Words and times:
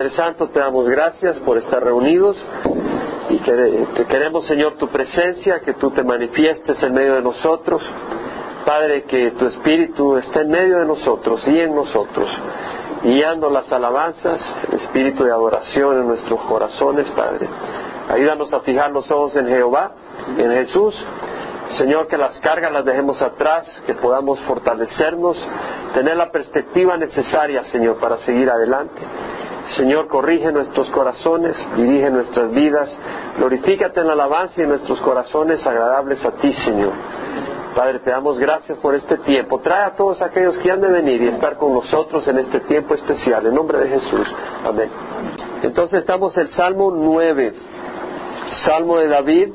Padre 0.00 0.16
Santo, 0.16 0.48
te 0.48 0.58
damos 0.58 0.88
gracias 0.88 1.38
por 1.40 1.58
estar 1.58 1.84
reunidos 1.84 2.34
y 3.28 3.36
que 3.36 3.86
te 3.94 4.06
queremos, 4.06 4.46
Señor, 4.46 4.76
tu 4.78 4.88
presencia, 4.88 5.60
que 5.60 5.74
tú 5.74 5.90
te 5.90 6.02
manifiestes 6.02 6.82
en 6.82 6.94
medio 6.94 7.16
de 7.16 7.20
nosotros. 7.20 7.82
Padre, 8.64 9.02
que 9.02 9.32
tu 9.32 9.44
Espíritu 9.44 10.16
esté 10.16 10.40
en 10.40 10.48
medio 10.52 10.78
de 10.78 10.86
nosotros 10.86 11.46
y 11.46 11.60
en 11.60 11.74
nosotros, 11.74 12.30
guiando 13.02 13.50
las 13.50 13.70
alabanzas, 13.70 14.40
el 14.72 14.80
espíritu 14.80 15.22
de 15.22 15.32
adoración 15.32 16.00
en 16.00 16.08
nuestros 16.08 16.40
corazones, 16.44 17.06
Padre. 17.10 17.46
Ayúdanos 18.08 18.54
a 18.54 18.60
fijar 18.60 18.92
los 18.92 19.10
ojos 19.10 19.36
en 19.36 19.48
Jehová, 19.48 19.92
en 20.38 20.50
Jesús. 20.50 20.94
Señor, 21.76 22.06
que 22.06 22.16
las 22.16 22.40
cargas 22.40 22.72
las 22.72 22.86
dejemos 22.86 23.20
atrás, 23.20 23.66
que 23.84 23.92
podamos 23.92 24.40
fortalecernos, 24.40 25.36
tener 25.92 26.16
la 26.16 26.30
perspectiva 26.30 26.96
necesaria, 26.96 27.64
Señor, 27.64 27.96
para 27.96 28.16
seguir 28.20 28.48
adelante. 28.48 29.02
Señor, 29.76 30.08
corrige 30.08 30.50
nuestros 30.52 30.90
corazones, 30.90 31.56
dirige 31.76 32.10
nuestras 32.10 32.50
vidas, 32.50 32.90
glorifícate 33.38 34.00
en 34.00 34.08
la 34.08 34.14
alabanza 34.14 34.54
y 34.58 34.62
en 34.62 34.70
nuestros 34.70 35.00
corazones 35.00 35.64
agradables 35.66 36.24
a 36.24 36.32
ti, 36.32 36.52
Señor. 36.52 36.92
Padre, 37.74 38.00
te 38.00 38.10
damos 38.10 38.38
gracias 38.38 38.76
por 38.78 38.94
este 38.96 39.16
tiempo. 39.18 39.60
Trae 39.60 39.84
a 39.84 39.94
todos 39.94 40.20
aquellos 40.22 40.58
que 40.58 40.70
han 40.72 40.80
de 40.80 40.88
venir 40.88 41.22
y 41.22 41.28
estar 41.28 41.56
con 41.56 41.72
nosotros 41.72 42.26
en 42.26 42.38
este 42.38 42.60
tiempo 42.60 42.94
especial. 42.94 43.46
En 43.46 43.54
nombre 43.54 43.78
de 43.78 43.88
Jesús. 43.88 44.26
Amén. 44.64 44.90
Entonces 45.62 46.00
estamos 46.00 46.36
en 46.36 46.42
el 46.42 46.48
Salmo 46.48 46.90
9. 46.90 47.54
Salmo 48.64 48.98
de 48.98 49.08
David. 49.08 49.50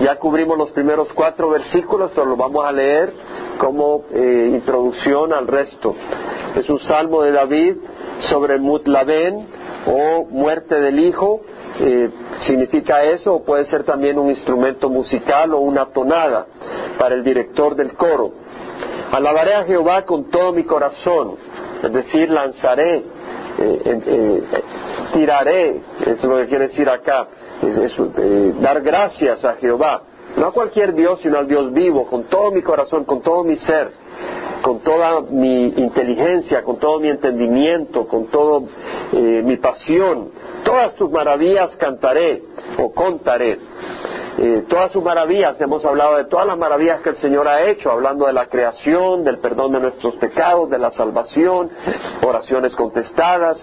Ya 0.00 0.16
cubrimos 0.16 0.58
los 0.58 0.72
primeros 0.72 1.12
cuatro 1.12 1.50
versículos, 1.50 2.10
pero 2.14 2.26
lo 2.26 2.36
vamos 2.36 2.64
a 2.64 2.72
leer 2.72 3.12
como 3.58 4.04
eh, 4.10 4.50
introducción 4.52 5.32
al 5.32 5.46
resto. 5.46 5.94
Es 6.56 6.68
un 6.68 6.80
salmo 6.80 7.22
de 7.22 7.32
David 7.32 7.76
sobre 8.30 8.58
Mutlaben, 8.58 9.46
o 9.86 10.24
muerte 10.24 10.80
del 10.80 10.98
hijo, 10.98 11.40
eh, 11.78 12.10
significa 12.40 13.02
eso, 13.04 13.34
o 13.34 13.44
puede 13.44 13.64
ser 13.66 13.84
también 13.84 14.18
un 14.18 14.28
instrumento 14.28 14.90
musical 14.90 15.54
o 15.54 15.60
una 15.60 15.86
tonada 15.86 16.46
para 16.98 17.14
el 17.14 17.24
director 17.24 17.74
del 17.74 17.94
coro. 17.94 18.32
Alabaré 19.12 19.54
a 19.54 19.64
Jehová 19.64 20.02
con 20.02 20.30
todo 20.30 20.52
mi 20.52 20.64
corazón, 20.64 21.36
es 21.82 21.92
decir, 21.92 22.30
lanzaré, 22.30 22.96
eh, 22.96 23.02
eh, 23.84 24.42
tiraré, 25.12 25.80
es 26.06 26.22
lo 26.22 26.36
que 26.38 26.46
quiere 26.46 26.68
decir 26.68 26.88
acá, 26.88 27.26
es, 27.62 27.94
dar 28.60 28.80
gracias 28.82 29.44
a 29.44 29.54
Jehová, 29.54 30.02
no 30.36 30.46
a 30.46 30.52
cualquier 30.52 30.94
Dios, 30.94 31.20
sino 31.22 31.38
al 31.38 31.48
Dios 31.48 31.72
vivo, 31.72 32.06
con 32.06 32.24
todo 32.24 32.50
mi 32.50 32.62
corazón, 32.62 33.04
con 33.04 33.20
todo 33.22 33.42
mi 33.42 33.56
ser 33.56 33.90
con 34.62 34.80
toda 34.80 35.20
mi 35.22 35.68
inteligencia, 35.68 36.62
con 36.62 36.78
todo 36.78 37.00
mi 37.00 37.08
entendimiento, 37.08 38.06
con 38.06 38.26
toda 38.26 38.66
eh, 39.12 39.42
mi 39.44 39.56
pasión. 39.56 40.30
Todas 40.64 40.94
tus 40.94 41.10
maravillas 41.10 41.76
cantaré 41.76 42.42
o 42.78 42.92
contaré. 42.92 43.58
Eh, 44.38 44.64
todas 44.68 44.90
sus 44.92 45.02
maravillas, 45.02 45.60
hemos 45.60 45.84
hablado 45.84 46.16
de 46.16 46.24
todas 46.24 46.46
las 46.46 46.56
maravillas 46.56 47.00
que 47.02 47.10
el 47.10 47.16
Señor 47.16 47.48
ha 47.48 47.68
hecho, 47.68 47.90
hablando 47.90 48.26
de 48.26 48.32
la 48.32 48.46
creación, 48.46 49.24
del 49.24 49.38
perdón 49.38 49.72
de 49.72 49.80
nuestros 49.80 50.14
pecados, 50.16 50.70
de 50.70 50.78
la 50.78 50.90
salvación, 50.92 51.70
oraciones 52.26 52.74
contestadas, 52.74 53.58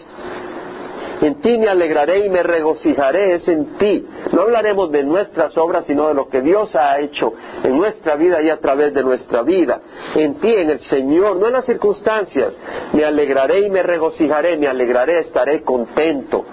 en 1.21 1.41
ti 1.41 1.57
me 1.57 1.67
alegraré 1.67 2.25
y 2.25 2.29
me 2.29 2.43
regocijaré, 2.43 3.35
es 3.35 3.47
en 3.47 3.77
ti. 3.77 4.05
No 4.31 4.41
hablaremos 4.41 4.91
de 4.91 5.03
nuestras 5.03 5.57
obras, 5.57 5.85
sino 5.85 6.07
de 6.07 6.13
lo 6.13 6.29
que 6.29 6.41
Dios 6.41 6.75
ha 6.75 6.99
hecho 6.99 7.33
en 7.63 7.77
nuestra 7.77 8.15
vida 8.15 8.41
y 8.41 8.49
a 8.49 8.57
través 8.59 8.93
de 8.93 9.03
nuestra 9.03 9.41
vida. 9.41 9.81
En 10.15 10.35
ti, 10.35 10.53
en 10.53 10.69
el 10.69 10.79
Señor, 10.81 11.37
no 11.37 11.47
en 11.47 11.53
las 11.53 11.65
circunstancias. 11.65 12.57
Me 12.93 13.03
alegraré 13.03 13.61
y 13.61 13.69
me 13.69 13.81
regocijaré, 13.83 14.57
me 14.57 14.67
alegraré, 14.67 15.19
estaré 15.19 15.63
contento, 15.63 16.45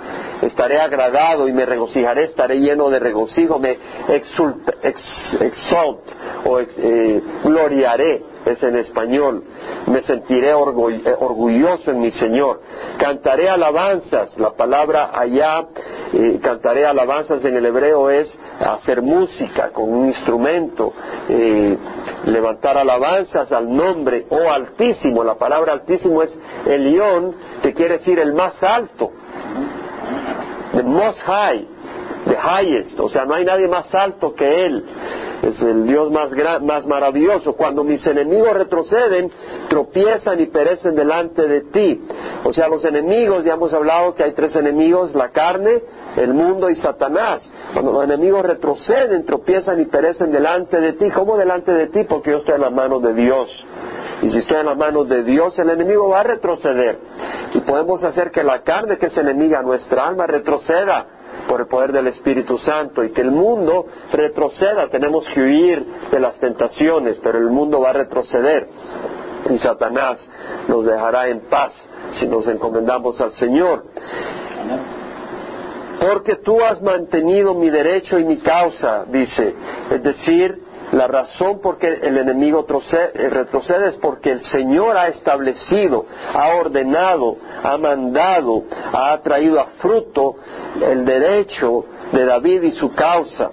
estaré 0.42 0.80
agradado 0.80 1.46
y 1.46 1.52
me 1.52 1.66
regocijaré, 1.66 2.24
estaré 2.24 2.60
lleno 2.60 2.88
de 2.90 2.98
regocijo, 2.98 3.58
me 3.58 3.76
exult, 4.08 4.68
exalt 4.82 6.00
o 6.46 6.60
eh, 6.60 7.22
gloriaré 7.44 8.33
es 8.46 8.62
en 8.62 8.76
español. 8.76 9.42
Me 9.86 10.02
sentiré 10.02 10.50
eh, 10.50 10.54
orgulloso 10.54 11.90
en 11.90 12.00
mi 12.00 12.10
Señor. 12.12 12.60
Cantaré 12.98 13.48
alabanzas. 13.48 14.36
La 14.38 14.50
palabra 14.50 15.10
allá, 15.12 15.66
eh, 16.12 16.38
cantaré 16.42 16.86
alabanzas 16.86 17.44
en 17.44 17.56
el 17.56 17.66
hebreo 17.66 18.10
es 18.10 18.34
hacer 18.60 19.02
música 19.02 19.70
con 19.70 19.90
un 19.90 20.06
instrumento, 20.06 20.92
eh, 21.28 21.76
levantar 22.26 22.78
alabanzas 22.78 23.50
al 23.52 23.74
nombre 23.74 24.26
o 24.30 24.50
altísimo. 24.50 25.24
La 25.24 25.34
palabra 25.34 25.72
altísimo 25.72 26.22
es 26.22 26.36
Elión, 26.66 27.34
que 27.62 27.72
quiere 27.72 27.98
decir 27.98 28.18
el 28.18 28.32
más 28.32 28.62
alto. 28.62 29.10
The 30.72 30.82
most 30.82 31.20
high 31.20 31.73
the 32.26 32.36
highest, 32.36 32.98
o 32.98 33.08
sea, 33.08 33.24
no 33.24 33.34
hay 33.34 33.44
nadie 33.44 33.68
más 33.68 33.94
alto 33.94 34.34
que 34.34 34.44
Él, 34.44 34.84
es 35.44 35.60
el 35.60 35.86
Dios 35.86 36.10
más, 36.10 36.30
más 36.62 36.86
maravilloso. 36.86 37.54
Cuando 37.54 37.84
mis 37.84 38.04
enemigos 38.06 38.54
retroceden, 38.54 39.30
tropiezan 39.68 40.40
y 40.40 40.46
perecen 40.46 40.94
delante 40.94 41.46
de 41.46 41.60
ti. 41.62 42.02
O 42.44 42.52
sea, 42.52 42.68
los 42.68 42.84
enemigos, 42.84 43.44
ya 43.44 43.54
hemos 43.54 43.72
hablado 43.74 44.14
que 44.14 44.24
hay 44.24 44.32
tres 44.32 44.56
enemigos, 44.56 45.14
la 45.14 45.30
carne, 45.30 45.82
el 46.16 46.32
mundo 46.32 46.70
y 46.70 46.76
Satanás. 46.76 47.48
Cuando 47.72 47.92
los 47.92 48.04
enemigos 48.04 48.44
retroceden, 48.44 49.24
tropiezan 49.26 49.80
y 49.80 49.84
perecen 49.86 50.32
delante 50.32 50.80
de 50.80 50.94
ti. 50.94 51.10
¿Cómo 51.10 51.36
delante 51.36 51.72
de 51.72 51.88
ti? 51.88 52.04
Porque 52.04 52.30
yo 52.30 52.38
estoy 52.38 52.54
en 52.54 52.62
las 52.62 52.72
manos 52.72 53.02
de 53.02 53.14
Dios. 53.14 53.50
Y 54.22 54.30
si 54.30 54.38
estoy 54.38 54.58
en 54.58 54.66
las 54.66 54.76
manos 54.76 55.08
de 55.08 55.24
Dios, 55.24 55.58
el 55.58 55.70
enemigo 55.70 56.08
va 56.08 56.20
a 56.20 56.24
retroceder. 56.24 56.98
Y 57.52 57.60
podemos 57.60 58.02
hacer 58.02 58.30
que 58.30 58.42
la 58.42 58.62
carne, 58.62 58.96
que 58.96 59.06
es 59.06 59.16
enemiga 59.16 59.58
a 59.58 59.62
nuestra 59.62 60.06
alma, 60.06 60.26
retroceda 60.26 61.13
por 61.54 61.60
el 61.60 61.68
poder 61.68 61.92
del 61.92 62.08
Espíritu 62.08 62.58
Santo 62.58 63.04
y 63.04 63.10
que 63.10 63.20
el 63.20 63.30
mundo 63.30 63.86
retroceda. 64.10 64.88
Tenemos 64.88 65.24
que 65.32 65.40
huir 65.40 65.86
de 66.10 66.18
las 66.18 66.36
tentaciones, 66.40 67.20
pero 67.22 67.38
el 67.38 67.46
mundo 67.46 67.80
va 67.80 67.90
a 67.90 67.92
retroceder 67.92 68.66
y 69.48 69.56
Satanás 69.58 70.18
nos 70.66 70.84
dejará 70.84 71.28
en 71.28 71.42
paz 71.42 71.72
si 72.14 72.26
nos 72.26 72.48
encomendamos 72.48 73.20
al 73.20 73.30
Señor. 73.34 73.84
Porque 76.00 76.34
tú 76.44 76.60
has 76.60 76.82
mantenido 76.82 77.54
mi 77.54 77.70
derecho 77.70 78.18
y 78.18 78.24
mi 78.24 78.38
causa, 78.38 79.04
dice. 79.04 79.54
Es 79.92 80.02
decir, 80.02 80.60
la 80.94 81.08
razón 81.08 81.60
por 81.60 81.78
que 81.78 81.88
el 81.88 82.16
enemigo 82.18 82.64
eh, 82.68 83.28
retrocede 83.28 83.88
es 83.88 83.96
porque 83.96 84.30
el 84.30 84.40
Señor 84.44 84.96
ha 84.96 85.08
establecido, 85.08 86.06
ha 86.32 86.54
ordenado, 86.54 87.36
ha 87.62 87.76
mandado, 87.76 88.62
ha 88.92 89.18
traído 89.20 89.60
a 89.60 89.66
fruto 89.80 90.36
el 90.80 91.04
derecho 91.04 91.84
de 92.12 92.24
David 92.24 92.62
y 92.62 92.72
su 92.72 92.92
causa, 92.94 93.50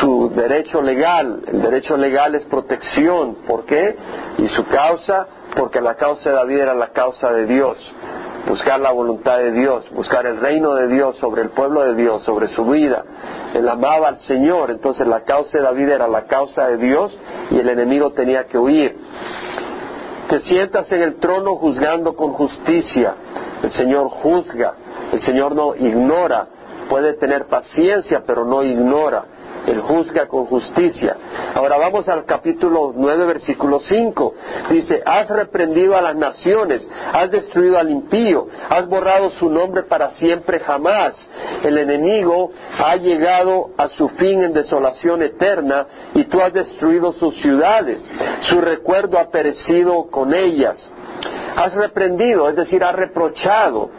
su 0.00 0.30
derecho 0.34 0.82
legal. 0.82 1.40
El 1.46 1.62
derecho 1.62 1.96
legal 1.96 2.34
es 2.34 2.44
protección. 2.44 3.36
¿Por 3.46 3.64
qué? 3.64 3.96
Y 4.36 4.48
su 4.48 4.66
causa, 4.66 5.26
porque 5.56 5.80
la 5.80 5.94
causa 5.94 6.28
de 6.28 6.36
David 6.36 6.58
era 6.58 6.74
la 6.74 6.88
causa 6.88 7.32
de 7.32 7.46
Dios 7.46 7.78
buscar 8.46 8.80
la 8.80 8.92
voluntad 8.92 9.38
de 9.38 9.52
Dios, 9.52 9.88
buscar 9.90 10.24
el 10.26 10.38
reino 10.38 10.74
de 10.74 10.88
Dios 10.88 11.16
sobre 11.16 11.42
el 11.42 11.50
pueblo 11.50 11.82
de 11.82 11.94
Dios, 11.94 12.22
sobre 12.22 12.48
su 12.48 12.64
vida. 12.64 13.04
Él 13.54 13.68
amaba 13.68 14.08
al 14.08 14.18
Señor, 14.20 14.70
entonces 14.70 15.06
la 15.06 15.22
causa 15.22 15.58
de 15.58 15.64
David 15.64 15.88
era 15.88 16.08
la 16.08 16.26
causa 16.26 16.68
de 16.68 16.76
Dios 16.78 17.16
y 17.50 17.58
el 17.58 17.68
enemigo 17.68 18.12
tenía 18.12 18.44
que 18.44 18.58
huir. 18.58 18.96
Te 20.28 20.40
sientas 20.40 20.90
en 20.92 21.02
el 21.02 21.16
trono 21.16 21.56
juzgando 21.56 22.14
con 22.14 22.32
justicia. 22.32 23.14
El 23.62 23.72
Señor 23.72 24.08
juzga, 24.08 24.74
el 25.12 25.20
Señor 25.20 25.54
no 25.54 25.74
ignora, 25.74 26.46
puede 26.88 27.14
tener 27.14 27.46
paciencia, 27.46 28.22
pero 28.26 28.44
no 28.44 28.62
ignora. 28.62 29.24
Él 29.66 29.80
juzga 29.80 30.26
con 30.26 30.46
justicia. 30.46 31.16
Ahora 31.54 31.76
vamos 31.76 32.08
al 32.08 32.24
capítulo 32.24 32.92
9, 32.94 33.26
versículo 33.26 33.80
5. 33.80 34.34
Dice, 34.70 35.02
has 35.04 35.28
reprendido 35.28 35.96
a 35.96 36.02
las 36.02 36.16
naciones, 36.16 36.88
has 37.12 37.30
destruido 37.30 37.78
al 37.78 37.90
impío, 37.90 38.46
has 38.70 38.88
borrado 38.88 39.30
su 39.30 39.50
nombre 39.50 39.82
para 39.82 40.10
siempre 40.12 40.60
jamás. 40.60 41.14
El 41.64 41.78
enemigo 41.78 42.52
ha 42.78 42.96
llegado 42.96 43.70
a 43.76 43.88
su 43.88 44.08
fin 44.10 44.44
en 44.44 44.52
desolación 44.52 45.22
eterna 45.22 45.86
y 46.14 46.24
tú 46.24 46.40
has 46.40 46.52
destruido 46.52 47.12
sus 47.14 47.34
ciudades. 47.40 48.00
Su 48.42 48.60
recuerdo 48.60 49.18
ha 49.18 49.30
perecido 49.30 50.08
con 50.10 50.32
ellas. 50.32 50.78
Has 51.56 51.74
reprendido, 51.74 52.48
es 52.48 52.56
decir, 52.56 52.84
has 52.84 52.94
reprochado 52.94 53.90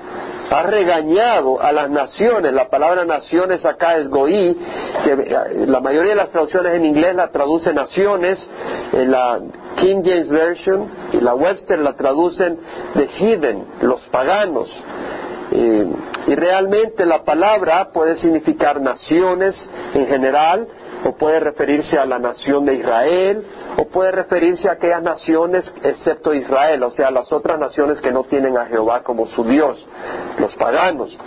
ha 0.50 0.64
regañado 0.64 1.62
a 1.62 1.72
las 1.72 1.90
naciones. 1.90 2.54
La 2.54 2.70
palabra 2.70 3.06
naciones 3.06 3.66
acá 3.66 3.98
es 3.98 4.10
goí, 4.10 4.58
que 5.04 5.12
eh, 5.12 5.66
la 5.68 5.80
mayoría 5.80 6.12
de 6.12 6.18
las 6.18 6.30
traducciones 6.30 6.76
en 6.76 6.86
inglés 6.86 7.16
la 7.16 7.30
traduce 7.30 7.74
naciones, 7.74 8.46
en 8.94 9.12
la 9.12 9.40
King 9.76 10.02
James 10.04 10.30
Version 10.30 10.90
y 11.14 11.22
la 11.22 11.36
Webster 11.36 11.80
la 11.80 11.94
traducen 11.94 12.60
de 12.96 13.08
heathen, 13.08 13.66
los 13.82 14.02
paganos. 14.08 14.70
y 15.52 16.36
realmente 16.36 17.06
la 17.06 17.24
palabra 17.24 17.90
puede 17.94 18.16
significar 18.16 18.82
naciones 18.82 19.56
en 19.94 20.08
general, 20.08 20.68
o 21.06 21.14
puede 21.14 21.40
referirse 21.40 21.98
a 21.98 22.06
la 22.06 22.20
nación 22.20 22.66
de 22.66 22.76
Israel, 22.76 23.46
o 23.78 23.88
puede 23.88 24.12
referirse 24.12 24.70
a 24.70 24.74
aquellas 24.74 25.04
naciones 25.04 25.72
excepto 25.84 26.34
Israel, 26.34 26.84
o 26.84 26.92
sea, 26.92 27.12
las 27.12 27.32
otras 27.32 27.60
naciones 27.60 28.02
que 28.02 28.12
no 28.12 28.24
tienen 28.24 28.58
a 28.58 28.66
Jehová 28.66 29.04
como 29.04 29.28
su 29.28 29.44
Dios, 29.44 29.86
los 30.40 30.56
paganos. 30.56 31.18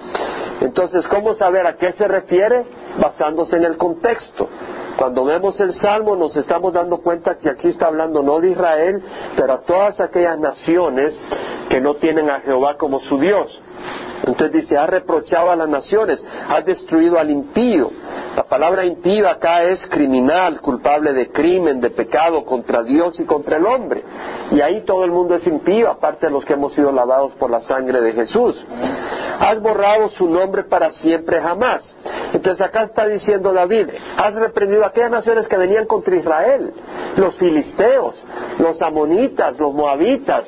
Entonces, 0.61 1.07
¿cómo 1.09 1.35
saber 1.35 1.67
a 1.67 1.77
qué 1.77 1.93
se 1.93 2.07
refiere? 2.07 2.65
Basándose 3.01 3.57
en 3.57 3.65
el 3.65 3.77
contexto. 3.77 4.49
Cuando 4.97 5.25
vemos 5.25 5.59
el 5.61 5.73
Salmo 5.75 6.17
nos 6.17 6.37
estamos 6.37 6.75
dando 6.75 6.99
cuenta 6.99 7.39
que 7.39 7.49
aquí 7.49 7.69
está 7.69 7.87
hablando 7.87 8.23
no 8.23 8.41
de 8.41 8.51
Israel, 8.51 9.03
pero 9.37 9.55
a 9.55 9.61
todas 9.63 9.99
aquellas 10.01 10.39
naciones 10.39 11.19
que 11.71 11.81
no 11.81 11.95
tienen 11.95 12.29
a 12.29 12.41
Jehová 12.41 12.77
como 12.77 13.01
su 13.01 13.19
Dios. 13.19 13.59
Entonces 14.25 14.53
dice, 14.53 14.77
ha 14.77 14.87
reprochado 14.87 15.51
a 15.51 15.57
las 15.57 15.69
naciones, 15.69 16.23
ha 16.49 16.61
destruido 16.61 17.19
al 17.19 17.31
impío. 17.31 17.91
La 18.37 18.45
palabra 18.45 18.85
impío 18.85 19.29
acá 19.29 19.65
es 19.65 19.85
criminal, 19.87 20.61
culpable 20.61 21.13
de 21.13 21.31
crimen, 21.31 21.81
de 21.81 21.91
pecado 21.91 22.45
contra 22.45 22.83
Dios 22.83 23.19
y 23.19 23.25
contra 23.25 23.57
el 23.57 23.67
hombre. 23.67 24.03
Y 24.51 24.61
ahí 24.61 24.83
todo 24.85 25.05
el 25.05 25.11
mundo 25.11 25.35
es 25.35 25.47
impío, 25.47 25.91
aparte 25.91 26.27
de 26.27 26.33
los 26.33 26.45
que 26.45 26.53
hemos 26.53 26.75
sido 26.75 26.93
lavados 26.93 27.33
por 27.33 27.51
la 27.51 27.61
sangre 27.61 28.01
de 28.01 28.13
Jesús. 28.13 28.67
Has 29.39 29.61
borrado 29.63 30.09
su 30.11 30.29
nombre 30.29 30.65
para 30.65 30.93
siempre 30.93 31.41
jamás. 31.41 31.83
Entonces 32.33 32.61
acá 32.65 32.83
está 32.85 33.07
diciendo 33.07 33.53
David, 33.53 33.89
has 34.17 34.35
reprendido 34.35 34.85
a 34.85 34.89
aquellas 34.89 35.11
naciones 35.11 35.49
que 35.49 35.57
venían 35.57 35.87
contra 35.87 36.15
Israel, 36.15 36.73
los 37.17 37.35
filisteos, 37.37 38.23
los 38.59 38.81
amonitas, 38.83 39.59
los 39.59 39.73
moabitas. 39.73 40.45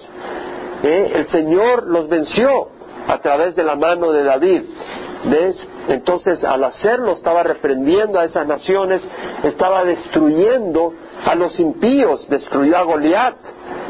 ¿Eh? 0.82 1.12
El 1.14 1.26
Señor 1.28 1.84
los 1.86 2.08
venció 2.08 2.71
a 3.08 3.18
través 3.18 3.54
de 3.54 3.64
la 3.64 3.76
mano 3.76 4.12
de 4.12 4.24
David. 4.24 4.62
¿Ves? 5.24 5.68
Entonces, 5.88 6.42
al 6.42 6.64
hacerlo, 6.64 7.12
estaba 7.12 7.42
reprendiendo 7.42 8.18
a 8.18 8.24
esas 8.24 8.46
naciones, 8.46 9.02
estaba 9.44 9.84
destruyendo 9.84 10.94
a 11.24 11.34
los 11.34 11.58
impíos, 11.60 12.28
destruyó 12.28 12.76
a 12.76 12.82
Goliat, 12.82 13.36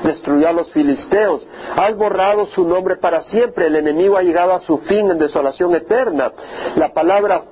destruyó 0.05 0.49
a 0.49 0.53
los 0.53 0.70
filisteos. 0.73 1.47
Has 1.76 1.97
borrado 1.97 2.47
su 2.47 2.67
nombre 2.67 2.97
para 2.97 3.23
siempre, 3.23 3.67
el 3.67 3.76
enemigo 3.76 4.17
ha 4.17 4.23
llegado 4.23 4.53
a 4.53 4.61
su 4.61 4.79
fin 4.79 5.11
en 5.11 5.19
desolación 5.19 5.75
eterna. 5.75 6.32
La 6.76 6.93
palabra 6.93 7.43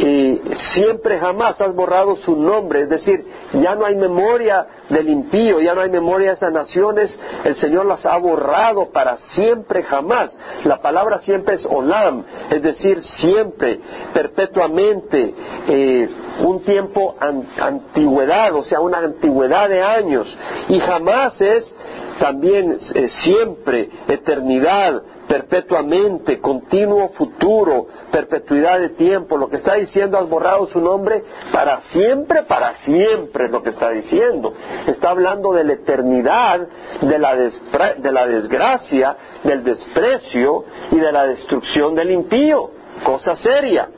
y 0.00 0.40
siempre 0.72 1.18
jamás 1.18 1.60
has 1.60 1.74
borrado 1.74 2.16
su 2.16 2.34
nombre, 2.34 2.82
es 2.82 2.88
decir, 2.88 3.22
ya 3.52 3.74
no 3.74 3.84
hay 3.84 3.96
memoria 3.96 4.66
del 4.88 5.10
impío, 5.10 5.60
ya 5.60 5.74
no 5.74 5.82
hay 5.82 5.90
memoria 5.90 6.28
de 6.28 6.34
esas 6.36 6.52
naciones, 6.52 7.14
el 7.44 7.54
Señor 7.56 7.84
las 7.84 8.06
ha 8.06 8.16
borrado 8.16 8.90
para 8.92 9.18
siempre 9.34 9.82
jamás. 9.82 10.36
La 10.64 10.80
palabra 10.80 11.18
siempre 11.18 11.56
es 11.56 11.66
olam, 11.66 12.24
es 12.50 12.62
decir, 12.62 13.02
siempre, 13.20 13.78
perpetuamente, 14.14 15.34
eh, 15.68 16.08
un 16.40 16.62
tiempo 16.64 17.16
antigüedad, 17.20 18.54
o 18.54 18.64
sea, 18.64 18.80
una 18.80 18.98
antigüedad 18.98 19.68
de 19.68 19.82
años, 19.82 20.26
y 20.68 20.78
jamás 20.80 21.40
es 21.40 21.74
también 22.20 22.76
eh, 22.94 23.08
siempre, 23.22 23.88
eternidad, 24.06 25.02
perpetuamente, 25.26 26.38
continuo 26.38 27.10
futuro, 27.10 27.86
perpetuidad 28.10 28.78
de 28.78 28.90
tiempo. 28.90 29.38
Lo 29.38 29.48
que 29.48 29.56
está 29.56 29.76
diciendo, 29.76 30.18
has 30.18 30.28
borrado 30.28 30.66
su 30.66 30.80
nombre 30.80 31.24
para 31.50 31.80
siempre, 31.92 32.42
para 32.42 32.74
siempre 32.84 33.48
lo 33.48 33.62
que 33.62 33.70
está 33.70 33.90
diciendo. 33.90 34.52
Está 34.86 35.10
hablando 35.10 35.52
de 35.54 35.64
la 35.64 35.72
eternidad, 35.72 36.68
de 37.00 37.18
la, 37.18 37.34
de 37.36 38.12
la 38.12 38.26
desgracia, 38.26 39.16
del 39.42 39.64
desprecio 39.64 40.64
y 40.90 40.96
de 40.96 41.12
la 41.12 41.26
destrucción 41.26 41.94
del 41.94 42.10
impío 42.10 42.79
cosa 43.04 43.36
seria. 43.36 43.88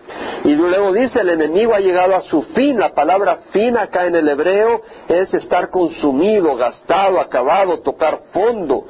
Y 0.45 0.55
luego 0.55 0.93
dice, 0.93 1.21
el 1.21 1.31
enemigo 1.31 1.75
ha 1.75 1.81
llegado 1.81 2.17
a 2.17 2.23
su 2.23 2.43
fin. 2.43 2.79
La 2.79 2.95
palabra 2.95 3.39
fin 3.53 3.77
acá 3.77 4.07
en 4.07 4.17
el 4.17 4.29
hebreo 4.29 4.83
es 5.09 5.33
estar 5.35 5.71
consumido, 5.71 6.57
gastado, 6.57 7.21
acabado, 7.21 7.81
tocar 7.81 8.19
fondo, 8.33 8.85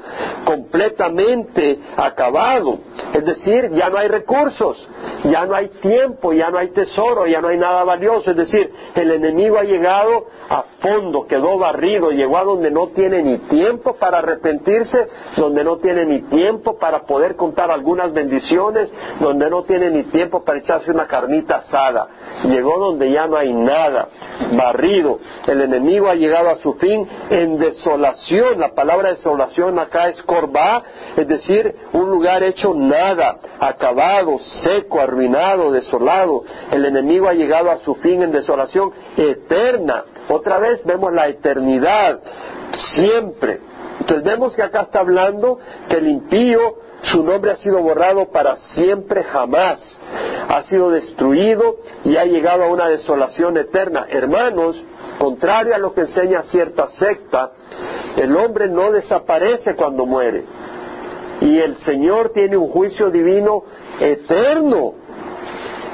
completamente 0.45 1.79
acabado. 1.97 2.79
Es 3.13 3.25
decir, 3.25 3.71
ya 3.73 3.91
no 3.91 3.99
hay 3.99 4.09
recursos, 4.09 4.89
ya 5.25 5.45
no 5.45 5.55
hay 5.55 5.69
tiempo, 5.81 6.33
ya 6.33 6.51
no 6.51 6.59
hay 6.59 6.69
tesoro, 6.69 7.27
ya 7.27 7.41
no 7.41 7.49
hay 7.49 7.59
nada 7.59 7.85
valioso. 7.85 8.31
Es 8.31 8.37
decir, 8.37 8.71
el 8.95 9.11
enemigo 9.11 9.59
ha 9.59 9.65
llegado 9.65 10.27
a 10.49 10.65
fondo, 10.81 11.27
quedó 11.27 11.59
barrido, 11.59 12.11
llegó 12.11 12.39
a 12.39 12.45
donde 12.45 12.71
no 12.71 12.89
tiene 12.89 13.23
ni 13.23 13.39
tiempo 13.39 13.95
para 13.95 14.19
arrepentirse, 14.19 15.07
donde 15.37 15.65
no 15.65 15.79
tiene 15.79 16.05
ni 16.05 16.23
tiempo 16.23 16.79
para 16.79 17.03
poder 17.03 17.37
contar 17.37 17.71
algunas 17.71 18.13
bendiciones, 18.13 18.91
donde 19.21 19.49
no 19.49 19.63
tiene 19.65 19.91
ni 19.91 20.02
tiempo 20.05 20.45
para 20.45 20.59
echarse 20.59 20.91
una 20.91 21.07
carnita 21.07 21.57
asada. 21.57 22.09
Llegó 22.45 22.79
donde 22.79 23.11
ya 23.11 23.27
no 23.27 23.37
hay 23.37 23.53
nada, 23.53 24.09
barrido. 24.53 25.19
El 25.47 25.61
enemigo 25.63 26.09
ha 26.09 26.15
llegado 26.15 26.51
a 26.51 26.57
su 26.57 26.75
fin 26.75 27.07
en 27.31 27.59
desolación. 27.59 28.59
La 28.61 28.75
palabra 28.75 29.11
desolación 29.11 29.79
acá 29.79 30.09
es 30.09 30.23
corbá, 30.23 30.83
es 31.17 31.27
decir, 31.27 31.75
un 31.93 32.11
lugar 32.11 32.43
hecho 32.43 32.75
nada, 32.75 33.39
acabado, 33.61 34.39
seco, 34.63 35.01
arruinado, 35.01 35.73
desolado. 35.73 36.45
El 36.71 36.85
enemigo 36.85 37.29
ha 37.29 37.35
llegado 37.35 37.71
a 37.71 37.79
su 37.79 37.95
fin 37.97 38.23
en 38.23 38.33
desolación 38.33 38.93
eterna. 39.17 40.05
Otra 40.29 40.59
vez 40.59 40.85
vemos 40.85 41.13
la 41.13 41.29
eternidad, 41.29 42.21
siempre. 42.95 43.61
Entonces 44.01 44.25
vemos 44.25 44.57
que 44.57 44.63
acá 44.63 44.83
está 44.83 45.01
hablando 45.01 45.59
que 45.89 45.99
el 45.99 46.09
impío 46.09 46.77
su 47.03 47.23
nombre 47.25 47.51
ha 47.51 47.57
sido 47.57 47.83
borrado 47.83 48.27
para 48.31 48.57
siempre 48.57 49.25
jamás. 49.25 49.81
Ha 50.49 50.63
sido 50.63 50.91
destruido 50.91 51.77
y 52.05 52.17
ha 52.17 52.25
llegado 52.25 52.65
a 52.65 52.69
una 52.69 52.89
desolación 52.89 53.57
eterna. 53.57 54.07
Hermanos, 54.09 54.83
contrario 55.19 55.75
a 55.75 55.79
lo 55.79 55.95
que 55.95 56.03
enseña 56.03 56.43
cierta 56.43 56.89
secta, 56.89 57.51
el 58.17 58.37
hombre 58.37 58.69
no 58.69 58.93
desaparece 58.93 59.75
cuando 59.75 60.07
muere. 60.07 60.45
Y 61.41 61.59
el 61.59 61.77
Señor 61.79 62.31
tiene 62.31 62.57
un 62.57 62.69
juicio 62.69 63.11
divino 63.11 63.65
eterno. 63.99 64.95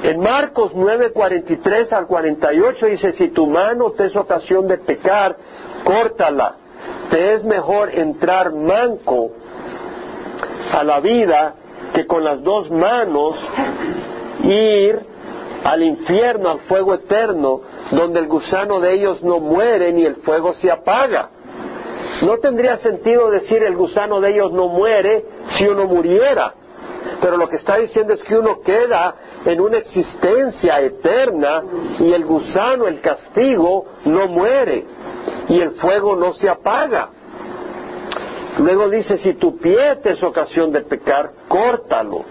En 0.03 0.21
Marcos 0.21 0.73
9, 0.75 1.13
43 1.13 1.93
al 1.93 2.07
48 2.07 2.87
dice, 2.87 3.13
si 3.15 3.29
tu 3.29 3.47
mano 3.47 3.93
te 3.93 4.07
es 4.07 4.17
ocasión 4.17 4.69
de 4.69 4.77
pecar, 4.79 5.37
córtala. 5.85 6.57
Te 7.11 7.35
es 7.35 7.45
mejor 7.45 7.95
entrar 7.95 8.53
manco 8.53 9.31
a 10.79 10.85
la 10.85 11.01
vida 11.01 11.55
que 11.93 12.07
con 12.07 12.25
las 12.25 12.43
dos 12.43 12.71
manos 12.71 13.35
ir 14.45 15.01
al 15.65 15.83
infierno, 15.83 16.51
al 16.51 16.61
fuego 16.61 16.95
eterno, 16.95 17.61
donde 17.91 18.21
el 18.21 18.29
gusano 18.29 18.79
de 18.81 18.95
ellos 18.95 19.23
no 19.23 19.41
muere 19.41 19.93
ni 19.93 20.05
el 20.05 20.17
fuego 20.17 20.55
se 20.55 20.71
apaga. 20.71 21.31
No 22.23 22.39
tendría 22.39 22.77
sentido 22.79 23.31
decir 23.31 23.63
el 23.63 23.77
gusano 23.77 24.21
de 24.21 24.31
ellos 24.31 24.53
no 24.53 24.69
muere 24.69 25.25
si 25.57 25.67
uno 25.67 25.87
muriera, 25.87 26.55
pero 27.21 27.37
lo 27.37 27.49
que 27.49 27.57
está 27.57 27.77
diciendo 27.77 28.15
es 28.15 28.23
que 28.23 28.37
uno 28.37 28.61
queda 28.61 29.15
en 29.45 29.61
una 29.61 29.79
existencia 29.79 30.81
eterna 30.81 31.63
y 31.99 32.13
el 32.13 32.25
gusano, 32.25 32.87
el 32.87 33.01
castigo, 33.01 33.87
no 34.05 34.29
muere 34.29 34.85
y 35.49 35.61
el 35.61 35.73
fuego 35.73 36.17
no 36.17 36.35
se 36.35 36.49
apaga. 36.49 37.11
Luego 38.59 38.89
dice, 38.91 39.19
si 39.19 39.35
tu 39.35 39.57
pie 39.59 39.97
te 40.03 40.11
es 40.11 40.23
ocasión 40.23 40.73
de 40.73 40.81
pecar, 40.81 41.31
córtalo. 41.49 42.25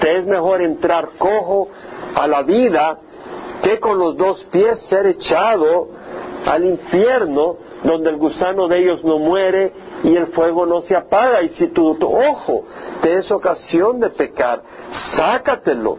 Te 0.00 0.18
es 0.18 0.26
mejor 0.26 0.62
entrar 0.62 1.10
cojo 1.18 1.68
a 2.14 2.26
la 2.26 2.42
vida 2.42 2.98
que 3.62 3.78
con 3.78 3.98
los 3.98 4.16
dos 4.16 4.44
pies 4.50 4.78
ser 4.88 5.06
echado 5.06 5.88
al 6.46 6.64
infierno 6.64 7.56
donde 7.82 8.10
el 8.10 8.16
gusano 8.16 8.68
de 8.68 8.78
ellos 8.78 9.04
no 9.04 9.18
muere 9.18 9.72
y 10.02 10.16
el 10.16 10.28
fuego 10.28 10.66
no 10.66 10.82
se 10.82 10.96
apaga. 10.96 11.42
Y 11.42 11.50
si 11.50 11.68
tu, 11.68 11.94
tu, 11.94 12.06
ojo 12.06 12.64
te 13.00 13.14
es 13.14 13.30
ocasión 13.30 14.00
de 14.00 14.10
pecar, 14.10 14.62
sácatelo. 15.16 15.98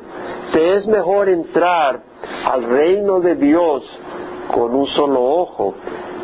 Te 0.54 0.74
es 0.76 0.88
mejor 0.88 1.30
entrar 1.30 2.02
al 2.46 2.64
reino 2.64 3.20
de 3.20 3.36
Dios 3.36 3.84
con 4.54 4.76
un 4.76 4.88
solo 4.88 5.24
ojo 5.24 5.74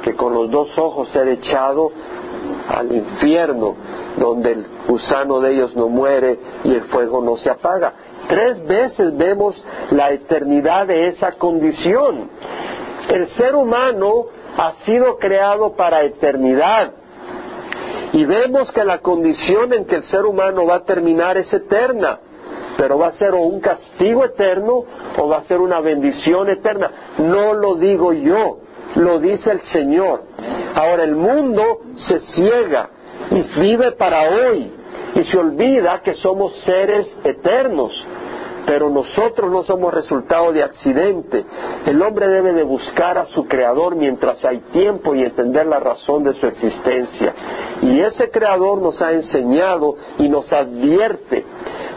que 0.04 0.16
con 0.16 0.34
los 0.34 0.50
dos 0.52 0.78
ojos 0.78 1.10
ser 1.10 1.28
echado 1.28 1.92
al 2.70 2.92
infierno, 2.92 3.76
donde 4.18 4.52
el 4.52 4.66
gusano 4.88 5.40
de 5.40 5.54
ellos 5.54 5.76
no 5.76 5.90
muere 5.90 6.40
y 6.64 6.74
el 6.74 6.84
fuego 6.86 7.22
no 7.22 7.38
se 7.38 7.50
apaga. 7.50 7.94
Tres 8.28 8.66
veces 8.66 9.16
vemos 9.16 9.64
la 9.92 10.12
eternidad 10.12 10.88
de 10.88 11.08
esa 11.10 11.34
condición. 11.34 12.30
El 13.10 13.28
ser 13.30 13.56
humano 13.56 14.26
ha 14.58 14.74
sido 14.86 15.18
creado 15.18 15.76
para 15.76 16.04
eternidad. 16.04 16.92
Y 18.14 18.26
vemos 18.26 18.72
que 18.72 18.84
la 18.84 19.00
condición 19.00 19.74
en 19.74 19.86
que 19.86 19.96
el 19.96 20.04
ser 20.04 20.26
humano 20.26 20.66
va 20.66 20.78
a 20.78 20.84
terminar 20.84 21.38
es 21.38 21.54
eterna, 21.54 22.20
pero 22.78 22.98
va 22.98 23.08
a 23.08 23.12
ser 23.14 23.34
o 23.34 23.42
un 23.42 23.60
castigo 23.60 24.26
eterno 24.26 24.84
o 25.18 25.28
va 25.28 25.38
a 25.38 25.44
ser 25.44 25.60
una 25.60 25.80
bendición 25.80 26.50
eterna. 26.50 26.90
No 27.20 27.54
lo 27.54 27.76
digo 27.76 28.14
yo, 28.14 28.60
lo 28.96 29.20
dice 29.20 29.52
el 29.52 29.62
Señor. 29.62 30.24
Ahora 30.78 31.06
el 31.06 31.16
mundo 31.16 31.82
se 31.96 32.20
ciega 32.20 32.90
y 33.32 33.60
vive 33.60 33.94
para 33.94 34.30
hoy 34.30 34.72
y 35.16 35.24
se 35.24 35.36
olvida 35.36 36.04
que 36.04 36.14
somos 36.14 36.54
seres 36.66 37.08
eternos. 37.24 37.92
pero 38.68 38.90
nosotros 38.90 39.50
no 39.50 39.64
somos 39.64 39.94
resultado 39.94 40.52
de 40.52 40.62
accidente. 40.62 41.46
El 41.86 42.02
hombre 42.02 42.28
debe 42.28 42.52
de 42.52 42.64
buscar 42.64 43.18
a 43.18 43.26
su 43.28 43.46
creador 43.46 43.96
mientras 43.96 44.44
hay 44.44 44.60
tiempo 44.74 45.16
y 45.16 45.24
entender 45.24 45.66
la 45.68 45.80
razón 45.80 46.26
de 46.26 46.34
su 46.34 46.46
existencia. 46.46 47.34
Y 47.82 48.02
ese 48.02 48.30
creador 48.30 48.82
nos 48.82 49.02
ha 49.02 49.14
enseñado 49.14 49.96
y 50.18 50.28
nos 50.28 50.52
advierte. 50.52 51.46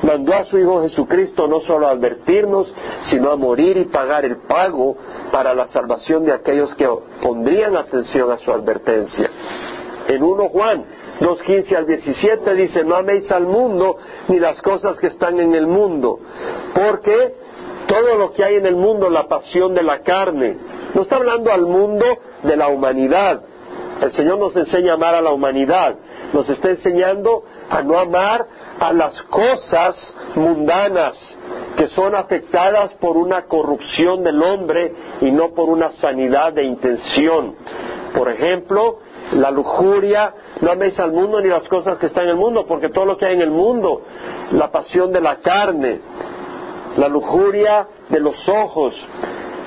Mandó 0.02 0.34
a 0.34 0.44
su 0.44 0.58
Hijo 0.58 0.82
Jesucristo 0.82 1.46
no 1.46 1.60
solo 1.60 1.86
a 1.86 1.90
advertirnos, 1.90 2.72
sino 3.10 3.30
a 3.30 3.36
morir 3.36 3.76
y 3.76 3.84
pagar 3.84 4.24
el 4.24 4.38
pago 4.38 4.96
para 5.30 5.54
la 5.54 5.66
salvación 5.68 6.24
de 6.24 6.32
aquellos 6.32 6.74
que 6.74 6.88
pondrían 7.22 7.76
atención 7.76 8.30
a 8.30 8.38
su 8.38 8.50
advertencia. 8.50 9.30
En 10.08 10.22
1 10.22 10.48
Juan 10.48 10.84
2.15 11.20 11.76
al 11.76 11.86
17 11.86 12.54
dice, 12.54 12.82
no 12.82 12.96
améis 12.96 13.30
al 13.30 13.46
mundo 13.46 13.98
ni 14.28 14.38
las 14.38 14.60
cosas 14.62 14.98
que 14.98 15.08
están 15.08 15.38
en 15.38 15.54
el 15.54 15.66
mundo, 15.66 16.18
porque 16.74 17.34
todo 17.86 18.16
lo 18.16 18.32
que 18.32 18.42
hay 18.42 18.54
en 18.54 18.66
el 18.66 18.76
mundo, 18.76 19.10
la 19.10 19.28
pasión 19.28 19.74
de 19.74 19.82
la 19.82 20.00
carne, 20.00 20.56
no 20.94 21.02
está 21.02 21.16
hablando 21.16 21.52
al 21.52 21.62
mundo 21.62 22.06
de 22.42 22.56
la 22.56 22.68
humanidad. 22.68 23.42
El 24.00 24.12
Señor 24.12 24.38
nos 24.38 24.56
enseña 24.56 24.92
a 24.92 24.94
amar 24.94 25.14
a 25.14 25.20
la 25.20 25.30
humanidad, 25.30 25.96
nos 26.32 26.48
está 26.48 26.70
enseñando 26.70 27.44
a 27.70 27.82
no 27.82 27.98
amar 27.98 28.46
a 28.80 28.92
las 28.92 29.20
cosas 29.22 30.14
mundanas 30.34 31.16
que 31.76 31.86
son 31.88 32.14
afectadas 32.14 32.92
por 32.94 33.16
una 33.16 33.42
corrupción 33.42 34.22
del 34.24 34.42
hombre 34.42 34.92
y 35.20 35.30
no 35.30 35.54
por 35.54 35.68
una 35.68 35.92
sanidad 35.92 36.52
de 36.52 36.64
intención. 36.64 37.54
Por 38.12 38.28
ejemplo, 38.28 38.98
la 39.32 39.50
lujuria, 39.50 40.34
no 40.60 40.72
améis 40.72 40.98
al 40.98 41.12
mundo 41.12 41.40
ni 41.40 41.48
las 41.48 41.68
cosas 41.68 41.96
que 41.98 42.06
están 42.06 42.24
en 42.24 42.30
el 42.30 42.36
mundo, 42.36 42.66
porque 42.66 42.88
todo 42.88 43.04
lo 43.04 43.16
que 43.16 43.26
hay 43.26 43.34
en 43.34 43.42
el 43.42 43.50
mundo, 43.50 44.02
la 44.50 44.70
pasión 44.70 45.12
de 45.12 45.20
la 45.20 45.36
carne, 45.36 46.00
la 46.96 47.08
lujuria 47.08 47.86
de 48.08 48.18
los 48.18 48.36
ojos, 48.48 48.94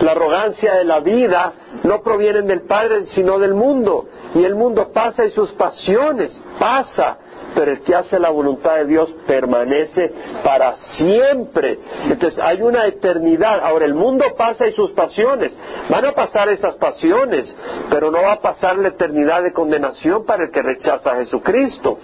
la 0.02 0.12
arrogancia 0.12 0.76
de 0.76 0.84
la 0.84 1.00
vida, 1.00 1.54
no 1.84 2.02
provienen 2.02 2.48
del 2.48 2.64
Padre, 2.64 3.06
sino 3.08 3.40
del 3.40 3.54
mundo. 3.54 4.08
Y 4.36 4.44
el 4.44 4.56
mundo 4.56 4.92
pasa 4.94 5.24
y 5.26 5.32
sus 5.32 5.52
pasiones 5.54 6.38
pasa, 6.60 7.18
pero 7.56 7.72
el 7.72 7.82
que 7.82 7.96
hace 7.96 8.20
la 8.20 8.30
voluntad 8.30 8.76
de 8.76 8.86
Dios 8.86 9.14
permanece 9.28 10.12
para 10.44 10.76
siempre. 10.98 11.80
Entonces 12.10 12.40
hay 12.40 12.62
una 12.62 12.86
eternidad. 12.86 13.60
Ahora 13.64 13.86
el 13.86 13.94
mundo 13.94 14.26
pasa 14.38 14.68
y 14.68 14.74
sus 14.74 14.92
pasiones. 14.92 15.56
Van 15.90 16.06
a 16.06 16.12
pasar 16.14 16.50
esas 16.50 16.76
pasiones, 16.78 17.54
pero 17.90 18.12
no 18.12 18.22
va 18.22 18.34
a 18.34 18.42
pasar 18.42 18.78
la 18.78 18.90
eternidad 18.90 19.44
de 19.44 19.54
condenación 19.54 20.26
para 20.26 20.46
el 20.46 20.52
que 20.52 20.62
rechaza 20.62 21.12
a 21.12 21.16
Jesucristo. 21.18 22.00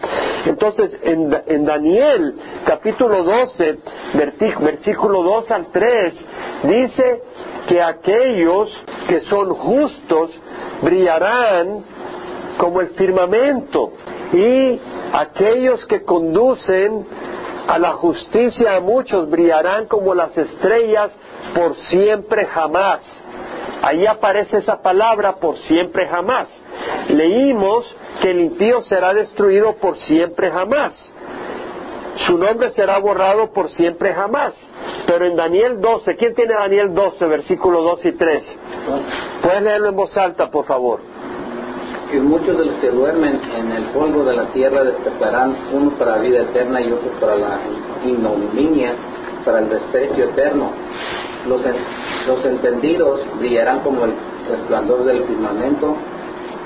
Entonces 0.46 0.98
en, 1.03 1.36
en 1.48 1.65
Daniel 1.65 2.36
capítulo 2.65 3.24
12, 3.24 3.79
versículo 4.60 5.24
2 5.24 5.51
al 5.51 5.68
3, 5.72 6.13
dice 6.63 7.22
que 7.68 7.82
aquellos 7.82 8.72
que 9.08 9.20
son 9.22 9.50
justos 9.53 10.32
brillarán 10.82 11.84
como 12.58 12.82
el 12.82 12.89
firmamento 12.89 13.94
y 14.34 14.80
aquellos 15.14 15.86
que 15.88 16.04
conducen 16.04 17.06
a 17.68 17.78
la 17.80 17.94
justicia 17.94 18.76
a 18.76 18.80
muchos 18.80 19.30
brillarán 19.30 19.88
como 19.88 20.14
las 20.14 20.36
estrellas 20.38 21.12
por 21.56 21.76
siempre 21.76 22.46
jamás. 22.46 23.02
Ahí 23.82 24.06
aparece 24.06 24.58
esa 24.58 24.82
palabra 24.82 25.36
por 25.36 25.58
siempre 25.60 26.08
jamás. 26.08 26.48
Leímos 27.10 27.86
que 28.22 28.32
el 28.32 28.42
impío 28.42 28.82
será 28.82 29.14
destruido 29.14 29.76
por 29.76 29.98
siempre 29.98 30.52
jamás. 30.52 30.94
Su 32.28 32.38
nombre 32.38 32.72
será 32.72 32.98
borrado 32.98 33.54
por 33.54 33.70
siempre 33.70 34.14
jamás. 34.14 34.54
Pero 35.06 35.26
en 35.26 35.36
Daniel 35.36 35.80
12, 35.80 36.16
¿quién 36.18 36.36
tiene 36.36 36.54
Daniel 36.54 36.94
12, 36.94 37.26
versículo 37.26 37.82
2 37.82 38.06
y 38.06 38.12
3? 38.14 38.58
Puedes 39.42 39.62
leerlo 39.62 39.90
en 39.90 39.96
voz 39.96 40.18
alta, 40.18 40.50
por 40.50 40.66
favor 40.66 41.19
y 42.12 42.18
muchos 42.18 42.58
de 42.58 42.66
los 42.66 42.75
que 42.75 42.89
duermen 42.89 43.39
en 43.56 43.72
el 43.72 43.84
polvo 43.86 44.24
de 44.24 44.36
la 44.36 44.46
tierra 44.48 44.84
despertarán, 44.84 45.56
unos 45.72 45.94
para 45.94 46.18
la 46.18 46.22
vida 46.22 46.42
eterna 46.42 46.82
y 46.82 46.92
otros 46.92 47.12
para 47.20 47.36
la 47.36 47.60
ignominia, 48.04 48.94
para 49.46 49.60
el 49.60 49.70
desprecio 49.70 50.25
eterno. 50.25 50.72
Los, 51.48 51.62
los 52.28 52.46
entendidos 52.46 53.22
brillarán 53.38 53.82
como 53.82 54.06
el 54.06 54.13
resplandor 54.50 55.06
del 55.06 55.24
firmamento 55.24 55.96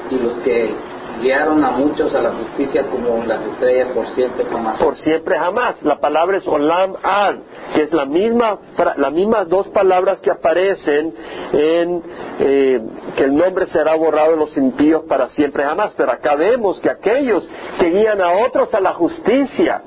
y 0.10 0.16
los 0.16 0.34
que 0.40 0.74
guiaron 1.22 1.64
a 1.64 1.72
muchos 1.72 2.14
a 2.14 2.22
la 2.22 2.32
justicia 2.32 2.86
como 2.88 3.24
las 3.26 3.42
estrellas 3.46 3.90
por 3.94 4.14
siempre 4.14 4.46
jamás. 4.46 4.80
Por 4.80 4.98
siempre 4.98 5.38
jamás. 5.38 5.82
La 5.84 6.00
palabra 6.00 6.38
es 6.38 6.48
olam 6.48 6.96
ad, 7.02 7.36
que 7.76 7.84
es 7.84 7.94
la 7.94 8.06
misma, 8.06 8.58
las 8.98 9.12
mismas 9.12 9.50
dos 9.50 9.68
palabras 9.70 10.20
que 10.22 10.32
aparecen 10.32 11.14
en 11.54 12.04
eh, 12.40 12.82
que 13.16 13.24
el 13.24 13.36
nombre 13.36 13.68
será 13.68 13.96
borrado 13.96 14.32
de 14.32 14.38
los 14.38 14.58
impíos 14.58 15.04
para 15.04 15.30
siempre 15.30 15.64
jamás. 15.64 15.94
Pero 15.96 16.12
acá 16.12 16.36
vemos 16.36 16.80
que 16.82 16.90
aquellos 16.90 17.48
que 17.80 17.90
guían 17.90 18.22
a 18.22 18.32
otros 18.46 18.74
a 18.74 18.80
la 18.80 18.94
justicia, 18.94 19.82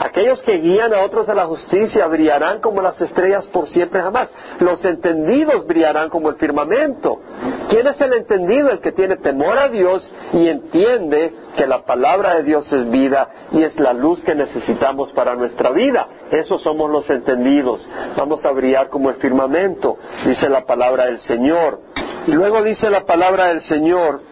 Aquellos 0.00 0.40
que 0.42 0.56
guían 0.56 0.94
a 0.94 1.02
otros 1.02 1.28
a 1.28 1.34
la 1.34 1.44
justicia 1.44 2.06
brillarán 2.06 2.60
como 2.60 2.80
las 2.80 2.98
estrellas 3.02 3.46
por 3.48 3.68
siempre 3.68 4.00
jamás. 4.00 4.30
Los 4.58 4.82
entendidos 4.82 5.66
brillarán 5.66 6.08
como 6.08 6.30
el 6.30 6.36
firmamento. 6.36 7.20
¿Quién 7.68 7.86
es 7.86 8.00
el 8.00 8.14
entendido? 8.14 8.70
El 8.70 8.80
que 8.80 8.92
tiene 8.92 9.18
temor 9.18 9.58
a 9.58 9.68
Dios 9.68 10.10
y 10.32 10.48
entiende 10.48 11.34
que 11.54 11.66
la 11.66 11.82
palabra 11.84 12.36
de 12.36 12.44
Dios 12.44 12.72
es 12.72 12.90
vida 12.90 13.28
y 13.52 13.62
es 13.62 13.78
la 13.78 13.92
luz 13.92 14.24
que 14.24 14.34
necesitamos 14.34 15.12
para 15.12 15.34
nuestra 15.34 15.70
vida. 15.70 16.08
Esos 16.30 16.62
somos 16.62 16.90
los 16.90 17.08
entendidos. 17.10 17.86
Vamos 18.16 18.42
a 18.46 18.52
brillar 18.52 18.88
como 18.88 19.10
el 19.10 19.16
firmamento, 19.16 19.98
dice 20.24 20.48
la 20.48 20.64
palabra 20.64 21.06
del 21.06 21.18
Señor. 21.20 21.78
Y 22.26 22.32
luego 22.32 22.62
dice 22.62 22.88
la 22.88 23.04
palabra 23.04 23.48
del 23.48 23.60
Señor 23.62 24.22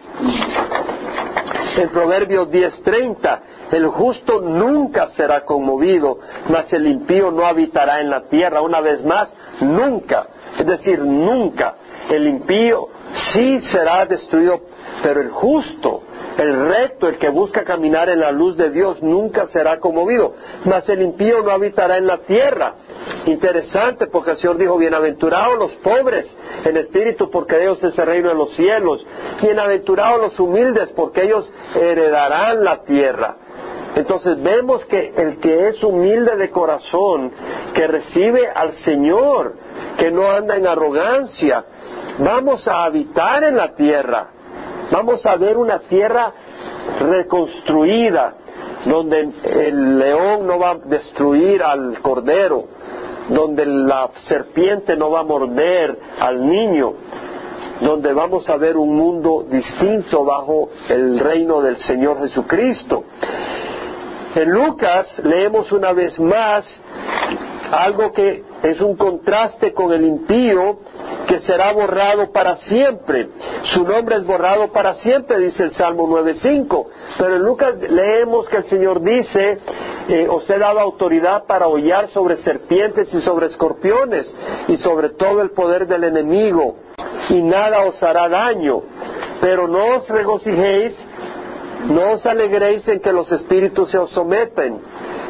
en 1.77 1.89
Proverbios 1.89 2.49
10:30, 2.51 3.39
el 3.71 3.87
justo 3.87 4.41
nunca 4.41 5.09
será 5.09 5.45
conmovido, 5.45 6.19
mas 6.49 6.71
el 6.73 6.87
impío 6.87 7.31
no 7.31 7.45
habitará 7.45 8.01
en 8.01 8.09
la 8.09 8.23
tierra. 8.23 8.61
Una 8.61 8.81
vez 8.81 9.03
más, 9.03 9.33
nunca, 9.61 10.27
es 10.57 10.65
decir, 10.65 10.99
nunca. 10.99 11.75
El 12.09 12.27
impío 12.27 12.87
sí 13.33 13.61
será 13.61 14.05
destruido, 14.05 14.61
pero 15.03 15.21
el 15.21 15.29
justo, 15.29 16.01
el 16.37 16.67
recto, 16.67 17.07
el 17.07 17.17
que 17.17 17.29
busca 17.29 17.63
caminar 17.63 18.09
en 18.09 18.19
la 18.19 18.31
luz 18.31 18.57
de 18.57 18.71
Dios, 18.71 19.01
nunca 19.03 19.45
será 19.47 19.79
conmovido. 19.79 20.33
Mas 20.65 20.87
el 20.89 21.01
impío 21.01 21.43
no 21.43 21.51
habitará 21.51 21.97
en 21.97 22.07
la 22.07 22.19
tierra. 22.19 22.73
Interesante, 23.25 24.07
porque 24.07 24.31
el 24.31 24.37
Señor 24.37 24.57
dijo, 24.57 24.77
bienaventurados 24.77 25.59
los 25.59 25.73
pobres 25.75 26.25
en 26.65 26.77
espíritu, 26.77 27.29
porque 27.29 27.61
ellos 27.61 27.83
es 27.83 27.97
el 27.97 28.05
reino 28.05 28.29
de 28.29 28.35
los 28.35 28.55
cielos. 28.55 29.05
Bienaventurados 29.41 30.21
los 30.21 30.39
humildes, 30.39 30.89
porque 30.95 31.23
ellos 31.23 31.51
heredarán 31.75 32.63
la 32.63 32.83
tierra. 32.83 33.35
Entonces 33.95 34.41
vemos 34.41 34.85
que 34.85 35.13
el 35.17 35.39
que 35.39 35.69
es 35.69 35.83
humilde 35.83 36.35
de 36.37 36.49
corazón, 36.49 37.31
que 37.73 37.87
recibe 37.87 38.47
al 38.47 38.73
Señor, 38.85 39.55
que 39.97 40.11
no 40.11 40.29
anda 40.29 40.55
en 40.55 40.67
arrogancia, 40.67 41.65
vamos 42.19 42.67
a 42.67 42.85
habitar 42.85 43.43
en 43.43 43.57
la 43.57 43.73
tierra, 43.75 44.27
vamos 44.91 45.25
a 45.25 45.35
ver 45.35 45.57
una 45.57 45.79
tierra 45.79 46.31
reconstruida, 46.99 48.35
donde 48.85 49.29
el 49.43 49.99
león 49.99 50.47
no 50.47 50.57
va 50.59 50.71
a 50.71 50.75
destruir 50.75 51.61
al 51.61 51.99
cordero, 52.01 52.65
donde 53.29 53.65
la 53.65 54.09
serpiente 54.27 54.95
no 54.95 55.11
va 55.11 55.21
a 55.21 55.23
morder 55.23 55.99
al 56.19 56.47
niño, 56.47 56.93
donde 57.81 58.13
vamos 58.13 58.49
a 58.49 58.57
ver 58.57 58.77
un 58.77 58.95
mundo 58.95 59.45
distinto 59.49 60.23
bajo 60.25 60.69
el 60.89 61.19
reino 61.19 61.61
del 61.61 61.77
Señor 61.77 62.19
Jesucristo. 62.19 63.03
En 64.35 64.51
Lucas 64.51 65.07
leemos 65.23 65.71
una 65.71 65.91
vez 65.91 66.19
más 66.19 66.65
algo 67.71 68.11
que 68.11 68.43
es 68.63 68.81
un 68.81 68.95
contraste 68.95 69.73
con 69.73 69.91
el 69.93 70.05
impío 70.05 70.79
que 71.27 71.39
será 71.39 71.71
borrado 71.73 72.31
para 72.31 72.55
siempre. 72.57 73.29
Su 73.73 73.83
nombre 73.83 74.17
es 74.17 74.25
borrado 74.25 74.71
para 74.71 74.95
siempre, 74.95 75.39
dice 75.39 75.63
el 75.63 75.71
Salmo 75.71 76.07
9.5. 76.07 76.85
Pero 77.17 77.35
en 77.35 77.43
Lucas 77.43 77.75
leemos 77.77 78.49
que 78.49 78.57
el 78.57 78.63
Señor 78.65 79.01
dice, 79.01 79.59
eh, 80.09 80.27
os 80.27 80.49
he 80.49 80.57
dado 80.57 80.79
autoridad 80.79 81.45
para 81.45 81.67
hollar 81.67 82.07
sobre 82.09 82.37
serpientes 82.37 83.13
y 83.13 83.21
sobre 83.21 83.47
escorpiones 83.47 84.33
y 84.67 84.77
sobre 84.77 85.09
todo 85.09 85.41
el 85.41 85.51
poder 85.51 85.87
del 85.87 86.03
enemigo, 86.03 86.77
y 87.29 87.43
nada 87.43 87.85
os 87.85 88.01
hará 88.01 88.27
daño. 88.27 88.81
Pero 89.39 89.67
no 89.67 89.97
os 89.97 90.09
regocijéis, 90.09 90.95
no 91.87 92.13
os 92.13 92.25
alegréis 92.25 92.87
en 92.87 92.99
que 92.99 93.11
los 93.11 93.31
espíritus 93.31 93.89
se 93.89 93.97
os 93.97 94.09
someten 94.11 94.81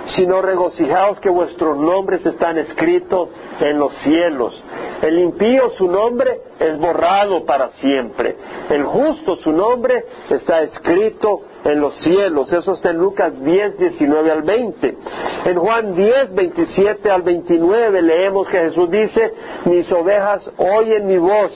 sino 0.10 0.42
regocijaos 0.42 1.20
que 1.20 1.30
vuestros 1.30 1.78
nombres 1.78 2.26
están 2.26 2.58
escritos 2.58 3.30
en 3.60 3.78
los 3.78 3.94
cielos. 4.00 4.64
El 5.02 5.20
impío 5.20 5.70
su 5.78 5.88
nombre 5.88 6.42
es 6.60 6.78
borrado 6.78 7.46
para 7.46 7.70
siempre. 7.74 8.36
El 8.70 8.84
justo 8.84 9.36
su 9.38 9.52
nombre 9.52 10.04
está 10.30 10.62
escrito 10.62 11.42
en 11.64 11.80
los 11.80 11.96
cielos. 12.00 12.52
Eso 12.52 12.74
está 12.74 12.90
en 12.90 12.98
Lucas 12.98 13.34
10, 13.42 13.78
19 13.78 14.32
al 14.32 14.42
20. 14.42 14.98
En 15.46 15.58
Juan 15.58 15.96
10, 15.96 16.34
27 16.34 17.10
al 17.10 17.22
29 17.22 18.02
leemos 18.02 18.48
que 18.48 18.58
Jesús 18.58 18.90
dice, 18.90 19.34
mis 19.66 19.90
ovejas 19.92 20.50
oyen 20.58 21.08
mi 21.08 21.18
voz, 21.18 21.52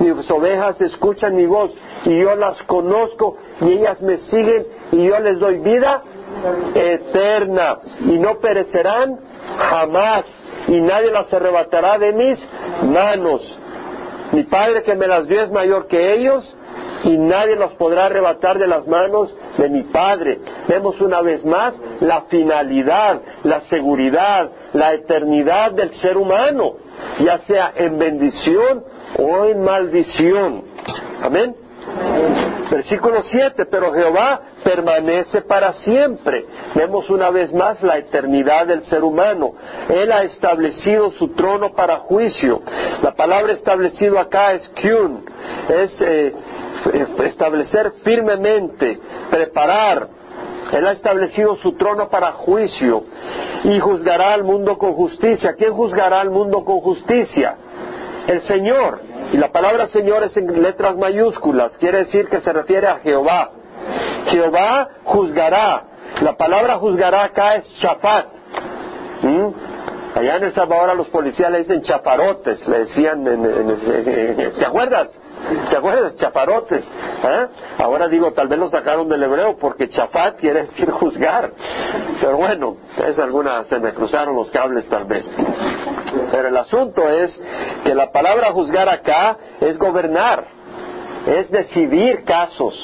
mis 0.00 0.30
ovejas 0.30 0.80
escuchan 0.80 1.34
mi 1.36 1.46
voz 1.46 1.72
y 2.04 2.18
yo 2.18 2.36
las 2.36 2.62
conozco 2.64 3.36
y 3.60 3.72
ellas 3.72 4.00
me 4.02 4.18
siguen 4.18 4.66
y 4.92 5.06
yo 5.06 5.18
les 5.20 5.38
doy 5.38 5.58
vida 5.58 6.02
eterna 6.74 7.78
y 8.00 8.18
no 8.18 8.38
perecerán 8.38 9.18
jamás 9.58 10.24
y 10.68 10.80
nadie 10.80 11.10
las 11.10 11.32
arrebatará 11.32 11.98
de 11.98 12.12
mis 12.12 12.48
manos. 12.82 13.58
Mi 14.32 14.42
Padre 14.44 14.82
que 14.82 14.94
me 14.94 15.06
las 15.06 15.26
dio 15.26 15.40
es 15.40 15.50
mayor 15.50 15.86
que 15.86 16.14
ellos 16.14 16.56
y 17.04 17.16
nadie 17.16 17.56
las 17.56 17.72
podrá 17.74 18.06
arrebatar 18.06 18.58
de 18.58 18.66
las 18.66 18.86
manos 18.86 19.34
de 19.56 19.68
mi 19.68 19.82
Padre. 19.84 20.38
Vemos 20.68 21.00
una 21.00 21.22
vez 21.22 21.44
más 21.44 21.74
la 22.00 22.22
finalidad, 22.22 23.20
la 23.44 23.62
seguridad, 23.62 24.50
la 24.74 24.92
eternidad 24.92 25.72
del 25.72 25.94
ser 26.00 26.16
humano, 26.16 26.74
ya 27.20 27.38
sea 27.38 27.72
en 27.74 27.98
bendición 27.98 28.84
o 29.18 29.44
en 29.46 29.62
maldición. 29.62 30.64
Amén. 31.22 31.67
Versículo 32.70 33.22
7, 33.22 33.64
pero 33.66 33.92
Jehová 33.92 34.40
permanece 34.62 35.40
para 35.42 35.72
siempre. 35.72 36.44
Vemos 36.74 37.08
una 37.08 37.30
vez 37.30 37.52
más 37.52 37.82
la 37.82 37.96
eternidad 37.96 38.66
del 38.66 38.84
ser 38.84 39.02
humano. 39.02 39.52
Él 39.88 40.12
ha 40.12 40.22
establecido 40.24 41.10
su 41.12 41.28
trono 41.28 41.72
para 41.72 41.96
juicio. 42.00 42.60
La 43.02 43.12
palabra 43.12 43.54
establecido 43.54 44.18
acá 44.18 44.52
es 44.52 44.68
kyun, 44.70 45.24
es 45.68 46.00
eh, 46.00 46.34
establecer 47.24 47.92
firmemente, 48.04 48.98
preparar. 49.30 50.08
Él 50.72 50.86
ha 50.86 50.92
establecido 50.92 51.56
su 51.56 51.72
trono 51.76 52.10
para 52.10 52.32
juicio 52.32 53.04
y 53.64 53.80
juzgará 53.80 54.34
al 54.34 54.44
mundo 54.44 54.76
con 54.76 54.92
justicia. 54.92 55.54
¿Quién 55.56 55.72
juzgará 55.72 56.20
al 56.20 56.30
mundo 56.30 56.64
con 56.64 56.80
justicia? 56.80 57.56
El 58.26 58.42
Señor. 58.42 59.07
Y 59.32 59.36
la 59.36 59.48
palabra 59.52 59.88
Señor 59.88 60.22
es 60.24 60.36
en 60.36 60.62
letras 60.62 60.96
mayúsculas, 60.96 61.76
quiere 61.78 62.04
decir 62.04 62.28
que 62.28 62.40
se 62.40 62.52
refiere 62.52 62.88
a 62.88 62.96
Jehová. 62.96 63.50
Jehová 64.26 64.88
juzgará. 65.04 65.84
La 66.22 66.36
palabra 66.36 66.76
juzgará 66.78 67.24
acá 67.24 67.56
es 67.56 67.64
chapat. 67.80 68.26
¿Mm? 69.22 69.48
Allá 70.18 70.36
en 70.36 70.44
El 70.44 70.52
Salvador 70.52 70.96
los 70.96 71.08
policías 71.10 71.48
le 71.48 71.58
dicen 71.58 71.80
chaparotes, 71.80 72.66
le 72.66 72.80
decían, 72.80 73.22
¿te 73.22 74.66
acuerdas? 74.66 75.16
¿Te 75.70 75.76
acuerdas? 75.76 76.16
Chaparotes. 76.16 76.84
¿eh? 76.84 77.46
Ahora 77.78 78.08
digo, 78.08 78.32
tal 78.32 78.48
vez 78.48 78.58
lo 78.58 78.68
sacaron 78.68 79.08
del 79.08 79.22
hebreo 79.22 79.56
porque 79.58 79.88
chafat 79.88 80.40
quiere 80.40 80.62
decir 80.62 80.90
juzgar. 80.90 81.52
Pero 82.20 82.36
bueno, 82.36 82.78
es 83.06 83.16
alguna, 83.20 83.62
se 83.66 83.78
me 83.78 83.94
cruzaron 83.94 84.34
los 84.34 84.50
cables 84.50 84.88
tal 84.88 85.04
vez. 85.04 85.24
Pero 86.32 86.48
el 86.48 86.56
asunto 86.56 87.08
es 87.08 87.40
que 87.84 87.94
la 87.94 88.10
palabra 88.10 88.50
juzgar 88.50 88.88
acá 88.88 89.36
es 89.60 89.78
gobernar, 89.78 90.44
es 91.26 91.48
decidir 91.48 92.24
casos. 92.24 92.74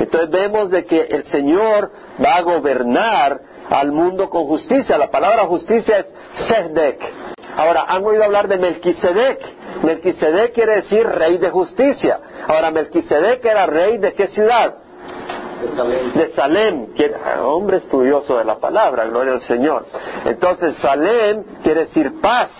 Entonces 0.00 0.30
vemos 0.30 0.70
de 0.70 0.86
que 0.86 0.98
el 0.98 1.24
Señor 1.24 1.90
va 2.24 2.36
a 2.36 2.40
gobernar 2.40 3.38
al 3.70 3.92
mundo 3.92 4.28
con 4.28 4.44
justicia. 4.44 4.98
La 4.98 5.10
palabra 5.10 5.46
justicia 5.46 5.98
es 5.98 6.06
Sehdek. 6.48 7.00
Ahora, 7.56 7.86
¿han 7.88 8.04
oído 8.04 8.24
hablar 8.24 8.46
de 8.46 8.56
Melquisedec? 8.56 9.40
Melquisedec 9.82 10.52
quiere 10.52 10.76
decir 10.76 11.06
rey 11.06 11.38
de 11.38 11.50
justicia. 11.50 12.20
Ahora, 12.46 12.70
Melquisedec 12.70 13.44
era 13.44 13.66
rey 13.66 13.98
de 13.98 14.14
qué 14.14 14.28
ciudad? 14.28 14.74
De 15.60 15.74
Salem. 15.74 16.12
De 16.12 16.32
Salem, 16.34 16.86
hombre 17.42 17.78
estudioso 17.78 18.38
de 18.38 18.44
la 18.44 18.58
palabra, 18.58 19.06
gloria 19.06 19.32
al 19.32 19.40
Señor. 19.40 19.86
Entonces, 20.24 20.76
Salem 20.76 21.42
quiere 21.64 21.86
decir 21.86 22.20
paz. 22.20 22.50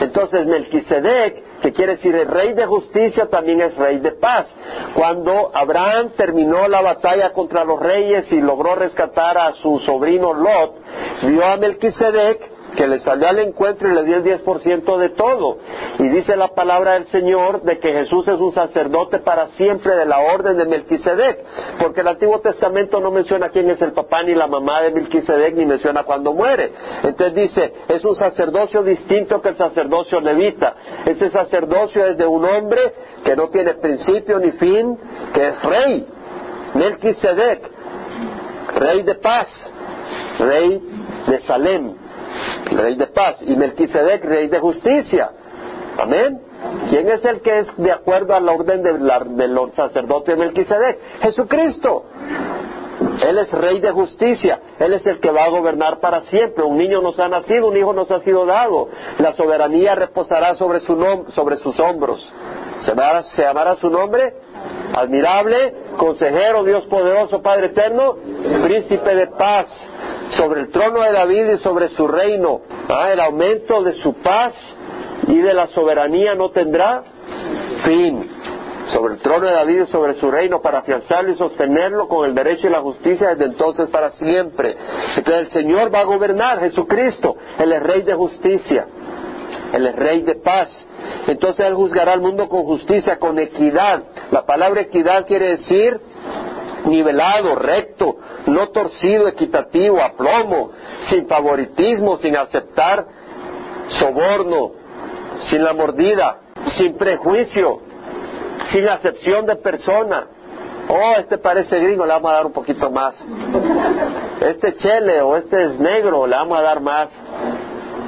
Entonces, 0.00 0.46
Melquisedec, 0.46 1.43
que 1.64 1.72
quiere 1.72 1.96
decir 1.96 2.14
el 2.14 2.28
rey 2.28 2.52
de 2.52 2.66
justicia, 2.66 3.24
también 3.30 3.62
es 3.62 3.74
rey 3.76 3.96
de 3.96 4.12
paz. 4.12 4.54
Cuando 4.92 5.50
Abraham 5.54 6.10
terminó 6.14 6.68
la 6.68 6.82
batalla 6.82 7.32
contra 7.32 7.64
los 7.64 7.80
reyes 7.80 8.30
y 8.30 8.40
logró 8.42 8.74
rescatar 8.74 9.38
a 9.38 9.54
su 9.54 9.78
sobrino 9.78 10.34
Lot, 10.34 10.74
vio 11.22 11.42
a 11.42 11.56
Melquisedec 11.56 12.53
que 12.76 12.86
le 12.86 12.98
salió 13.00 13.28
al 13.28 13.38
encuentro 13.38 13.88
y 13.88 13.94
le 13.94 14.04
dio 14.04 14.16
el 14.16 14.24
10% 14.24 14.98
de 14.98 15.08
todo. 15.10 15.58
Y 15.98 16.08
dice 16.08 16.36
la 16.36 16.48
palabra 16.48 16.94
del 16.94 17.06
Señor 17.08 17.62
de 17.62 17.78
que 17.78 17.92
Jesús 17.92 18.26
es 18.28 18.38
un 18.38 18.52
sacerdote 18.52 19.20
para 19.20 19.48
siempre 19.48 19.94
de 19.96 20.04
la 20.04 20.20
orden 20.20 20.56
de 20.56 20.66
Melquisedec, 20.66 21.44
porque 21.78 22.00
el 22.00 22.08
Antiguo 22.08 22.40
Testamento 22.40 23.00
no 23.00 23.10
menciona 23.10 23.48
quién 23.48 23.70
es 23.70 23.80
el 23.80 23.92
papá 23.92 24.22
ni 24.22 24.34
la 24.34 24.46
mamá 24.46 24.82
de 24.82 24.90
Melquisedec, 24.90 25.54
ni 25.54 25.66
menciona 25.66 26.04
cuándo 26.04 26.32
muere. 26.32 26.72
Entonces 27.02 27.34
dice, 27.34 27.72
es 27.88 28.04
un 28.04 28.16
sacerdocio 28.16 28.82
distinto 28.82 29.40
que 29.40 29.50
el 29.50 29.56
sacerdocio 29.56 30.20
levita. 30.20 30.74
Ese 31.06 31.30
sacerdocio 31.30 32.04
es 32.06 32.16
de 32.16 32.26
un 32.26 32.44
hombre 32.44 32.92
que 33.24 33.36
no 33.36 33.48
tiene 33.48 33.74
principio 33.74 34.38
ni 34.38 34.52
fin, 34.52 34.98
que 35.32 35.48
es 35.48 35.62
rey. 35.62 36.06
Melquisedec, 36.74 37.70
rey 38.76 39.02
de 39.02 39.14
paz, 39.14 39.46
rey 40.38 40.82
de 41.28 41.40
Salem 41.40 42.03
rey 42.70 42.96
de 42.96 43.06
paz, 43.08 43.36
y 43.42 43.56
Melquisedec, 43.56 44.24
rey 44.24 44.48
de 44.48 44.58
justicia. 44.58 45.30
Amén. 45.98 46.40
¿Quién 46.88 47.08
es 47.08 47.24
el 47.24 47.40
que 47.40 47.58
es 47.58 47.76
de 47.76 47.92
acuerdo 47.92 48.34
a 48.34 48.40
la 48.40 48.52
orden 48.52 48.82
de, 48.82 49.48
los 49.48 49.72
sacerdotes 49.74 50.36
de 50.36 50.44
Melquisedec? 50.44 50.98
Jesucristo. 51.20 52.04
Él 53.26 53.38
es 53.38 53.50
rey 53.52 53.80
de 53.80 53.90
justicia, 53.90 54.60
Él 54.78 54.94
es 54.94 55.06
el 55.06 55.18
que 55.18 55.30
va 55.30 55.44
a 55.44 55.48
gobernar 55.48 55.98
para 56.00 56.22
siempre. 56.22 56.64
Un 56.64 56.78
niño 56.78 57.00
nos 57.00 57.18
ha 57.18 57.28
nacido, 57.28 57.68
un 57.68 57.76
hijo 57.76 57.92
nos 57.92 58.10
ha 58.10 58.20
sido 58.20 58.44
dado. 58.46 58.88
La 59.18 59.32
soberanía 59.32 59.94
reposará 59.94 60.54
sobre, 60.54 60.80
su 60.80 61.24
sobre 61.30 61.56
sus 61.58 61.78
hombros. 61.80 62.20
¿Se 62.80 62.92
¿Se 63.36 63.42
llamará 63.42 63.76
su 63.76 63.88
nombre? 63.88 64.34
Admirable, 64.94 65.74
consejero, 65.96 66.64
Dios 66.64 66.84
poderoso, 66.86 67.42
Padre 67.42 67.68
eterno, 67.68 68.16
príncipe 68.62 69.14
de 69.14 69.26
paz 69.28 69.66
sobre 70.30 70.62
el 70.62 70.70
trono 70.70 71.00
de 71.00 71.12
David 71.12 71.50
y 71.52 71.58
sobre 71.58 71.88
su 71.90 72.06
reino. 72.06 72.60
Ah, 72.88 73.12
el 73.12 73.20
aumento 73.20 73.82
de 73.82 73.94
su 73.94 74.14
paz 74.14 74.54
y 75.28 75.38
de 75.38 75.54
la 75.54 75.68
soberanía 75.68 76.34
no 76.34 76.50
tendrá 76.50 77.02
fin. 77.84 78.30
Sobre 78.88 79.14
el 79.14 79.20
trono 79.20 79.46
de 79.46 79.52
David 79.52 79.82
y 79.82 79.86
sobre 79.86 80.14
su 80.14 80.30
reino 80.30 80.60
para 80.60 80.80
afianzarlo 80.80 81.32
y 81.32 81.36
sostenerlo 81.36 82.06
con 82.06 82.26
el 82.26 82.34
derecho 82.34 82.66
y 82.66 82.70
la 82.70 82.80
justicia 82.80 83.30
desde 83.30 83.46
entonces 83.46 83.88
para 83.88 84.10
siempre. 84.10 84.76
Entonces 85.16 85.46
el 85.46 85.50
Señor 85.52 85.94
va 85.94 86.00
a 86.00 86.04
gobernar, 86.04 86.60
Jesucristo, 86.60 87.36
Él 87.58 87.72
es 87.72 87.82
Rey 87.82 88.02
de 88.02 88.14
justicia. 88.14 88.86
Él 89.72 89.86
es 89.86 89.96
Rey 89.96 90.22
de 90.22 90.36
paz. 90.36 90.68
Entonces 91.26 91.66
Él 91.66 91.74
juzgará 91.74 92.12
al 92.12 92.20
mundo 92.20 92.48
con 92.48 92.62
justicia, 92.64 93.18
con 93.18 93.38
equidad. 93.38 94.02
La 94.30 94.44
palabra 94.44 94.82
equidad 94.82 95.26
quiere 95.26 95.56
decir 95.56 95.98
nivelado, 96.84 97.54
recto, 97.54 98.16
no 98.46 98.68
torcido, 98.68 99.28
equitativo, 99.28 100.00
a 100.00 100.12
plomo, 100.12 100.70
sin 101.08 101.26
favoritismo, 101.26 102.16
sin 102.18 102.36
aceptar 102.36 103.06
soborno, 103.88 104.72
sin 105.50 105.64
la 105.64 105.72
mordida, 105.72 106.38
sin 106.76 106.96
prejuicio, 106.96 107.80
sin 108.72 108.88
acepción 108.88 109.46
de 109.46 109.56
persona. 109.56 110.26
Oh, 110.88 111.14
este 111.18 111.38
parece 111.38 111.78
gringo, 111.78 112.04
le 112.04 112.12
vamos 112.12 112.30
a 112.30 112.34
dar 112.34 112.46
un 112.46 112.52
poquito 112.52 112.90
más. 112.90 113.14
Este 114.40 114.74
chele 114.74 115.22
o 115.22 115.36
este 115.36 115.64
es 115.64 115.80
negro, 115.80 116.26
le 116.26 116.36
vamos 116.36 116.58
a 116.58 116.62
dar 116.62 116.80
más. 116.80 117.08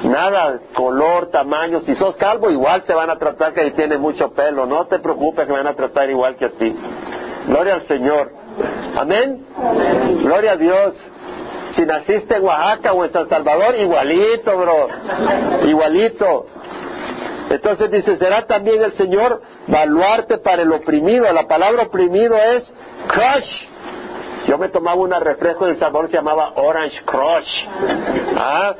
Nada, 0.04 0.60
color, 0.74 1.30
tamaño. 1.30 1.80
Si 1.80 1.94
sos 1.96 2.16
calvo, 2.16 2.50
igual 2.50 2.82
te 2.82 2.92
van 2.92 3.08
a 3.08 3.16
tratar 3.16 3.54
que 3.54 3.70
tiene 3.70 3.96
mucho 3.96 4.30
pelo. 4.32 4.66
No 4.66 4.86
te 4.86 4.98
preocupes 4.98 5.46
que 5.46 5.52
van 5.52 5.66
a 5.66 5.74
tratar 5.74 6.10
igual 6.10 6.36
que 6.36 6.44
a 6.44 6.50
ti. 6.50 6.76
Gloria 7.46 7.74
al 7.74 7.86
Señor. 7.86 8.45
Amén. 8.96 9.44
Gloria 10.22 10.52
a 10.52 10.56
Dios. 10.56 10.94
Si 11.74 11.82
naciste 11.82 12.36
en 12.36 12.44
Oaxaca 12.44 12.92
o 12.92 13.04
en 13.04 13.12
San 13.12 13.28
Salvador, 13.28 13.76
igualito, 13.76 14.56
bro. 14.56 14.88
Igualito. 15.66 16.46
Entonces 17.50 17.90
dice, 17.90 18.16
será 18.16 18.46
también 18.46 18.82
el 18.82 18.92
Señor 18.94 19.40
baluarte 19.68 20.38
para 20.38 20.62
el 20.62 20.72
oprimido. 20.72 21.30
La 21.32 21.46
palabra 21.46 21.84
oprimido 21.84 22.36
es 22.36 22.72
crush. 23.08 23.76
Yo 24.46 24.58
me 24.58 24.68
tomaba 24.68 25.00
un 25.00 25.10
refresco 25.10 25.66
del 25.66 25.78
sabor 25.78 26.08
se 26.08 26.16
llamaba 26.16 26.52
Orange 26.54 27.02
Crush. 27.04 27.48
¿Ah? 28.36 28.74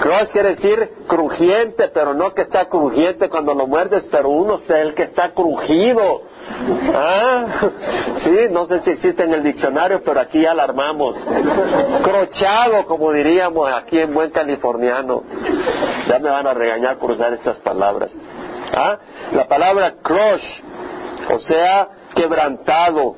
Crush 0.00 0.30
quiere 0.32 0.56
decir 0.56 0.90
crujiente, 1.06 1.88
pero 1.88 2.14
no 2.14 2.32
que 2.32 2.42
está 2.42 2.66
crujiente 2.66 3.28
cuando 3.28 3.52
lo 3.52 3.66
muerdes, 3.66 4.08
pero 4.10 4.30
uno 4.30 4.60
es 4.64 4.70
el 4.70 4.94
que 4.94 5.04
está 5.04 5.32
crujido 5.32 6.22
Ah, 6.94 7.46
sí, 8.24 8.36
no 8.50 8.66
sé 8.66 8.80
si 8.82 8.90
existe 8.90 9.24
en 9.24 9.34
el 9.34 9.42
diccionario, 9.42 10.02
pero 10.04 10.20
aquí 10.20 10.42
ya 10.42 10.54
la 10.54 10.64
armamos. 10.64 11.16
Crochado, 12.02 12.86
como 12.86 13.12
diríamos 13.12 13.70
aquí 13.72 13.98
en 13.98 14.12
buen 14.12 14.30
californiano. 14.30 15.22
Ya 16.08 16.18
me 16.18 16.28
van 16.28 16.46
a 16.46 16.54
regañar 16.54 16.98
por 16.98 17.12
usar 17.12 17.32
estas 17.32 17.58
palabras. 17.58 18.12
¿Ah? 18.74 18.98
La 19.32 19.46
palabra 19.46 19.94
crush, 20.02 20.42
o 21.32 21.38
sea, 21.40 21.88
quebrantado. 22.14 23.16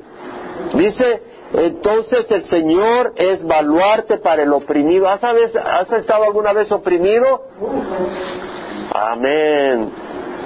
Dice, 0.75 1.21
entonces 1.53 2.29
el 2.31 2.45
Señor 2.45 3.13
es 3.15 3.45
baluarte 3.45 4.17
para 4.17 4.43
el 4.43 4.53
oprimido. 4.53 5.09
¿Has, 5.09 5.23
¿Has 5.23 5.91
estado 5.91 6.23
alguna 6.23 6.53
vez 6.53 6.71
oprimido? 6.71 7.43
Amén. 8.93 9.91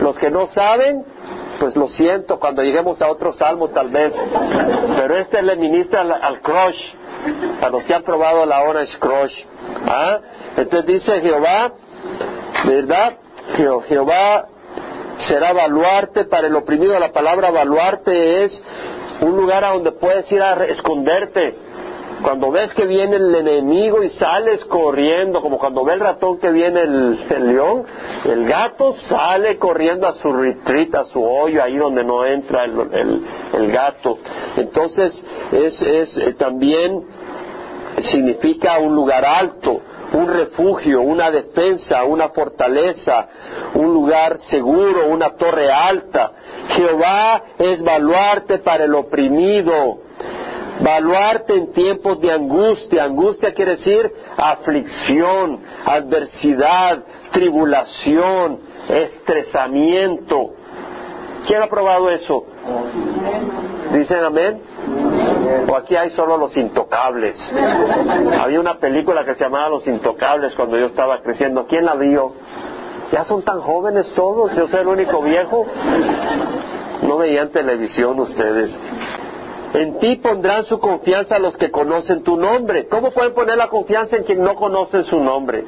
Los 0.02 0.18
que 0.20 0.30
no 0.30 0.48
saben, 0.48 1.04
pues 1.60 1.76
lo 1.76 1.88
siento, 1.90 2.40
cuando 2.40 2.62
lleguemos 2.62 3.02
a 3.02 3.10
otro 3.10 3.34
salmo 3.34 3.70
tal 3.70 3.90
vez. 3.90 4.14
Pero 4.96 5.18
este 5.18 5.42
le 5.42 5.56
ministra 5.56 6.02
al, 6.02 6.42
crush, 6.42 6.80
a 7.62 7.70
los 7.70 7.84
que 7.84 7.94
han 7.94 8.04
probado 8.04 8.46
la 8.46 8.62
orange 8.64 8.98
crush. 9.00 9.34
¿Ah? 9.88 10.20
Entonces 10.58 10.86
dice 10.86 11.22
Jehová, 11.22 11.74
¿verdad? 12.66 13.18
Jehová 13.88 14.48
será 15.28 15.54
baluarte 15.54 16.26
para 16.26 16.48
el 16.48 16.56
oprimido. 16.56 16.98
La 17.00 17.12
palabra 17.12 17.52
baluarte 17.52 18.46
es 18.46 18.64
un 19.22 19.36
lugar 19.36 19.64
a 19.64 19.72
donde 19.72 19.92
puedes 19.94 20.32
ir 20.32 20.42
a 20.42 20.66
esconderte 20.66 21.67
cuando 22.22 22.52
ves 22.52 22.74
que 22.74 22.86
viene 22.86 23.18
el 23.18 23.36
enemigo 23.36 24.04
y 24.04 24.10
sales 24.12 24.66
corriendo, 24.66 25.42
como 25.42 25.58
cuando 25.58 25.84
ve 25.84 25.94
el 25.94 26.00
ratón 26.00 26.40
que 26.40 26.52
viene 26.52 26.82
el, 26.82 27.48
león, 27.48 27.84
el 28.26 28.48
gato 28.48 28.96
sale 29.08 29.58
corriendo 29.58 30.08
a 30.08 30.14
su 30.14 30.32
retreat, 30.34 30.96
a 30.96 31.06
su 31.06 31.24
hoyo, 31.24 31.64
ahí 31.64 31.78
donde 31.78 32.04
no 32.04 32.26
entra 32.26 32.66
el, 32.66 33.72
gato. 33.72 34.18
Entonces, 34.56 35.24
es, 35.52 35.82
es 35.82 36.18
eh, 36.18 36.34
también 36.34 37.06
significa 38.12 38.80
un 38.80 38.96
lugar 38.96 39.24
alto, 39.26 39.82
un 40.14 40.28
refugio, 40.28 41.02
una 41.02 41.30
defensa, 41.30 42.04
una 42.04 42.30
fortaleza, 42.30 43.28
un 43.76 43.94
lugar 43.94 44.38
seguro, 44.50 45.08
una 45.08 45.32
torre 45.32 45.72
alta. 45.72 46.32
Jehová 46.70 47.44
es 47.60 47.84
baluarte 47.84 48.60
para 48.60 48.86
el 48.86 48.96
oprimido 48.96 50.07
Valuarte 50.82 51.56
en 51.56 51.72
tiempos 51.72 52.20
de 52.22 52.32
angustia. 52.32 53.04
Angustia 53.04 53.54
quiere 53.54 53.78
decir 53.78 54.12
aflicción, 54.38 55.60
adversidad, 55.86 57.04
tribulación, 57.32 58.60
estresamiento. 58.90 60.54
¿Quién 61.48 61.62
ha 61.62 61.68
probado 61.68 62.10
eso? 62.10 62.46
¿Dicen 63.94 64.24
amén? 64.24 64.62
O 65.70 65.76
aquí 65.76 65.96
hay 65.96 66.12
solo 66.12 66.38
los 66.38 66.56
intocables. 66.58 67.36
Había 68.40 68.60
una 68.60 68.76
película 68.76 69.24
que 69.26 69.36
se 69.36 69.44
llamaba 69.44 69.70
Los 69.70 69.88
Intocables 69.88 70.54
cuando 70.56 70.78
yo 70.78 70.88
estaba 70.88 71.22
creciendo. 71.22 71.66
¿Quién 71.68 71.86
la 71.86 71.96
vio? 71.96 72.34
Ya 73.12 73.24
son 73.24 73.42
tan 73.44 73.62
jóvenes 73.62 74.12
todos, 74.14 74.54
yo 74.56 74.68
soy 74.68 74.82
el 74.82 74.88
único 74.88 75.22
viejo. 75.22 75.66
No 77.04 77.18
veían 77.18 77.50
televisión 77.50 78.20
ustedes. 78.20 78.78
En 79.74 80.00
ti 80.00 80.16
pondrán 80.18 80.64
su 80.66 80.80
confianza 80.80 81.38
los 81.40 81.58
que 81.58 81.70
conocen 81.70 82.24
tu 82.24 82.38
nombre. 82.38 82.88
¿Cómo 82.88 83.12
pueden 83.12 83.34
poner 83.34 83.58
la 83.58 83.68
confianza 83.68 84.16
en 84.16 84.24
quien 84.24 84.44
no 84.44 84.56
conocen 84.56 85.04
su 85.04 85.20
nombre? 85.20 85.66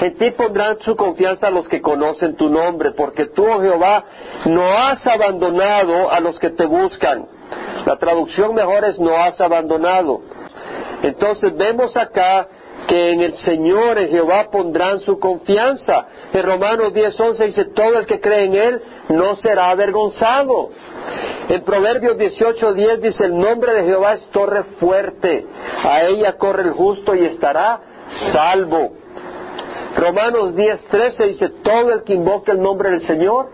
En 0.00 0.16
ti 0.16 0.30
pondrán 0.32 0.78
su 0.80 0.94
confianza 0.94 1.50
los 1.50 1.66
que 1.68 1.80
conocen 1.80 2.36
tu 2.36 2.48
nombre, 2.48 2.92
porque 2.92 3.26
tú, 3.26 3.44
oh 3.44 3.60
Jehová, 3.60 4.04
no 4.44 4.70
has 4.70 5.04
abandonado 5.06 6.10
a 6.10 6.20
los 6.20 6.38
que 6.38 6.50
te 6.50 6.66
buscan. 6.66 7.26
La 7.86 7.96
traducción 7.96 8.54
mejor 8.54 8.84
es 8.84 8.98
no 8.98 9.16
has 9.16 9.40
abandonado. 9.40 10.20
Entonces 11.02 11.56
vemos 11.56 11.96
acá 11.96 12.48
que 12.88 13.10
en 13.12 13.20
el 13.20 13.36
Señor, 13.36 13.98
en 13.98 14.08
Jehová, 14.08 14.48
pondrán 14.50 15.00
su 15.00 15.18
confianza. 15.18 16.06
En 16.32 16.42
Romanos 16.42 16.94
10.11 16.94 17.46
dice, 17.46 17.64
todo 17.66 17.98
el 17.98 18.06
que 18.06 18.18
cree 18.18 18.44
en 18.46 18.54
Él 18.54 18.82
no 19.10 19.36
será 19.36 19.68
avergonzado. 19.68 20.70
En 21.50 21.62
Proverbios 21.64 22.16
18.10 22.16 22.96
dice, 23.00 23.26
el 23.26 23.38
nombre 23.38 23.74
de 23.74 23.84
Jehová 23.84 24.14
es 24.14 24.26
torre 24.30 24.64
fuerte, 24.80 25.46
a 25.84 26.02
ella 26.02 26.32
corre 26.38 26.62
el 26.62 26.70
justo 26.70 27.14
y 27.14 27.26
estará 27.26 27.80
salvo. 28.32 28.92
Romanos 29.96 30.54
10.13 30.54 31.26
dice, 31.28 31.48
todo 31.62 31.92
el 31.92 32.04
que 32.04 32.14
invoque 32.14 32.52
el 32.52 32.60
nombre 32.60 32.90
del 32.90 33.06
Señor 33.06 33.50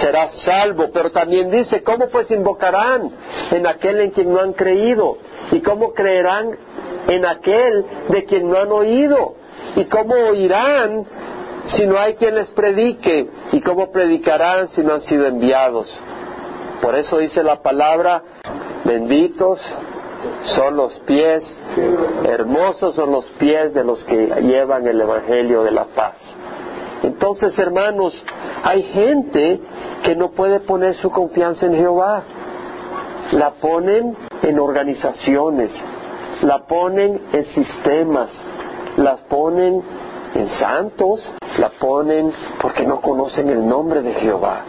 será 0.00 0.28
salvo. 0.44 0.90
Pero 0.92 1.10
también 1.10 1.50
dice, 1.50 1.82
¿cómo 1.82 2.08
pues 2.08 2.30
invocarán 2.30 3.10
en 3.50 3.66
aquel 3.66 4.00
en 4.00 4.10
quien 4.10 4.32
no 4.32 4.40
han 4.40 4.52
creído? 4.52 5.18
¿Y 5.50 5.60
cómo 5.60 5.92
creerán 5.92 6.56
en 7.08 7.26
aquel 7.26 7.84
de 8.08 8.24
quien 8.24 8.48
no 8.48 8.58
han 8.58 8.72
oído. 8.72 9.34
¿Y 9.76 9.84
cómo 9.86 10.14
oirán 10.14 11.04
si 11.76 11.86
no 11.86 11.98
hay 11.98 12.14
quien 12.14 12.34
les 12.34 12.50
predique? 12.50 13.28
¿Y 13.52 13.60
cómo 13.60 13.90
predicarán 13.90 14.68
si 14.68 14.82
no 14.82 14.94
han 14.94 15.02
sido 15.02 15.26
enviados? 15.26 15.88
Por 16.80 16.96
eso 16.96 17.18
dice 17.18 17.42
la 17.42 17.62
palabra, 17.62 18.22
benditos 18.84 19.60
son 20.56 20.76
los 20.76 20.98
pies, 21.00 21.44
hermosos 22.24 22.94
son 22.94 23.12
los 23.12 23.24
pies 23.38 23.72
de 23.74 23.84
los 23.84 24.02
que 24.04 24.26
llevan 24.42 24.86
el 24.86 25.00
Evangelio 25.00 25.62
de 25.62 25.70
la 25.70 25.84
paz. 25.84 26.16
Entonces, 27.02 27.58
hermanos, 27.58 28.14
hay 28.62 28.82
gente 28.82 29.60
que 30.04 30.14
no 30.14 30.30
puede 30.30 30.60
poner 30.60 30.94
su 30.96 31.10
confianza 31.10 31.66
en 31.66 31.74
Jehová. 31.74 32.22
La 33.32 33.52
ponen 33.52 34.16
en 34.42 34.60
organizaciones, 34.60 35.70
la 36.42 36.58
ponen 36.66 37.20
en 37.32 37.44
sistemas, 37.54 38.30
las 38.96 39.20
ponen 39.22 39.82
en 40.34 40.48
santos, 40.58 41.20
la 41.58 41.70
ponen 41.70 42.32
porque 42.60 42.84
no 42.84 43.00
conocen 43.00 43.48
el 43.48 43.66
nombre 43.66 44.02
de 44.02 44.12
Jehová, 44.14 44.60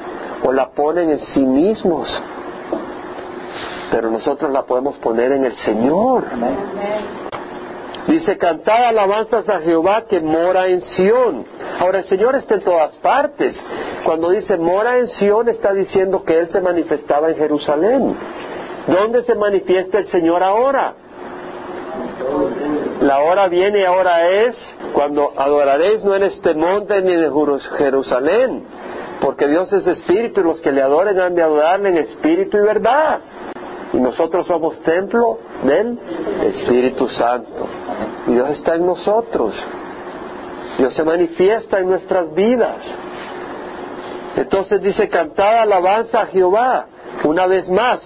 o 0.43 0.51
la 0.51 0.69
ponen 0.69 1.09
en 1.09 1.19
sí 1.19 1.41
mismos. 1.41 2.07
Pero 3.91 4.09
nosotros 4.09 4.51
la 4.51 4.63
podemos 4.63 4.97
poner 4.99 5.31
en 5.31 5.45
el 5.45 5.55
Señor. 5.57 6.25
Dice, 8.07 8.37
cantad 8.37 8.85
alabanzas 8.85 9.47
a 9.47 9.59
Jehová 9.59 10.03
que 10.07 10.19
mora 10.19 10.67
en 10.67 10.81
Sión. 10.81 11.45
Ahora 11.79 11.99
el 11.99 12.05
Señor 12.05 12.35
está 12.35 12.55
en 12.55 12.61
todas 12.61 12.95
partes. 12.97 13.55
Cuando 14.03 14.29
dice 14.29 14.57
mora 14.57 14.97
en 14.97 15.07
Sión 15.07 15.47
está 15.47 15.73
diciendo 15.73 16.23
que 16.23 16.39
Él 16.39 16.49
se 16.49 16.59
manifestaba 16.59 17.29
en 17.29 17.37
Jerusalén. 17.37 18.15
¿Dónde 18.87 19.23
se 19.23 19.35
manifiesta 19.35 19.99
el 19.99 20.07
Señor 20.07 20.43
ahora? 20.43 20.95
La 23.01 23.19
hora 23.19 23.47
viene 23.47 23.81
y 23.81 23.83
ahora 23.83 24.29
es 24.29 24.55
cuando 24.93 25.33
adoraréis 25.35 26.03
no 26.03 26.15
en 26.15 26.23
este 26.23 26.53
monte 26.53 27.01
ni 27.01 27.11
en 27.11 27.59
Jerusalén, 27.77 28.63
porque 29.19 29.47
Dios 29.47 29.71
es 29.73 29.85
espíritu 29.87 30.41
y 30.41 30.43
los 30.43 30.61
que 30.61 30.71
le 30.71 30.81
adoren 30.81 31.19
han 31.19 31.35
de 31.35 31.43
adorarle 31.43 31.89
en 31.89 31.97
espíritu 31.97 32.57
y 32.57 32.61
verdad. 32.61 33.19
Y 33.91 33.97
nosotros 33.97 34.47
somos 34.47 34.81
templo 34.81 35.37
del 35.63 35.99
Espíritu 36.41 37.07
Santo. 37.09 37.67
Y 38.27 38.31
Dios 38.33 38.49
está 38.49 38.75
en 38.75 38.85
nosotros. 38.85 39.53
Dios 40.77 40.95
se 40.95 41.03
manifiesta 41.03 41.79
en 41.79 41.89
nuestras 41.89 42.33
vidas. 42.33 42.77
Entonces 44.35 44.81
dice, 44.81 45.09
cantad 45.09 45.59
alabanza 45.61 46.21
a 46.21 46.25
Jehová. 46.27 46.87
Una 47.23 47.45
vez 47.45 47.69
más, 47.69 48.01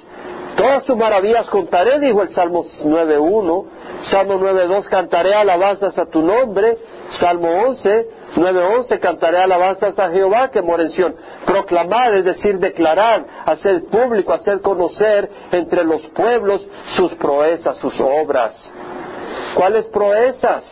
todas 0.57 0.83
tus 0.83 0.97
maravillas 0.97 1.47
contaré, 1.49 1.99
dijo 1.99 2.21
el 2.21 2.29
Salmo 2.29 2.65
9.1 2.83 3.76
Salmo 4.03 4.35
9.2, 4.35 4.87
cantaré 4.89 5.33
alabanzas 5.33 5.97
a 5.97 6.05
tu 6.05 6.21
nombre. 6.21 6.77
Salmo 7.19 7.49
11, 7.67 8.07
9.11, 8.35 8.99
cantaré 8.99 9.39
alabanzas 9.39 9.97
a 9.97 10.09
Jehová 10.11 10.49
que 10.49 10.61
mora 10.61 10.83
en. 10.83 11.15
Proclamar, 11.45 12.13
es 12.15 12.25
decir, 12.25 12.59
declarar, 12.59 13.25
hacer 13.45 13.85
público, 13.85 14.33
hacer 14.33 14.61
conocer 14.61 15.29
entre 15.51 15.83
los 15.83 16.01
pueblos 16.07 16.65
sus 16.95 17.13
proezas, 17.15 17.77
sus 17.77 17.99
obras. 17.99 18.53
¿Cuáles 19.55 19.87
proezas? 19.87 20.63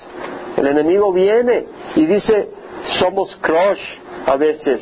El 0.58 0.68
enemigo 0.68 1.12
viene 1.12 1.66
y 1.96 2.06
dice, 2.06 2.50
somos 3.00 3.36
crush 3.42 3.82
a 4.26 4.36
veces, 4.38 4.82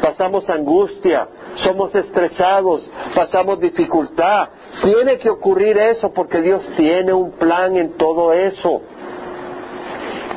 pasamos 0.00 0.48
angustia, 0.48 1.28
somos 1.56 1.94
estresados, 1.94 2.88
pasamos 3.14 3.60
dificultad. 3.60 4.48
Tiene 4.82 5.18
que 5.18 5.30
ocurrir 5.30 5.78
eso 5.78 6.12
porque 6.12 6.40
Dios 6.40 6.68
tiene 6.76 7.12
un 7.12 7.32
plan 7.32 7.76
en 7.76 7.96
todo 7.96 8.32
eso. 8.32 8.82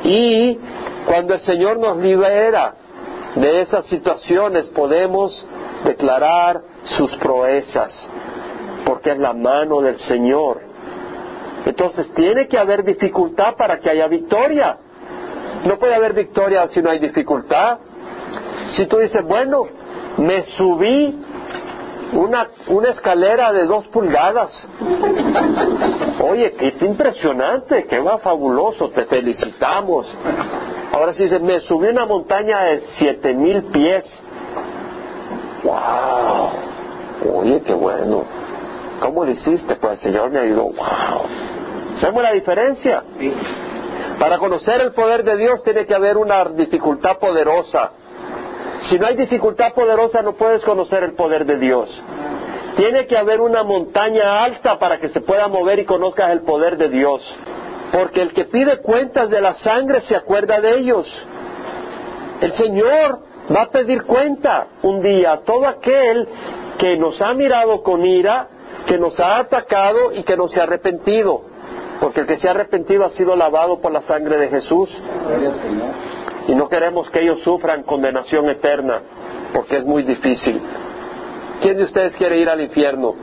Y 0.04 0.58
cuando 1.06 1.34
el 1.34 1.40
Señor 1.40 1.78
nos 1.78 1.96
libera 1.98 2.74
de 3.34 3.62
esas 3.62 3.84
situaciones 3.86 4.68
podemos 4.70 5.46
declarar 5.84 6.60
sus 6.84 7.14
proezas, 7.16 7.92
porque 8.84 9.12
es 9.12 9.18
la 9.18 9.32
mano 9.32 9.80
del 9.80 9.98
Señor. 10.00 10.60
Entonces 11.66 12.12
tiene 12.14 12.48
que 12.48 12.58
haber 12.58 12.84
dificultad 12.84 13.54
para 13.56 13.78
que 13.78 13.90
haya 13.90 14.06
victoria. 14.08 14.78
No 15.64 15.78
puede 15.78 15.94
haber 15.94 16.14
victoria 16.14 16.68
si 16.68 16.80
no 16.80 16.90
hay 16.90 16.98
dificultad. 16.98 17.78
Si 18.70 18.86
tú 18.86 18.98
dices, 18.98 19.24
bueno, 19.24 19.64
me 20.18 20.42
subí 20.56 21.18
una, 22.12 22.48
una 22.68 22.88
escalera 22.90 23.52
de 23.52 23.64
dos 23.66 23.86
pulgadas. 23.88 24.50
Oye, 26.20 26.52
qué 26.54 26.84
impresionante, 26.84 27.86
qué 27.86 27.98
va 28.00 28.18
fabuloso, 28.18 28.90
te 28.90 29.04
felicitamos. 29.06 30.06
Ahora 30.92 31.12
sí 31.12 31.24
dice, 31.24 31.38
me 31.38 31.60
subí 31.60 31.88
una 31.88 32.06
montaña 32.06 32.62
de 32.64 32.82
siete 32.98 33.34
mil 33.34 33.64
pies. 33.64 34.04
¡Wow! 35.62 37.40
Oye, 37.40 37.62
qué 37.62 37.74
bueno. 37.74 38.24
¿Cómo 39.00 39.24
lo 39.24 39.30
hiciste? 39.30 39.76
Pues 39.76 39.92
el 39.92 39.98
Señor 39.98 40.30
me 40.30 40.40
ayudó. 40.40 40.64
¡Wow! 40.64 41.26
¿Vemos 42.00 42.22
la 42.22 42.32
diferencia? 42.32 43.02
Para 44.18 44.38
conocer 44.38 44.80
el 44.80 44.92
poder 44.92 45.24
de 45.24 45.36
Dios 45.36 45.62
tiene 45.62 45.86
que 45.86 45.94
haber 45.94 46.16
una 46.16 46.44
dificultad 46.46 47.18
poderosa. 47.18 47.92
Si 48.82 48.98
no 48.98 49.06
hay 49.06 49.16
dificultad 49.16 49.72
poderosa 49.74 50.22
no 50.22 50.34
puedes 50.34 50.62
conocer 50.62 51.02
el 51.02 51.14
poder 51.14 51.44
de 51.44 51.58
Dios. 51.58 51.90
Tiene 52.76 53.06
que 53.06 53.18
haber 53.18 53.40
una 53.40 53.64
montaña 53.64 54.44
alta 54.44 54.78
para 54.78 55.00
que 55.00 55.08
se 55.08 55.20
pueda 55.20 55.48
mover 55.48 55.80
y 55.80 55.84
conozcas 55.84 56.30
el 56.30 56.42
poder 56.42 56.76
de 56.76 56.88
Dios. 56.88 57.22
Porque 57.92 58.22
el 58.22 58.32
que 58.32 58.44
pide 58.44 58.80
cuentas 58.82 59.30
de 59.30 59.40
la 59.40 59.54
sangre 59.54 60.02
se 60.02 60.14
acuerda 60.14 60.60
de 60.60 60.76
ellos. 60.76 61.06
El 62.40 62.52
Señor 62.52 63.18
va 63.54 63.62
a 63.62 63.70
pedir 63.70 64.04
cuenta 64.04 64.68
un 64.82 65.02
día 65.02 65.32
a 65.32 65.40
todo 65.40 65.66
aquel 65.66 66.28
que 66.78 66.96
nos 66.96 67.20
ha 67.20 67.34
mirado 67.34 67.82
con 67.82 68.06
ira, 68.06 68.46
que 68.86 68.96
nos 68.96 69.18
ha 69.18 69.38
atacado 69.38 70.12
y 70.12 70.22
que 70.22 70.36
no 70.36 70.48
se 70.48 70.60
ha 70.60 70.64
arrepentido. 70.64 71.42
Porque 72.00 72.20
el 72.20 72.26
que 72.26 72.38
se 72.38 72.46
ha 72.46 72.52
arrepentido 72.52 73.04
ha 73.04 73.10
sido 73.10 73.34
lavado 73.34 73.80
por 73.80 73.90
la 73.90 74.02
sangre 74.02 74.38
de 74.38 74.48
Jesús. 74.48 74.88
Y 76.48 76.54
no 76.54 76.68
queremos 76.68 77.08
que 77.10 77.20
ellos 77.20 77.40
sufran 77.42 77.84
condenación 77.84 78.48
eterna, 78.48 79.00
porque 79.52 79.76
es 79.76 79.84
muy 79.84 80.02
difícil. 80.02 80.60
¿Quién 81.60 81.76
de 81.76 81.84
ustedes 81.84 82.16
quiere 82.16 82.38
ir 82.38 82.48
al 82.48 82.60
infierno? 82.60 83.14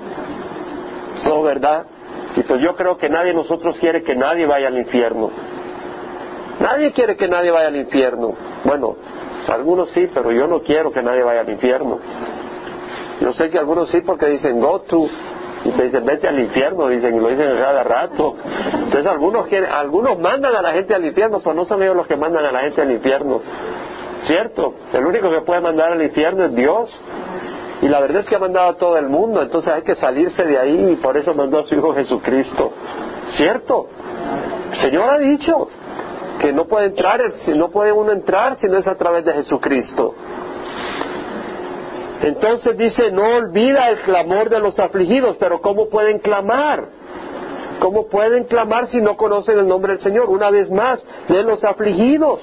No, 1.26 1.42
¿verdad? 1.42 1.86
Y 2.36 2.42
pues 2.44 2.62
yo 2.62 2.76
creo 2.76 2.98
que 2.98 3.10
nadie 3.10 3.30
de 3.30 3.34
nosotros 3.34 3.78
quiere 3.80 4.04
que 4.04 4.16
nadie 4.16 4.46
vaya 4.46 4.68
al 4.68 4.78
infierno. 4.78 5.32
Nadie 6.60 6.92
quiere 6.92 7.18
que 7.18 7.28
nadie 7.28 7.52
vaya 7.52 7.68
al 7.68 7.76
infierno. 7.76 8.36
Bueno, 8.64 8.96
algunos 9.48 9.90
sí, 9.92 10.08
pero 10.14 10.32
yo 10.32 10.48
no 10.48 10.62
quiero 10.62 10.92
que 10.92 11.02
nadie 11.02 11.24
vaya 11.24 11.42
al 11.42 11.50
infierno. 11.50 12.00
Yo 13.22 13.34
sé 13.34 13.50
que 13.50 13.58
algunos 13.58 13.90
sí 13.90 14.02
porque 14.02 14.28
dicen 14.28 14.60
go 14.60 14.82
to 14.82 15.10
y 15.66 15.72
te 15.72 15.84
dicen 15.84 16.06
vete 16.06 16.28
al 16.28 16.40
infierno, 16.40 16.88
dicen 16.88 17.16
y 17.16 17.20
lo 17.20 17.28
dicen 17.30 17.58
cada 17.58 17.84
rato. 17.84 18.36
Entonces 18.72 19.08
algunos 19.08 19.48
quieren, 19.48 19.70
algunos 19.72 20.20
mandan 20.20 20.56
a 20.56 20.62
la 20.62 20.74
gente 20.74 20.94
al 20.94 21.04
infierno, 21.04 21.40
pero 21.44 21.56
no 21.56 21.66
son 21.66 21.82
ellos 21.82 21.96
los 21.96 22.08
que 22.08 22.16
mandan 22.16 22.46
a 22.46 22.52
la 22.52 22.60
gente 22.62 22.84
al 22.84 22.92
infierno. 22.92 23.42
¿Cierto? 24.26 24.76
El 24.94 25.06
único 25.06 25.30
que 25.32 25.42
puede 25.42 25.62
mandar 25.62 25.92
al 25.92 26.02
infierno 26.02 26.46
es 26.46 26.56
Dios. 26.56 26.90
Y 27.82 27.88
la 27.88 28.00
verdad 28.00 28.22
es 28.22 28.30
que 28.30 28.36
ha 28.36 28.40
mandado 28.40 28.70
a 28.70 28.78
todo 28.78 28.98
el 28.98 29.10
mundo, 29.10 29.42
entonces 29.42 29.72
hay 29.72 29.82
que 29.82 29.96
salirse 29.96 30.44
de 30.46 30.58
ahí 30.58 30.92
y 30.92 30.96
por 30.96 31.18
eso 31.18 31.34
mandó 31.34 31.60
a 31.60 31.64
su 31.64 31.76
Hijo 31.76 31.94
Jesucristo. 31.94 32.72
¿Cierto? 33.36 33.88
El 34.72 34.80
Señor 34.80 35.10
ha 35.10 35.18
dicho 35.18 35.68
que 36.40 36.54
no 36.54 36.66
puede 36.66 36.88
entrar, 36.88 37.22
no 37.56 37.70
puede 37.70 37.92
uno 37.92 38.12
entrar 38.12 38.58
si 38.58 38.68
no 38.68 38.78
es 38.78 38.88
a 38.88 38.96
través 38.96 39.26
de 39.26 39.34
Jesucristo. 39.34 40.14
Entonces 42.22 42.78
dice, 42.78 43.12
no 43.12 43.24
olvida 43.36 43.90
el 43.90 44.00
clamor 44.00 44.50
de 44.50 44.60
los 44.60 44.80
afligidos, 44.80 45.38
pero 45.38 45.62
¿cómo 45.62 45.90
pueden 45.90 46.20
clamar? 46.20 46.86
¿Cómo 47.80 48.08
pueden 48.08 48.46
clamar 48.46 48.88
si 48.88 49.02
no 49.02 49.18
conocen 49.18 49.60
el 49.60 49.68
nombre 49.68 49.94
del 49.94 50.02
Señor? 50.02 50.30
Una 50.30 50.50
vez 50.50 50.72
más, 50.72 51.04
de 51.28 51.44
los 51.44 51.64
afligidos. 51.64 52.40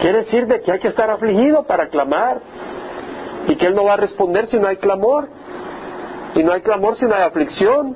Quiere 0.00 0.18
decir 0.18 0.46
de 0.46 0.60
que 0.60 0.72
hay 0.72 0.80
que 0.80 0.88
estar 0.88 1.10
afligido 1.10 1.64
para 1.64 1.88
clamar 1.88 2.40
y 3.48 3.56
que 3.56 3.66
Él 3.66 3.74
no 3.74 3.84
va 3.84 3.94
a 3.94 3.96
responder 3.96 4.46
si 4.46 4.58
no 4.58 4.68
hay 4.68 4.76
clamor. 4.76 5.28
Y 6.34 6.42
no 6.42 6.52
hay 6.52 6.62
clamor 6.62 6.96
si 6.96 7.04
no 7.04 7.14
hay 7.14 7.22
aflicción. 7.22 7.94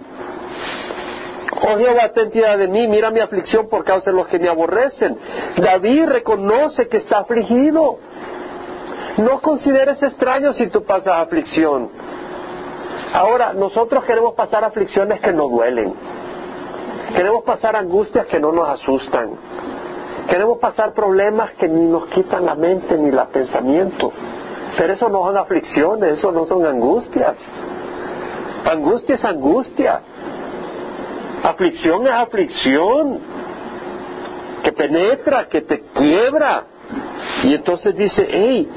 Oh 1.62 1.79
Jehová, 1.79 2.12
ten 2.12 2.31
de 2.31 2.68
mí, 2.68 2.87
mira 2.87 3.11
mi 3.11 3.20
aflicción 3.20 3.68
por 3.68 3.83
causa 3.83 4.11
de 4.11 4.16
los 4.16 4.29
que 4.29 4.38
me 4.38 4.48
aborrecen. 4.48 5.16
David 5.57 6.05
reconoce 6.07 6.87
que 6.88 6.98
está 6.98 7.20
afligido. 7.20 7.98
No 9.18 9.40
consideres 9.40 10.02
extraño 10.02 10.52
si 10.52 10.66
tú 10.68 10.85
pasas 10.85 11.18
aflicción. 11.20 11.88
Ahora, 13.14 13.55
nosotros 13.55 14.05
queremos 14.05 14.35
pasar 14.35 14.62
aflicciones 14.64 15.20
que 15.20 15.33
no 15.33 15.48
duelen. 15.48 15.94
Queremos 17.14 17.44
pasar 17.44 17.76
angustias 17.76 18.26
que 18.26 18.38
no 18.38 18.52
nos 18.52 18.68
asustan. 18.68 19.31
Queremos 20.29 20.59
pasar 20.59 20.92
problemas 20.92 21.52
que 21.52 21.68
ni 21.68 21.87
nos 21.87 22.07
quitan 22.09 22.44
la 22.44 22.55
mente 22.55 22.98
ni 22.98 23.09
el 23.09 23.20
pensamiento. 23.33 24.12
Pero 24.76 24.92
eso 24.92 25.09
no 25.09 25.24
son 25.24 25.37
aflicciones, 25.38 26.18
eso 26.18 26.31
no 26.33 26.44
son 26.44 26.66
angustias. 26.66 27.37
Angustia 28.70 29.14
es 29.14 29.24
angustia. 29.24 30.00
Aflicción 31.42 32.07
es 32.07 32.12
aflicción. 32.12 33.20
Que 34.62 34.72
penetra, 34.72 35.48
que 35.48 35.62
te 35.62 35.81
quiebra. 35.94 36.64
Y 37.44 37.55
entonces 37.55 37.96
dice, 37.96 38.26
hey, 38.29 38.68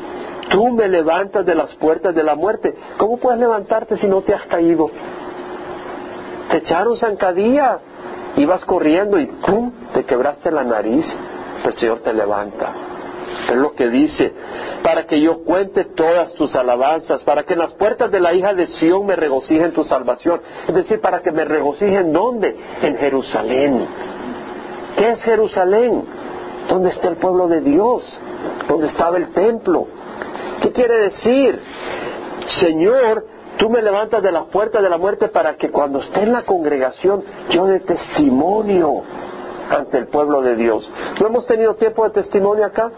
tú 0.50 0.70
me 0.70 0.88
levantas 0.88 1.46
de 1.46 1.56
las 1.56 1.76
puertas 1.76 2.14
de 2.14 2.24
la 2.24 2.36
muerte. 2.36 2.76
¿Cómo 2.98 3.18
puedes 3.18 3.40
levantarte 3.40 3.98
si 3.98 4.08
no 4.08 4.22
te 4.22 4.34
has 4.34 4.46
caído? 4.46 4.90
Te 6.50 6.58
echaron 6.58 6.98
zancadilla, 6.98 7.80
ibas 8.36 8.66
corriendo 8.66 9.20
y 9.20 9.28
¡pum! 9.28 9.72
te 9.94 10.04
quebraste 10.04 10.52
la 10.52 10.64
nariz. 10.64 11.06
El 11.64 11.74
Señor 11.76 12.00
te 12.00 12.14
levanta. 12.14 12.74
Es 13.50 13.56
lo 13.56 13.74
que 13.74 13.90
dice, 13.90 14.34
para 14.84 15.06
que 15.06 15.20
yo 15.22 15.44
cuente 15.44 15.86
todas 15.86 16.34
tus 16.34 16.56
alabanzas, 16.56 17.24
para 17.24 17.44
que 17.44 17.54
en 17.54 17.60
las 17.60 17.74
puertas 17.74 18.12
de 18.12 18.20
la 18.20 18.34
hija 18.34 18.54
de 18.54 18.68
Sión 18.68 19.06
me 19.06 19.16
regocijen 19.16 19.74
tu 19.74 19.84
salvación. 19.84 20.42
Es 20.68 20.74
decir, 20.74 21.00
para 21.00 21.22
que 21.22 21.32
me 21.32 21.46
regocijen 21.46 22.12
¿dónde? 22.12 22.56
En 22.82 22.98
Jerusalén. 22.98 23.88
¿Qué 24.98 25.10
es 25.12 25.22
Jerusalén? 25.24 26.04
¿Dónde 26.68 26.90
está 26.90 27.08
el 27.10 27.16
pueblo 27.16 27.48
de 27.48 27.62
Dios? 27.62 28.04
¿Dónde 28.68 28.88
estaba 28.88 29.18
el 29.18 29.30
templo? 29.30 29.88
¿Qué 30.62 30.72
quiere 30.72 31.04
decir? 31.04 31.62
Señor, 32.60 33.26
tú 33.58 33.70
me 33.70 33.82
levantas 33.82 34.22
de 34.24 34.32
las 34.32 34.46
puertas 34.46 34.82
de 34.82 34.90
la 34.90 34.98
muerte 34.98 35.28
para 35.28 35.56
que 35.56 35.70
cuando 35.70 36.00
esté 36.00 36.22
en 36.22 36.34
la 36.34 36.44
congregación 36.44 37.24
yo 37.50 37.68
dé 37.68 37.80
testimonio 37.82 39.04
ante 39.70 39.98
el 39.98 40.08
pueblo 40.08 40.42
de 40.42 40.56
Dios. 40.56 40.90
¿No 41.20 41.28
hemos 41.28 41.46
tenido 41.46 41.76
tiempo 41.76 42.04
de 42.06 42.12
testimonio 42.12 42.66
acá? 42.66 42.92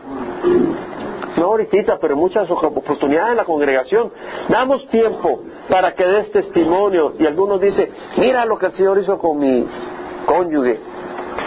No 1.37 1.45
ahorita, 1.45 1.97
pero 1.99 2.15
muchas 2.15 2.49
oportunidades 2.49 3.31
en 3.31 3.37
la 3.37 3.45
congregación. 3.45 4.11
Damos 4.49 4.87
tiempo 4.89 5.41
para 5.69 5.93
que 5.93 6.05
des 6.05 6.31
testimonio. 6.31 7.13
Y 7.17 7.25
algunos 7.25 7.59
dicen, 7.59 7.89
mira 8.17 8.45
lo 8.45 8.57
que 8.57 8.67
el 8.67 8.71
Señor 8.73 8.97
hizo 8.99 9.17
con 9.17 9.39
mi 9.39 9.65
cónyuge, 10.25 10.79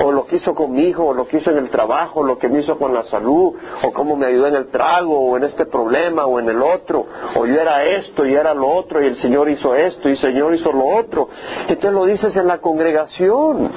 o 0.02 0.12
lo 0.12 0.26
que 0.26 0.36
hizo 0.36 0.54
con 0.54 0.72
mi 0.72 0.88
hijo, 0.88 1.04
o 1.04 1.14
lo 1.14 1.26
que 1.26 1.38
hizo 1.38 1.50
en 1.50 1.58
el 1.58 1.70
trabajo, 1.70 2.20
o 2.20 2.22
lo 2.24 2.38
que 2.38 2.48
me 2.48 2.60
hizo 2.60 2.78
con 2.78 2.92
la 2.92 3.04
salud, 3.04 3.54
o 3.82 3.92
cómo 3.92 4.16
me 4.16 4.26
ayudó 4.26 4.48
en 4.48 4.56
el 4.56 4.66
trago, 4.66 5.18
o 5.18 5.36
en 5.36 5.44
este 5.44 5.66
problema, 5.66 6.26
o 6.26 6.40
en 6.40 6.48
el 6.48 6.62
otro, 6.62 7.06
o 7.36 7.46
yo 7.46 7.60
era 7.60 7.84
esto 7.84 8.26
y 8.26 8.34
era 8.34 8.54
lo 8.54 8.68
otro, 8.68 9.02
y 9.02 9.06
el 9.06 9.16
Señor 9.16 9.48
hizo 9.48 9.74
esto, 9.74 10.08
y 10.08 10.12
el 10.12 10.18
Señor 10.18 10.54
hizo 10.54 10.72
lo 10.72 10.86
otro. 10.86 11.28
Entonces 11.68 11.92
lo 11.92 12.04
dices 12.06 12.36
en 12.36 12.46
la 12.46 12.58
congregación. 12.58 13.70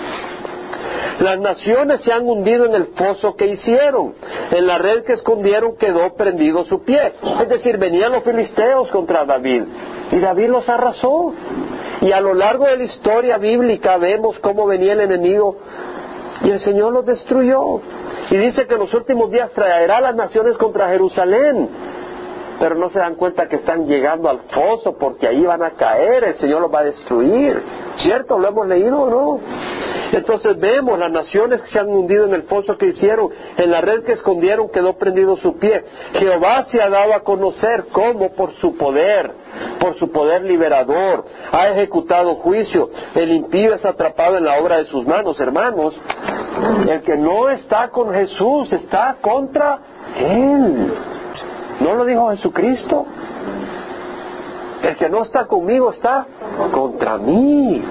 Las 1.20 1.40
naciones 1.40 2.02
se 2.02 2.14
han 2.14 2.28
hundido 2.28 2.66
en 2.66 2.76
el 2.76 2.86
foso 2.88 3.36
que 3.36 3.48
hicieron. 3.48 4.14
En 4.52 4.68
la 4.68 4.78
red 4.78 5.04
que 5.04 5.14
escondieron 5.14 5.76
quedó 5.76 6.14
prendido 6.14 6.64
su 6.66 6.84
pie. 6.84 7.14
Es 7.42 7.50
decir, 7.50 7.78
venían 7.78 8.12
los 8.12 8.24
filisteos 8.24 8.90
contra 8.90 9.26
David 9.26 9.64
y 10.12 10.20
David 10.20 10.50
los 10.50 10.70
arrasó. 10.70 11.34
Y 12.02 12.12
a 12.12 12.22
lo 12.22 12.36
largo 12.36 12.66
de 12.66 12.78
la 12.78 12.84
historia 12.84 13.38
bíblica 13.38 13.98
vemos 13.98 14.38
cómo 14.40 14.68
venía 14.68 14.94
el 14.94 15.02
enemigo 15.02 15.58
y 16.44 16.52
el 16.52 16.60
Señor 16.60 16.94
los 16.94 17.06
destruyó. 17.06 17.82
Y 18.30 18.38
dice 18.38 18.68
que 18.68 18.74
en 18.74 18.82
los 18.82 18.94
últimos 18.94 19.32
días 19.32 19.52
traerá 19.52 20.02
las 20.02 20.16
naciones 20.16 20.58
contra 20.58 20.90
Jerusalén 20.90 21.70
pero 22.60 22.76
no 22.76 22.90
se 22.90 23.00
dan 23.00 23.16
cuenta 23.16 23.48
que 23.48 23.58
están 23.58 23.88
llegando 23.88 24.30
al 24.30 24.40
foso 24.50 24.98
porque 24.98 25.28
ahí 25.28 25.46
van 25.46 25.64
a 25.64 25.72
caer, 25.72 26.24
el 26.24 26.36
Señor 26.36 26.62
los 26.62 26.74
va 26.74 26.80
a 26.80 26.86
destruir. 26.86 27.62
¿Cierto? 27.98 28.38
¿Lo 28.38 28.48
hemos 28.48 28.68
leído 28.68 29.02
o 29.02 29.10
no? 29.10 29.40
Entonces 30.12 30.58
vemos 30.60 30.98
las 30.98 31.12
naciones 31.12 31.62
que 31.62 31.70
se 31.70 31.80
han 31.80 31.90
hundido 31.90 32.26
en 32.26 32.34
el 32.34 32.44
foso 32.44 32.78
que 32.78 32.88
hicieron, 32.88 33.30
en 33.58 33.72
la 33.72 33.82
red 33.82 34.04
que 34.04 34.14
escondieron 34.14 34.70
quedó 34.70 34.94
prendido 34.94 35.36
su 35.38 35.58
pie. 35.58 35.84
Jehová 36.14 36.66
se 36.66 36.82
ha 36.82 36.90
dado 36.90 37.14
a 37.14 37.24
conocer 37.24 37.86
cómo 37.92 38.32
por 38.34 38.54
su 38.56 38.78
poder, 38.78 39.32
por 39.80 39.98
su 39.98 40.12
poder 40.12 40.44
liberador, 40.44 41.26
ha 41.52 41.70
ejecutado 41.70 42.36
juicio. 42.36 42.90
El 43.16 43.32
impío 43.32 43.74
es 43.74 43.86
atrapado 43.86 44.38
en 44.38 44.46
la 44.46 44.60
obra 44.60 44.78
de 44.78 44.86
sus 44.86 45.06
manos, 45.06 45.40
hermanos. 45.40 46.00
El 46.88 47.02
que 47.02 47.18
no 47.18 47.50
está 47.50 47.90
con 47.90 48.14
Jesús 48.14 48.72
está 48.72 49.18
contra 49.22 49.80
Él. 50.18 50.94
¿No 51.80 51.94
lo 51.94 52.06
dijo 52.06 52.30
Jesucristo? 52.32 53.06
El 54.84 54.96
que 54.96 55.10
no 55.10 55.24
está 55.24 55.46
conmigo 55.46 55.92
está 55.92 56.26
contra 56.72 57.18
mí. 57.18 57.84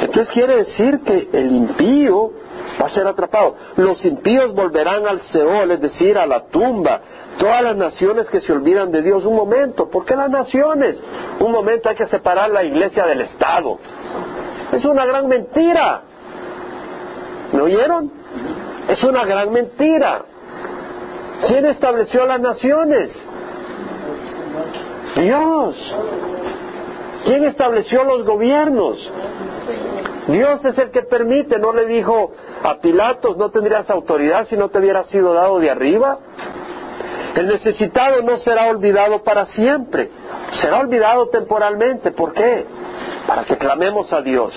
Entonces 0.00 0.32
quiere 0.32 0.56
decir 0.56 1.00
que 1.00 1.28
el 1.32 1.52
impío 1.52 2.32
va 2.80 2.86
a 2.86 2.90
ser 2.90 3.06
atrapado. 3.06 3.54
Los 3.76 4.04
impíos 4.04 4.54
volverán 4.54 5.06
al 5.06 5.20
Seol, 5.22 5.70
es 5.70 5.80
decir, 5.80 6.18
a 6.18 6.26
la 6.26 6.46
tumba. 6.46 7.00
Todas 7.38 7.62
las 7.62 7.76
naciones 7.76 8.28
que 8.28 8.40
se 8.40 8.52
olvidan 8.52 8.90
de 8.90 9.02
Dios, 9.02 9.24
un 9.24 9.36
momento, 9.36 9.88
¿por 9.90 10.04
qué 10.04 10.16
las 10.16 10.30
naciones? 10.30 10.96
Un 11.40 11.52
momento 11.52 11.88
hay 11.88 11.96
que 11.96 12.06
separar 12.06 12.50
la 12.50 12.62
iglesia 12.64 13.06
del 13.06 13.22
Estado. 13.22 13.78
Es 14.72 14.84
una 14.84 15.04
gran 15.06 15.28
mentira. 15.28 16.02
¿Me 17.52 17.60
oyeron? 17.60 18.10
Es 18.88 19.02
una 19.04 19.24
gran 19.24 19.52
mentira. 19.52 20.22
¿Quién 21.46 21.66
estableció 21.66 22.26
las 22.26 22.40
naciones? 22.40 23.10
Dios. 25.16 25.96
¿Quién 27.24 27.44
estableció 27.44 28.04
los 28.04 28.24
gobiernos? 28.24 28.98
Dios 30.28 30.64
es 30.64 30.78
el 30.78 30.90
que 30.90 31.02
permite, 31.02 31.58
no 31.58 31.72
le 31.72 31.86
dijo 31.86 32.32
a 32.62 32.78
Pilatos, 32.78 33.36
no 33.36 33.50
tendrías 33.50 33.88
autoridad 33.90 34.46
si 34.48 34.56
no 34.56 34.68
te 34.68 34.78
hubiera 34.78 35.04
sido 35.04 35.34
dado 35.34 35.58
de 35.58 35.70
arriba. 35.70 36.18
El 37.34 37.48
necesitado 37.48 38.22
no 38.22 38.38
será 38.38 38.66
olvidado 38.68 39.22
para 39.22 39.46
siempre, 39.46 40.10
será 40.60 40.80
olvidado 40.80 41.28
temporalmente. 41.28 42.10
¿Por 42.10 42.32
qué? 42.32 42.64
Para 43.26 43.44
que 43.44 43.56
clamemos 43.56 44.12
a 44.12 44.22
Dios. 44.22 44.52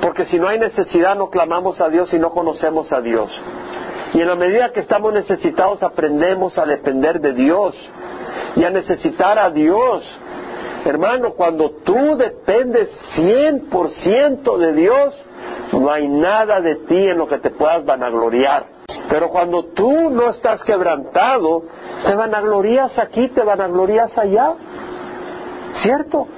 Porque 0.00 0.26
si 0.26 0.38
no 0.38 0.48
hay 0.48 0.58
necesidad 0.58 1.16
no 1.16 1.30
clamamos 1.30 1.80
a 1.80 1.88
Dios 1.88 2.12
y 2.12 2.18
no 2.18 2.30
conocemos 2.30 2.92
a 2.92 3.00
Dios. 3.00 3.30
Y 4.16 4.20
en 4.22 4.28
la 4.28 4.34
medida 4.34 4.72
que 4.72 4.80
estamos 4.80 5.12
necesitados 5.12 5.82
aprendemos 5.82 6.56
a 6.58 6.64
depender 6.64 7.20
de 7.20 7.34
Dios 7.34 7.74
y 8.56 8.64
a 8.64 8.70
necesitar 8.70 9.38
a 9.38 9.50
Dios 9.50 10.02
Hermano, 10.86 11.32
cuando 11.32 11.70
tú 11.84 12.16
dependes 12.16 12.88
100% 13.16 14.56
de 14.56 14.72
Dios, 14.72 15.14
no 15.72 15.90
hay 15.90 16.06
nada 16.06 16.60
de 16.60 16.76
ti 16.76 17.08
en 17.08 17.18
lo 17.18 17.26
que 17.26 17.38
te 17.38 17.50
puedas 17.50 17.84
vanagloriar. 17.84 18.66
Pero 19.10 19.28
cuando 19.30 19.64
tú 19.64 20.10
no 20.10 20.30
estás 20.30 20.62
quebrantado, 20.62 21.64
te 22.04 22.14
vanaglorías 22.14 22.96
aquí, 23.00 23.26
te 23.30 23.42
vanaglorías 23.42 24.16
allá. 24.16 24.54
¿Cierto? 25.82 26.28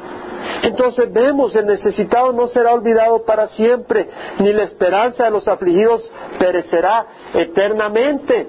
Entonces 0.62 1.12
vemos, 1.12 1.54
el 1.54 1.66
necesitado 1.66 2.32
no 2.32 2.48
será 2.48 2.72
olvidado 2.72 3.24
para 3.24 3.48
siempre, 3.48 4.08
ni 4.38 4.52
la 4.54 4.62
esperanza 4.62 5.24
de 5.24 5.30
los 5.30 5.46
afligidos 5.46 6.10
perecerá 6.38 7.06
eternamente. 7.34 8.46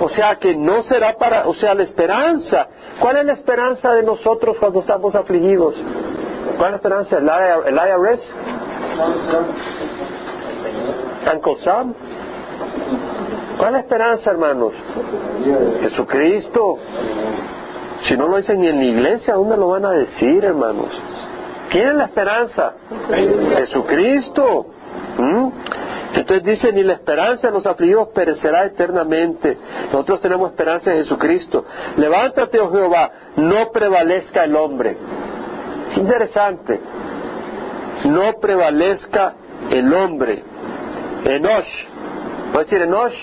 O 0.00 0.08
sea 0.10 0.36
que 0.36 0.56
no 0.56 0.82
será 0.84 1.16
para, 1.16 1.48
o 1.48 1.54
sea, 1.54 1.74
la 1.74 1.82
esperanza. 1.82 2.66
¿Cuál 2.98 3.18
es 3.18 3.24
la 3.26 3.32
esperanza 3.32 3.92
de 3.94 4.02
nosotros 4.02 4.56
cuando 4.58 4.80
estamos 4.80 5.14
afligidos? 5.14 5.74
¿Cuál 6.58 6.66
es 6.66 6.70
la 6.70 6.76
esperanza? 6.76 7.18
¿El, 7.66 7.74
IRS? 7.74 8.32
¿Uncle 11.32 11.56
Sam? 11.64 11.94
¿Cuál 13.56 13.68
es 13.68 13.72
la 13.72 13.80
esperanza, 13.80 14.30
hermanos? 14.30 14.72
Jesucristo. 15.80 16.78
Si 18.02 18.16
no 18.16 18.28
lo 18.28 18.36
dicen 18.36 18.60
ni 18.60 18.68
en 18.68 18.78
la 18.78 18.84
iglesia, 18.84 19.34
¿dónde 19.34 19.56
lo 19.56 19.68
van 19.68 19.84
a 19.84 19.90
decir, 19.90 20.44
hermanos? 20.44 20.88
¿Quién 21.70 21.88
es 21.88 21.94
la 21.94 22.04
esperanza? 22.04 22.72
Jesucristo. 23.56 24.66
¿Mm? 25.18 25.48
Entonces 26.14 26.44
dice, 26.44 26.72
ni 26.72 26.82
la 26.82 26.94
esperanza 26.94 27.48
de 27.48 27.52
los 27.52 27.66
afligidos 27.66 28.08
perecerá 28.08 28.64
eternamente. 28.64 29.56
Nosotros 29.92 30.20
tenemos 30.20 30.50
esperanza 30.50 30.90
en 30.90 30.98
Jesucristo. 30.98 31.64
Levántate, 31.96 32.58
oh 32.60 32.70
Jehová, 32.70 33.10
no 33.36 33.70
prevalezca 33.70 34.44
el 34.44 34.56
hombre. 34.56 34.96
Interesante. 35.96 36.80
No 38.04 38.32
prevalezca 38.40 39.34
el 39.70 39.92
hombre. 39.92 40.42
Enosh. 41.24 41.86
¿Puedo 42.52 42.64
decir 42.64 42.82
Enosh? 42.82 43.14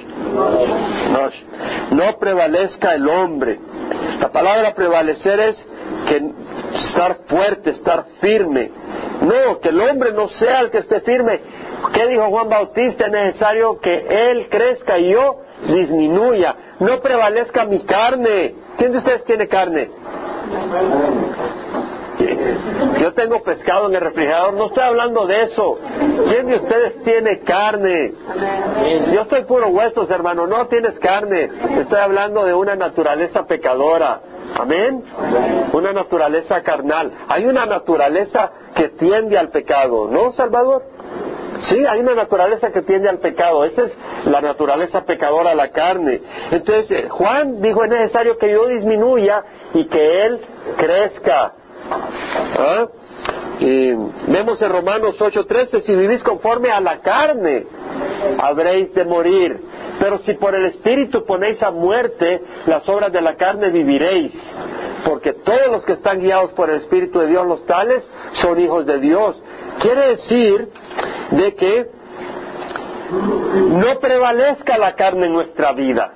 Enosh. 1.08 1.43
No 1.91 2.17
prevalezca 2.19 2.93
el 2.93 3.08
hombre. 3.08 3.60
La 4.19 4.32
palabra 4.32 4.73
prevalecer 4.73 5.39
es 5.39 5.67
que 6.08 6.32
estar 6.88 7.17
fuerte, 7.28 7.71
estar 7.71 8.06
firme. 8.21 8.71
No, 9.21 9.60
que 9.60 9.69
el 9.69 9.82
hombre 9.82 10.13
no 10.13 10.30
sea 10.30 10.62
el 10.62 10.69
que 10.69 10.80
esté 10.80 11.02
firme. 11.02 11.41
¿Qué 11.94 12.08
dijo 12.08 12.30
Juan 12.30 12.50
Bautista? 12.50 13.06
Es 13.06 13.12
necesario 13.12 13.80
que 13.80 14.08
él 14.10 14.48
crezca 14.50 14.98
y 14.98 15.12
yo 15.12 15.42
disminuya. 15.68 16.56
No 16.80 17.00
prevalezca 17.00 17.66
mi 17.66 17.80
carne. 17.86 18.56
¿Quién 18.78 18.92
de 18.92 18.98
ustedes 19.00 19.24
tiene 19.26 19.48
carne? 19.48 19.90
Yo 23.00 23.13
tengo 23.13 23.44
pescado 23.44 23.88
en 23.88 23.96
el 23.96 24.02
refrigerador, 24.02 24.54
no 24.54 24.68
estoy 24.68 24.84
hablando 24.84 25.28
de 25.28 25.44
eso. 25.44 25.78
¿Quién 26.30 26.48
de 26.48 26.56
ustedes 26.56 27.04
tiene 27.04 27.40
carne? 27.42 28.13
Yo 29.13 29.22
estoy 29.22 29.44
puro 29.44 29.68
huesos, 29.68 30.10
hermano, 30.10 30.48
no 30.48 30.68
tienes 30.68 30.98
carne. 31.00 31.50
Estoy 31.80 32.00
hablando 32.00 32.44
de 32.46 32.54
una 32.54 32.76
naturaleza 32.76 33.46
pecadora. 33.46 34.22
Amén. 34.56 35.04
Una 35.74 35.94
naturaleza 35.94 36.62
carnal. 36.62 37.12
Hay 37.28 37.46
una 37.46 37.66
naturaleza 37.66 38.52
que 38.76 38.90
tiende 38.90 39.38
al 39.38 39.50
pecado, 39.50 40.08
¿no, 40.10 40.32
Salvador? 40.32 40.84
Sí, 41.62 41.86
hay 41.86 42.00
una 42.00 42.13
naturaleza 42.13 42.72
que 42.72 42.82
tiende 42.82 43.10
al 43.10 43.20
pecado. 43.20 43.65
Esa 43.65 43.84
es 43.84 43.91
la 44.26 44.41
naturaleza 44.41 45.04
pecadora, 45.06 45.56
la 45.56 45.70
carne. 45.70 46.22
Entonces, 46.52 46.91
eh, 46.91 47.10
Juan 47.10 47.62
dijo, 47.62 47.84
es 47.84 47.89
necesario 47.89 48.38
que 48.38 48.52
yo 48.52 48.67
disminuya 48.67 49.43
y 49.74 49.86
que 49.88 50.26
él 50.26 50.39
crezca. 50.78 51.54
¿Ah? 52.60 52.88
Y 53.60 53.91
vemos 54.28 54.62
en 54.62 54.70
Romanos 54.70 55.20
8:13, 55.20 55.82
si 55.82 55.96
vivís 55.96 56.24
conforme 56.24 56.72
a 56.72 56.80
la 56.80 57.00
carne, 57.00 57.65
habréis 58.39 58.93
de 58.93 59.04
morir. 59.06 59.60
Pero 60.00 60.20
si 60.20 60.34
por 60.34 60.54
el 60.54 60.65
Espíritu 60.65 61.26
ponéis 61.26 61.62
a 61.63 61.72
muerte 61.72 62.41
las 62.67 62.88
obras 62.88 63.12
de 63.12 63.22
la 63.22 63.36
carne, 63.36 63.72
viviréis. 63.72 64.32
Porque 65.06 65.34
todos 65.34 65.68
los 65.72 65.86
que 65.86 65.94
están 65.94 66.20
guiados 66.20 66.52
por 66.54 66.70
el 66.70 66.78
Espíritu 66.78 67.20
de 67.20 67.28
Dios, 67.28 67.46
los 67.46 67.66
tales, 67.66 68.08
son 68.42 68.60
hijos 68.60 68.86
de 68.86 69.00
Dios. 69.00 69.42
Quiere 69.80 70.08
decir 70.10 70.70
de 71.32 71.56
que 71.56 71.90
no 73.12 74.00
prevalezca 74.00 74.78
la 74.78 74.96
carne 74.96 75.28
en 75.28 75.34
nuestra 75.34 75.72
vida. 75.74 76.14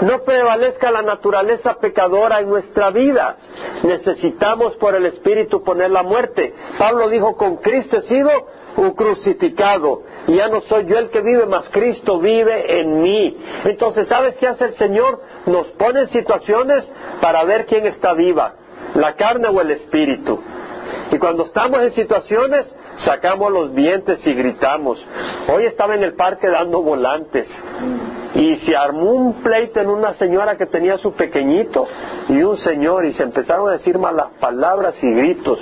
No 0.00 0.22
prevalezca 0.22 0.90
la 0.92 1.02
naturaleza 1.02 1.74
pecadora 1.74 2.38
en 2.38 2.48
nuestra 2.48 2.90
vida. 2.90 3.36
Necesitamos 3.82 4.76
por 4.76 4.94
el 4.94 5.06
Espíritu 5.06 5.62
poner 5.64 5.90
la 5.90 6.04
muerte. 6.04 6.54
Pablo 6.78 7.08
dijo, 7.08 7.36
con 7.36 7.56
Cristo 7.56 7.96
he 7.98 8.02
sido 8.02 8.30
un 8.78 8.92
crucificado. 8.92 10.02
Ya 10.28 10.48
no 10.48 10.60
soy 10.62 10.86
yo 10.86 10.98
el 10.98 11.10
que 11.10 11.20
vive, 11.20 11.46
mas 11.46 11.68
Cristo 11.70 12.18
vive 12.20 12.80
en 12.80 13.02
mí. 13.02 13.36
Entonces, 13.64 14.06
¿sabes 14.08 14.36
qué 14.36 14.46
hace 14.46 14.64
el 14.66 14.74
Señor? 14.76 15.20
Nos 15.46 15.66
pone 15.68 16.00
en 16.00 16.08
situaciones 16.08 16.88
para 17.20 17.44
ver 17.44 17.66
quién 17.66 17.86
está 17.86 18.14
viva, 18.14 18.54
la 18.94 19.14
carne 19.16 19.48
o 19.48 19.60
el 19.60 19.72
Espíritu. 19.72 20.40
Y 21.10 21.18
cuando 21.18 21.44
estamos 21.44 21.80
en 21.82 21.92
situaciones, 21.92 22.74
sacamos 22.98 23.52
los 23.52 23.74
dientes 23.74 24.24
y 24.26 24.32
gritamos. 24.32 25.04
Hoy 25.52 25.64
estaba 25.64 25.94
en 25.94 26.04
el 26.04 26.14
parque 26.14 26.48
dando 26.48 26.82
volantes 26.82 27.48
y 28.34 28.56
se 28.56 28.76
armó 28.76 29.12
un 29.12 29.34
pleito 29.42 29.80
en 29.80 29.88
una 29.88 30.14
señora 30.14 30.56
que 30.56 30.66
tenía 30.66 30.98
su 30.98 31.12
pequeñito 31.12 31.86
y 32.28 32.42
un 32.42 32.58
señor 32.58 33.04
y 33.04 33.14
se 33.14 33.22
empezaron 33.22 33.68
a 33.68 33.72
decir 33.72 33.98
malas 33.98 34.28
palabras 34.40 34.94
y 35.02 35.10
gritos. 35.10 35.58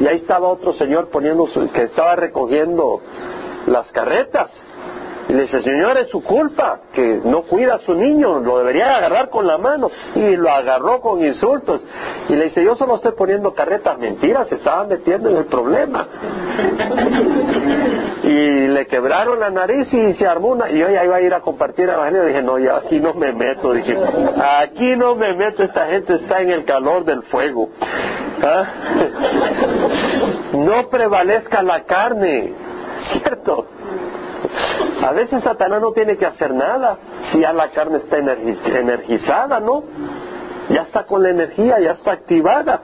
Y 0.00 0.06
ahí 0.06 0.16
estaba 0.16 0.48
otro 0.48 0.74
señor 0.74 1.08
poniendo 1.10 1.46
su, 1.48 1.70
que 1.70 1.84
estaba 1.84 2.16
recogiendo 2.16 3.00
las 3.66 3.90
carretas 3.92 4.50
y 5.28 5.32
le 5.32 5.42
dice, 5.42 5.62
Señor, 5.62 5.98
es 5.98 6.08
su 6.08 6.22
culpa, 6.22 6.80
que 6.92 7.20
no 7.24 7.42
cuida 7.42 7.74
a 7.74 7.78
su 7.78 7.94
niño, 7.94 8.40
lo 8.40 8.58
debería 8.58 8.96
agarrar 8.96 9.28
con 9.28 9.46
la 9.46 9.58
mano. 9.58 9.90
Y 10.14 10.36
lo 10.36 10.50
agarró 10.50 11.00
con 11.00 11.24
insultos. 11.24 11.84
Y 12.28 12.36
le 12.36 12.44
dice, 12.44 12.62
yo 12.62 12.76
solo 12.76 12.96
estoy 12.96 13.12
poniendo 13.12 13.52
carretas 13.52 13.98
mentiras, 13.98 14.48
se 14.48 14.54
estaban 14.54 14.88
metiendo 14.88 15.30
en 15.30 15.38
el 15.38 15.46
problema. 15.46 16.06
y 18.22 18.68
le 18.68 18.86
quebraron 18.86 19.40
la 19.40 19.50
nariz 19.50 19.92
y 19.92 20.14
se 20.14 20.26
armó 20.26 20.48
una... 20.48 20.70
Y 20.70 20.78
yo 20.78 20.88
ya 20.90 21.04
iba 21.04 21.16
a 21.16 21.20
ir 21.20 21.34
a 21.34 21.40
compartir 21.40 21.88
el 21.88 21.96
evangelio. 21.96 22.24
Dije, 22.24 22.42
no, 22.42 22.58
ya 22.58 22.76
aquí 22.76 23.00
no 23.00 23.14
me 23.14 23.32
meto. 23.32 23.72
Dije, 23.72 23.96
aquí 24.60 24.94
no 24.94 25.16
me 25.16 25.34
meto, 25.34 25.64
esta 25.64 25.86
gente 25.86 26.14
está 26.14 26.40
en 26.40 26.50
el 26.50 26.64
calor 26.64 27.04
del 27.04 27.22
fuego. 27.24 27.68
¿Ah? 28.42 28.64
no 30.56 30.88
prevalezca 30.88 31.62
la 31.62 31.82
carne, 31.82 32.52
¿cierto? 33.12 33.66
A 35.02 35.12
veces 35.12 35.42
Satanás 35.42 35.80
no 35.80 35.92
tiene 35.92 36.16
que 36.16 36.26
hacer 36.26 36.54
nada 36.54 36.98
si 37.30 37.40
ya 37.40 37.52
la 37.52 37.68
carne 37.70 37.98
está 37.98 38.18
energizada, 38.18 39.60
¿no? 39.60 39.84
Ya 40.68 40.82
está 40.82 41.04
con 41.04 41.22
la 41.22 41.30
energía, 41.30 41.78
ya 41.78 41.92
está 41.92 42.12
activada. 42.12 42.80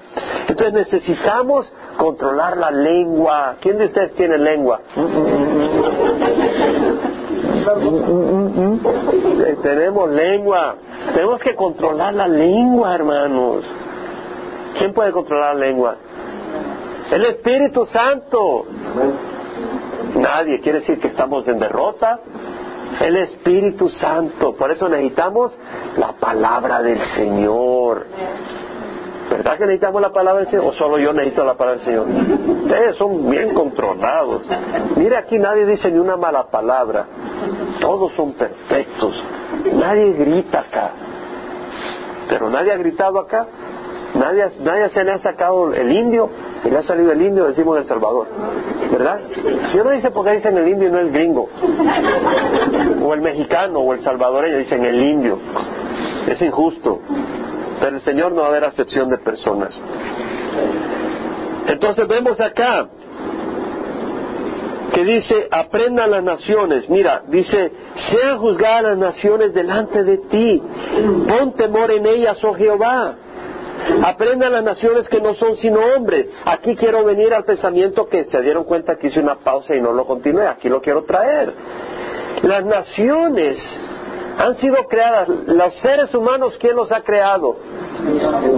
Entonces 0.47 0.73
necesitamos 0.73 1.73
controlar 1.97 2.57
la 2.57 2.71
lengua. 2.71 3.57
¿Quién 3.61 3.79
de 3.79 3.87
ustedes 3.87 4.15
tiene 4.15 4.39
lengua? 4.39 4.81
Tenemos 9.63 10.11
lengua. 10.11 10.77
Tenemos 11.15 11.41
que 11.41 11.57
controlar 11.57 12.15
la 12.15 12.29
lengua, 12.29 12.95
hermanos. 12.95 13.65
¿Quién 14.79 14.93
puede 14.93 15.11
controlar 15.11 15.57
la 15.57 15.67
lengua? 15.67 15.97
El 17.11 17.25
Espíritu 17.27 17.85
Santo. 17.87 18.67
Nadie 20.15 20.61
quiere 20.61 20.81
decir 20.81 21.01
que 21.01 21.09
estamos 21.09 21.47
en 21.49 21.59
derrota. 21.59 22.21
El 23.01 23.17
Espíritu 23.17 23.89
Santo. 23.89 24.55
Por 24.55 24.71
eso 24.71 24.89
necesitamos 24.89 25.57
la 25.97 26.13
palabra 26.13 26.83
del 26.83 27.01
Señor. 27.15 28.07
¿Verdad 29.31 29.57
que 29.57 29.65
necesitamos 29.65 30.03
la 30.03 30.13
palabra 30.13 30.43
del 30.43 30.51
Señor? 30.51 30.67
¿O 30.67 30.73
solo 30.75 30.99
yo 30.99 31.13
necesito 31.13 31.45
la 31.45 31.55
palabra 31.55 31.81
del 31.81 31.87
Señor? 31.87 32.07
Ustedes 32.65 32.97
son 32.97 33.31
bien 33.31 33.55
controlados. 33.55 34.47
Mire, 34.97 35.17
aquí 35.17 35.39
nadie 35.39 35.65
dice 35.65 35.91
ni 35.91 35.99
una 35.99 36.17
mala 36.17 36.45
palabra. 36.49 37.07
Todos 37.81 38.13
son 38.13 38.35
perfectos. 38.35 39.15
Nadie 39.73 40.13
grita 40.13 40.61
acá. 40.61 40.91
Pero 42.29 42.51
nadie 42.51 42.73
ha 42.73 42.77
gritado 42.77 43.19
acá. 43.19 43.47
Nadie, 44.15 44.45
nadie 44.61 44.91
se 44.91 45.03
le 45.03 45.13
ha 45.13 45.19
sacado 45.19 45.73
el 45.73 45.91
indio. 45.91 46.29
Se 46.63 46.71
le 46.71 46.79
ha 46.79 46.83
salido 46.83 47.11
el 47.13 47.21
indio, 47.21 47.47
decimos 47.47 47.77
El 47.79 47.87
Salvador. 47.87 48.29
¿Verdad? 48.91 49.21
Yo 49.75 49.83
no 49.83 49.91
dice 49.91 50.11
porque 50.11 50.33
dicen 50.33 50.57
el 50.57 50.69
indio 50.69 50.89
y 50.89 50.93
no 50.93 50.99
el 51.01 51.11
gringo. 51.11 51.49
O 53.05 53.15
el 53.15 53.21
mexicano 53.21 53.81
o 53.81 53.93
el 53.95 54.01
salvadoreño 54.03 54.59
dicen 54.59 54.85
el 54.85 55.01
indio. 55.01 55.39
Es 56.29 56.41
injusto. 56.41 57.01
Pero 57.81 57.97
el 57.97 58.03
Señor 58.03 58.33
no 58.33 58.43
va 58.43 58.47
a 58.47 58.51
haber 58.51 58.65
acepción 58.65 59.09
de 59.09 59.19
personas. 59.19 59.77
Entonces 61.67 62.07
vemos 62.07 62.41
acá 62.41 62.89
que 64.93 65.05
dice, 65.05 65.49
aprendan 65.51 66.11
las 66.11 66.23
naciones. 66.23 66.89
Mira, 66.89 67.23
dice, 67.29 67.73
sean 68.11 68.39
juzgadas 68.39 68.83
las 68.83 68.99
naciones 68.99 69.55
delante 69.55 70.05
de 70.05 70.19
ti. 70.19 70.63
Pon 71.27 71.55
temor 71.55 71.91
en 71.91 72.07
ellas, 72.07 72.43
oh 72.45 72.53
Jehová. 72.53 73.15
Aprendan 74.05 74.53
las 74.53 74.65
naciones 74.65 75.09
que 75.09 75.21
no 75.21 75.35
son 75.35 75.57
sino 75.57 75.81
hombres. 75.97 76.27
Aquí 76.45 76.75
quiero 76.77 77.05
venir 77.05 77.35
al 77.35 77.45
pensamiento 77.45 78.07
que 78.07 78.25
se 78.25 78.41
dieron 78.41 78.65
cuenta 78.65 78.97
que 78.97 79.09
hice 79.09 79.21
una 79.21 79.37
pausa 79.37 79.75
y 79.75 79.81
no 79.81 79.93
lo 79.93 80.07
continué. 80.07 80.47
Aquí 80.47 80.69
lo 80.69 80.81
quiero 80.81 81.05
traer. 81.05 81.53
Las 82.43 82.65
naciones 82.65 83.59
han 84.39 84.57
sido 84.57 84.87
creadas. 84.89 85.29
Los 85.29 85.75
seres 85.81 86.15
humanos, 86.15 86.57
¿quién 86.59 86.77
los 86.77 86.91
ha 86.93 87.03
creado? 87.03 87.57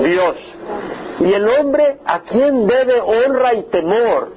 Dios. 0.05 0.37
Y 1.21 1.33
el 1.33 1.49
hombre, 1.49 1.99
¿a 2.05 2.21
quién 2.21 2.67
debe 2.67 3.01
honra 3.01 3.55
y 3.55 3.63
temor 3.65 4.33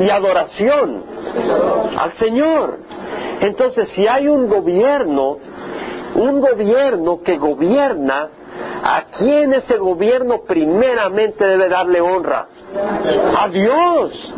y 0.00 0.10
adoración? 0.10 1.04
Al 1.96 2.12
Señor. 2.14 2.78
Entonces, 3.40 3.88
si 3.90 4.06
hay 4.06 4.28
un 4.28 4.48
gobierno, 4.48 5.38
un 6.14 6.40
gobierno 6.40 7.20
que 7.22 7.36
gobierna, 7.36 8.30
¿a 8.82 9.04
quién 9.18 9.54
ese 9.54 9.76
gobierno 9.76 10.42
primeramente 10.46 11.44
debe 11.44 11.68
darle 11.68 12.00
honra? 12.00 12.46
A 13.38 13.48
Dios. 13.48 14.34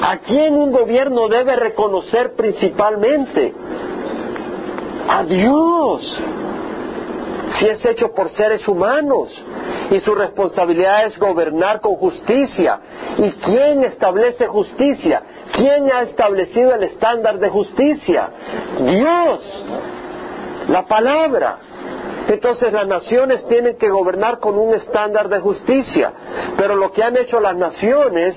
¿A 0.00 0.18
quién 0.18 0.54
un 0.54 0.70
gobierno 0.70 1.28
debe 1.28 1.56
reconocer 1.56 2.34
principalmente? 2.34 3.54
a 5.08 5.24
Dios. 5.24 6.20
Si 7.58 7.66
es 7.66 7.84
hecho 7.86 8.12
por 8.12 8.30
seres 8.30 8.68
humanos 8.68 9.30
y 9.90 9.98
su 10.00 10.14
responsabilidad 10.14 11.06
es 11.06 11.18
gobernar 11.18 11.80
con 11.80 11.94
justicia. 11.96 12.78
¿Y 13.16 13.30
quién 13.30 13.82
establece 13.84 14.46
justicia? 14.46 15.22
¿Quién 15.54 15.90
ha 15.90 16.02
establecido 16.02 16.74
el 16.74 16.82
estándar 16.84 17.38
de 17.38 17.48
justicia? 17.48 18.28
Dios. 18.80 19.64
La 20.68 20.86
palabra. 20.86 21.58
Entonces 22.28 22.70
las 22.74 22.86
naciones 22.86 23.46
tienen 23.48 23.78
que 23.78 23.88
gobernar 23.88 24.38
con 24.38 24.58
un 24.58 24.74
estándar 24.74 25.30
de 25.30 25.40
justicia. 25.40 26.12
Pero 26.58 26.76
lo 26.76 26.92
que 26.92 27.02
han 27.02 27.16
hecho 27.16 27.40
las 27.40 27.56
naciones, 27.56 28.36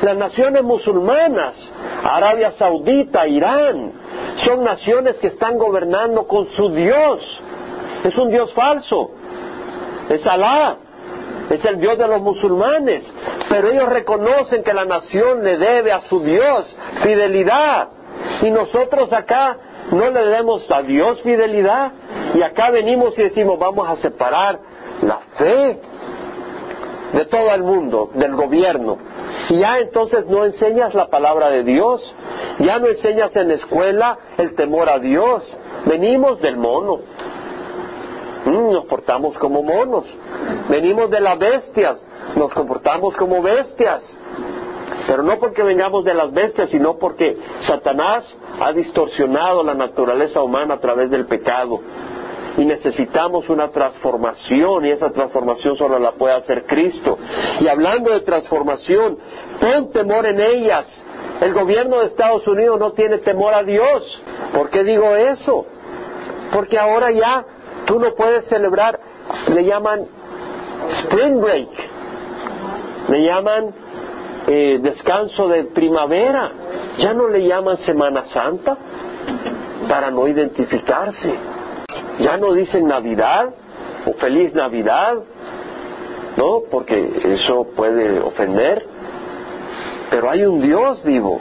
las 0.00 0.16
naciones 0.16 0.62
musulmanas, 0.62 1.54
Arabia 2.02 2.52
Saudita, 2.58 3.26
Irán, 3.26 3.92
son 4.44 4.64
naciones 4.64 5.16
que 5.16 5.28
están 5.28 5.58
gobernando 5.58 6.26
con 6.26 6.48
su 6.52 6.70
Dios. 6.70 7.20
Es 8.04 8.16
un 8.16 8.30
Dios 8.30 8.52
falso. 8.54 9.10
Es 10.08 10.26
Alá. 10.26 10.76
Es 11.50 11.62
el 11.64 11.78
Dios 11.78 11.98
de 11.98 12.08
los 12.08 12.22
musulmanes. 12.22 13.04
Pero 13.50 13.68
ellos 13.68 13.88
reconocen 13.90 14.62
que 14.62 14.72
la 14.72 14.86
nación 14.86 15.44
le 15.44 15.58
debe 15.58 15.92
a 15.92 16.00
su 16.08 16.20
Dios 16.20 16.74
fidelidad. 17.02 17.88
Y 18.40 18.50
nosotros 18.50 19.12
acá 19.12 19.58
no 19.90 20.10
le 20.10 20.20
debemos 20.24 20.68
a 20.70 20.82
Dios 20.82 21.20
fidelidad. 21.22 21.92
Y 22.34 22.42
acá 22.42 22.70
venimos 22.70 23.18
y 23.18 23.22
decimos, 23.22 23.58
vamos 23.58 23.88
a 23.88 23.96
separar 23.96 24.58
la 25.02 25.18
fe 25.38 25.80
de 27.12 27.24
todo 27.26 27.50
el 27.52 27.62
mundo, 27.62 28.10
del 28.14 28.34
gobierno. 28.34 28.98
Y 29.48 29.60
ya 29.60 29.78
entonces 29.78 30.26
no 30.26 30.44
enseñas 30.44 30.94
la 30.94 31.06
palabra 31.06 31.50
de 31.50 31.62
Dios, 31.62 32.02
ya 32.58 32.78
no 32.78 32.88
enseñas 32.88 33.34
en 33.36 33.50
escuela 33.52 34.18
el 34.38 34.54
temor 34.54 34.88
a 34.88 34.98
Dios. 34.98 35.42
Venimos 35.86 36.40
del 36.40 36.56
mono. 36.56 36.98
Mm, 38.44 38.72
nos 38.72 38.86
portamos 38.86 39.36
como 39.38 39.62
monos. 39.62 40.04
Venimos 40.68 41.10
de 41.10 41.20
las 41.20 41.38
bestias. 41.38 42.04
Nos 42.34 42.52
comportamos 42.52 43.14
como 43.16 43.40
bestias. 43.42 44.02
Pero 45.06 45.22
no 45.22 45.38
porque 45.38 45.62
vengamos 45.62 46.04
de 46.04 46.14
las 46.14 46.32
bestias, 46.32 46.70
sino 46.70 46.98
porque 46.98 47.36
Satanás 47.66 48.24
ha 48.60 48.72
distorsionado 48.72 49.62
la 49.62 49.74
naturaleza 49.74 50.42
humana 50.42 50.74
a 50.74 50.80
través 50.80 51.10
del 51.10 51.26
pecado. 51.26 51.80
Y 52.56 52.64
necesitamos 52.64 53.48
una 53.50 53.68
transformación 53.68 54.86
y 54.86 54.90
esa 54.90 55.10
transformación 55.10 55.76
solo 55.76 55.98
la 55.98 56.12
puede 56.12 56.34
hacer 56.34 56.64
Cristo. 56.64 57.18
Y 57.60 57.68
hablando 57.68 58.12
de 58.12 58.20
transformación, 58.20 59.18
pon 59.60 59.92
temor 59.92 60.26
en 60.26 60.40
ellas. 60.40 60.86
El 61.40 61.52
gobierno 61.52 62.00
de 62.00 62.06
Estados 62.06 62.46
Unidos 62.48 62.78
no 62.80 62.92
tiene 62.92 63.18
temor 63.18 63.52
a 63.52 63.62
Dios. 63.62 64.02
¿Por 64.54 64.70
qué 64.70 64.84
digo 64.84 65.14
eso? 65.14 65.66
Porque 66.52 66.78
ahora 66.78 67.10
ya 67.10 67.44
tú 67.84 67.98
no 67.98 68.14
puedes 68.14 68.46
celebrar, 68.46 68.98
le 69.52 69.64
llaman 69.64 70.06
Spring 71.02 71.40
Break, 71.40 71.68
le 73.08 73.22
llaman 73.24 73.74
eh, 74.46 74.78
descanso 74.80 75.48
de 75.48 75.64
primavera, 75.64 76.52
ya 76.98 77.12
no 77.12 77.28
le 77.28 77.46
llaman 77.46 77.78
Semana 77.78 78.26
Santa 78.26 78.76
para 79.88 80.10
no 80.10 80.28
identificarse, 80.28 81.34
ya 82.20 82.36
no 82.36 82.52
dicen 82.52 82.86
Navidad 82.86 83.48
o 84.06 84.12
feliz 84.14 84.54
Navidad, 84.54 85.16
¿no? 86.36 86.62
Porque 86.70 87.34
eso 87.34 87.66
puede 87.74 88.20
ofender, 88.20 88.86
pero 90.10 90.30
hay 90.30 90.44
un 90.44 90.62
Dios 90.62 91.02
vivo 91.02 91.40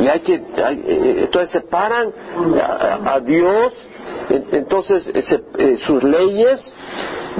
y 0.00 0.08
hay 0.08 0.20
que, 0.20 0.34
eh, 0.34 1.22
entonces 1.24 1.50
separan 1.50 2.12
a, 2.62 3.14
a 3.14 3.20
Dios, 3.20 3.72
entonces 4.28 5.10
eh, 5.12 5.78
sus 5.86 6.02
leyes, 6.04 6.74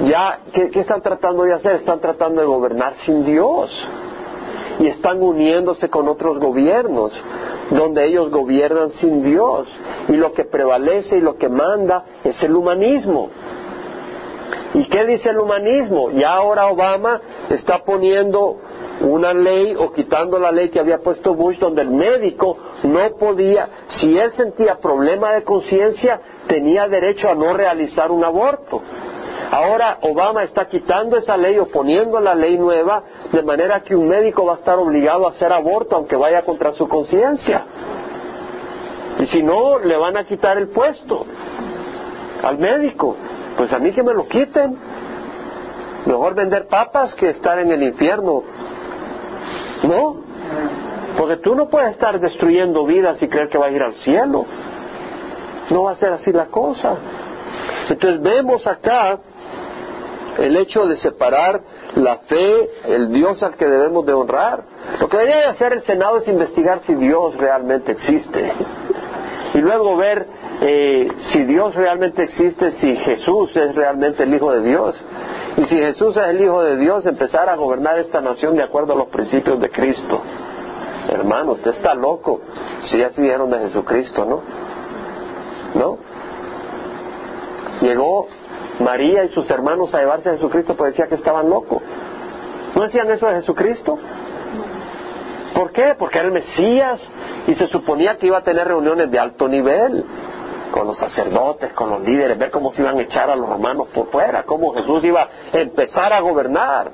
ya, 0.03 0.39
¿qué, 0.53 0.69
¿qué 0.71 0.81
están 0.81 1.01
tratando 1.01 1.43
de 1.43 1.53
hacer? 1.53 1.75
Están 1.75 2.01
tratando 2.01 2.41
de 2.41 2.47
gobernar 2.47 2.95
sin 3.05 3.25
Dios 3.25 3.69
y 4.81 4.87
están 4.87 5.21
uniéndose 5.21 5.89
con 5.89 6.07
otros 6.09 6.39
gobiernos 6.39 7.13
donde 7.69 8.05
ellos 8.05 8.31
gobiernan 8.31 8.91
sin 8.93 9.23
Dios 9.23 9.67
y 10.07 10.13
lo 10.13 10.33
que 10.33 10.43
prevalece 10.43 11.17
y 11.17 11.21
lo 11.21 11.37
que 11.37 11.49
manda 11.49 12.03
es 12.23 12.41
el 12.41 12.55
humanismo. 12.55 13.29
¿Y 14.73 14.85
qué 14.85 15.05
dice 15.05 15.29
el 15.29 15.37
humanismo? 15.37 16.09
Ya 16.11 16.33
ahora 16.33 16.65
Obama 16.67 17.21
está 17.49 17.83
poniendo 17.83 18.57
una 19.01 19.33
ley 19.33 19.75
o 19.77 19.91
quitando 19.91 20.39
la 20.39 20.51
ley 20.51 20.69
que 20.69 20.79
había 20.79 20.99
puesto 20.99 21.35
Bush 21.35 21.59
donde 21.59 21.83
el 21.83 21.91
médico 21.91 22.57
no 22.83 22.99
podía, 23.19 23.69
si 23.87 24.17
él 24.17 24.31
sentía 24.33 24.79
problema 24.79 25.33
de 25.33 25.43
conciencia, 25.43 26.19
tenía 26.47 26.87
derecho 26.87 27.29
a 27.29 27.35
no 27.35 27.53
realizar 27.53 28.11
un 28.11 28.23
aborto. 28.23 28.81
Ahora 29.49 29.97
Obama 30.01 30.43
está 30.43 30.67
quitando 30.67 31.17
esa 31.17 31.35
ley 31.35 31.57
o 31.57 31.67
poniendo 31.67 32.19
la 32.19 32.35
ley 32.35 32.57
nueva 32.57 33.03
de 33.31 33.41
manera 33.41 33.81
que 33.81 33.95
un 33.95 34.07
médico 34.07 34.45
va 34.45 34.53
a 34.53 34.57
estar 34.57 34.77
obligado 34.77 35.27
a 35.27 35.31
hacer 35.31 35.51
aborto 35.51 35.95
aunque 35.95 36.15
vaya 36.15 36.43
contra 36.43 36.73
su 36.73 36.87
conciencia. 36.87 37.65
Y 39.19 39.27
si 39.27 39.43
no, 39.43 39.79
le 39.79 39.97
van 39.97 40.17
a 40.17 40.25
quitar 40.25 40.57
el 40.57 40.69
puesto 40.69 41.25
al 42.43 42.57
médico. 42.57 43.15
Pues 43.57 43.71
a 43.73 43.79
mí 43.79 43.91
que 43.91 44.03
me 44.03 44.13
lo 44.13 44.27
quiten. 44.27 44.77
Mejor 46.05 46.33
vender 46.33 46.67
papas 46.67 47.13
que 47.15 47.29
estar 47.29 47.59
en 47.59 47.71
el 47.71 47.83
infierno. 47.83 48.43
¿No? 49.83 50.15
Porque 51.17 51.37
tú 51.37 51.55
no 51.55 51.69
puedes 51.69 51.91
estar 51.91 52.19
destruyendo 52.19 52.85
vidas 52.85 53.21
y 53.21 53.27
creer 53.27 53.49
que 53.49 53.57
va 53.57 53.67
a 53.67 53.71
ir 53.71 53.83
al 53.83 53.95
cielo. 53.95 54.45
No 55.69 55.83
va 55.83 55.91
a 55.91 55.95
ser 55.95 56.13
así 56.13 56.31
la 56.31 56.47
cosa. 56.47 56.95
Entonces 57.89 58.21
vemos 58.21 58.65
acá 58.65 59.19
el 60.37 60.55
hecho 60.57 60.85
de 60.85 60.97
separar 60.97 61.61
la 61.95 62.17
fe, 62.19 62.69
el 62.85 63.11
Dios 63.11 63.41
al 63.43 63.55
que 63.55 63.67
debemos 63.67 64.05
de 64.05 64.13
honrar. 64.13 64.63
Lo 64.99 65.09
que 65.09 65.17
debería 65.17 65.41
de 65.41 65.47
hacer 65.47 65.73
el 65.73 65.83
Senado 65.83 66.17
es 66.17 66.27
investigar 66.27 66.81
si 66.85 66.95
Dios 66.95 67.35
realmente 67.37 67.91
existe 67.91 68.51
y 69.53 69.57
luego 69.59 69.97
ver 69.97 70.25
eh, 70.61 71.09
si 71.31 71.43
Dios 71.43 71.75
realmente 71.75 72.23
existe, 72.23 72.71
si 72.73 72.95
Jesús 72.97 73.55
es 73.55 73.75
realmente 73.75 74.23
el 74.23 74.33
Hijo 74.33 74.51
de 74.51 74.61
Dios. 74.61 74.95
Y 75.57 75.65
si 75.65 75.75
Jesús 75.75 76.15
es 76.15 76.27
el 76.27 76.41
Hijo 76.41 76.61
de 76.63 76.77
Dios, 76.77 77.05
empezar 77.05 77.49
a 77.49 77.55
gobernar 77.55 77.99
esta 77.99 78.21
nación 78.21 78.55
de 78.55 78.63
acuerdo 78.63 78.93
a 78.93 78.95
los 78.95 79.07
principios 79.07 79.59
de 79.59 79.69
Cristo. 79.69 80.21
hermano, 81.09 81.53
usted 81.53 81.71
está 81.71 81.93
loco. 81.93 82.41
Sí, 82.83 83.01
así 83.03 83.21
dijeron 83.21 83.49
de 83.49 83.59
Jesucristo, 83.59 84.25
¿no? 84.25 84.41
¿No? 85.73 85.97
Llegó 87.81 88.27
María 88.81 89.23
y 89.23 89.29
sus 89.29 89.49
hermanos 89.49 89.93
a 89.93 89.99
llevarse 89.99 90.29
a 90.29 90.33
Jesucristo, 90.33 90.75
pues 90.75 90.91
decía 90.91 91.07
que 91.07 91.15
estaban 91.15 91.49
locos. 91.49 91.81
¿No 92.75 92.83
decían 92.83 93.09
eso 93.11 93.27
de 93.27 93.35
Jesucristo? 93.35 93.97
¿Por 95.53 95.71
qué? 95.71 95.95
Porque 95.97 96.17
era 96.17 96.27
el 96.27 96.33
Mesías 96.33 96.99
y 97.47 97.55
se 97.55 97.67
suponía 97.67 98.17
que 98.17 98.27
iba 98.27 98.37
a 98.37 98.43
tener 98.43 98.67
reuniones 98.67 99.11
de 99.11 99.19
alto 99.19 99.47
nivel 99.47 100.05
con 100.71 100.87
los 100.87 100.97
sacerdotes, 100.97 101.73
con 101.73 101.89
los 101.89 102.01
líderes, 102.01 102.37
ver 102.37 102.49
cómo 102.49 102.71
se 102.71 102.81
iban 102.81 102.97
a 102.97 103.01
echar 103.01 103.29
a 103.29 103.35
los 103.35 103.47
romanos 103.47 103.89
por 103.93 104.09
fuera, 104.09 104.43
cómo 104.43 104.73
Jesús 104.73 105.03
iba 105.03 105.21
a 105.21 105.57
empezar 105.57 106.13
a 106.13 106.21
gobernar, 106.21 106.91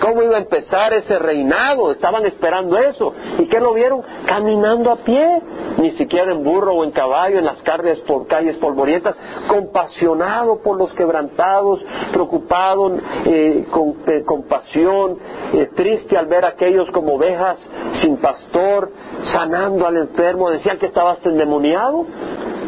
cómo 0.00 0.22
iba 0.22 0.36
a 0.36 0.40
empezar 0.40 0.92
ese 0.92 1.18
reinado, 1.18 1.90
estaban 1.90 2.24
esperando 2.24 2.78
eso. 2.78 3.12
¿Y 3.38 3.48
qué 3.48 3.58
lo 3.58 3.74
vieron? 3.74 4.02
Caminando 4.26 4.92
a 4.92 4.96
pie, 4.96 5.42
ni 5.78 5.92
siquiera 5.92 6.32
en 6.32 6.42
burro 6.42 6.74
o 6.74 6.84
en 6.84 6.90
caballo, 6.90 7.38
en 7.38 7.44
las 7.44 7.62
calles, 7.62 7.98
por 8.00 8.26
calles 8.26 8.56
polvorientas, 8.56 9.16
compasionado 9.48 10.62
por 10.62 10.76
los 10.78 10.92
quebrantados, 10.94 11.80
preocupado, 12.12 12.96
eh, 13.24 13.66
con 13.70 13.96
eh, 14.06 14.22
compasión, 14.24 15.18
eh, 15.52 15.70
triste 15.74 16.16
al 16.16 16.26
ver 16.26 16.44
a 16.44 16.48
aquellos 16.48 16.90
como 16.90 17.14
ovejas 17.14 17.58
sin 18.00 18.16
pastor, 18.18 18.90
sanando 19.32 19.86
al 19.86 19.96
enfermo, 19.96 20.50
decían 20.50 20.78
que 20.78 20.86
estabas 20.86 21.18
endemoniado. 21.24 22.06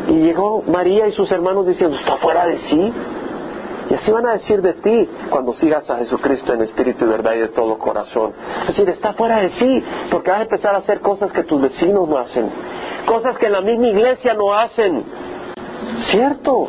Y 0.08 0.20
llegó 0.20 0.62
María 0.62 1.06
y 1.06 1.12
sus 1.12 1.30
hermanos 1.30 1.66
diciendo, 1.66 1.96
está 1.96 2.16
fuera 2.16 2.46
de 2.46 2.58
sí. 2.58 2.92
Y 3.90 3.94
así 3.94 4.10
van 4.10 4.26
a 4.26 4.32
decir 4.32 4.60
de 4.60 4.74
ti 4.74 5.08
cuando 5.30 5.54
sigas 5.54 5.88
a 5.88 5.96
Jesucristo 5.96 6.52
en 6.52 6.62
espíritu 6.62 7.06
y 7.06 7.08
verdad 7.08 7.34
y 7.34 7.38
de 7.38 7.48
todo 7.48 7.78
corazón. 7.78 8.34
Es 8.62 8.68
decir, 8.68 8.88
está 8.90 9.14
fuera 9.14 9.40
de 9.40 9.50
sí, 9.50 9.84
porque 10.10 10.30
vas 10.30 10.40
a 10.40 10.42
empezar 10.42 10.74
a 10.74 10.78
hacer 10.78 11.00
cosas 11.00 11.32
que 11.32 11.44
tus 11.44 11.60
vecinos 11.60 12.08
no 12.08 12.18
hacen, 12.18 12.50
cosas 13.06 13.38
que 13.38 13.46
en 13.46 13.52
la 13.52 13.60
misma 13.62 13.86
iglesia 13.86 14.34
no 14.34 14.52
hacen. 14.52 15.04
¿Cierto? 16.10 16.68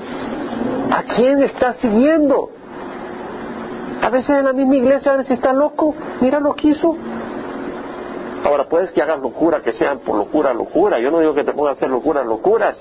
¿A 0.91 1.03
quién 1.15 1.41
estás 1.41 1.77
siguiendo? 1.77 2.51
A 4.01 4.09
veces 4.09 4.29
en 4.29 4.45
la 4.45 4.53
misma 4.53 4.75
iglesia, 4.77 5.13
a 5.13 5.23
si 5.23 5.33
está 5.33 5.51
loco, 5.51 5.93
mira 6.21 6.39
lo 6.39 6.55
que 6.55 6.69
hizo. 6.69 6.95
Ahora, 8.45 8.69
puedes 8.69 8.91
que 8.91 9.01
hagas 9.01 9.19
locura, 9.19 9.61
que 9.61 9.73
sean 9.73 9.99
por 9.99 10.15
locura, 10.15 10.53
locura. 10.53 10.99
Yo 10.99 11.11
no 11.11 11.19
digo 11.19 11.33
que 11.33 11.43
te 11.43 11.51
pongas 11.51 11.73
a 11.73 11.77
hacer 11.77 11.89
locuras, 11.89 12.25
locuras. 12.25 12.77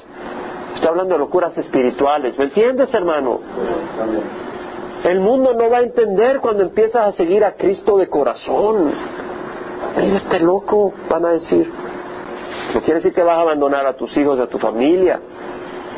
Estoy 0.79 0.91
hablando 0.91 1.15
de 1.15 1.19
locuras 1.19 1.59
espirituales. 1.59 2.39
¿Me 2.39 2.45
entiendes, 2.45 2.95
hermano? 2.95 3.41
El 5.03 5.19
mundo 5.19 5.53
no 5.53 5.69
va 5.69 5.79
a 5.79 5.81
entender 5.81 6.39
cuando 6.39 6.63
empiezas 6.63 7.05
a 7.05 7.13
seguir 7.17 7.45
a 7.45 7.55
Cristo 7.55 7.99
de 7.99 8.07
corazón. 8.07 8.93
Mira 9.97 10.17
este 10.17 10.39
loco, 10.39 10.93
van 11.11 11.25
a 11.25 11.31
decir. 11.31 11.69
No 12.73 12.81
quiere 12.83 13.01
decir 13.01 13.13
que 13.13 13.25
vas 13.25 13.39
a 13.39 13.41
abandonar 13.41 13.87
a 13.87 13.95
tus 13.95 14.17
hijos, 14.17 14.39
a 14.39 14.47
tu 14.47 14.61
familia. 14.61 15.19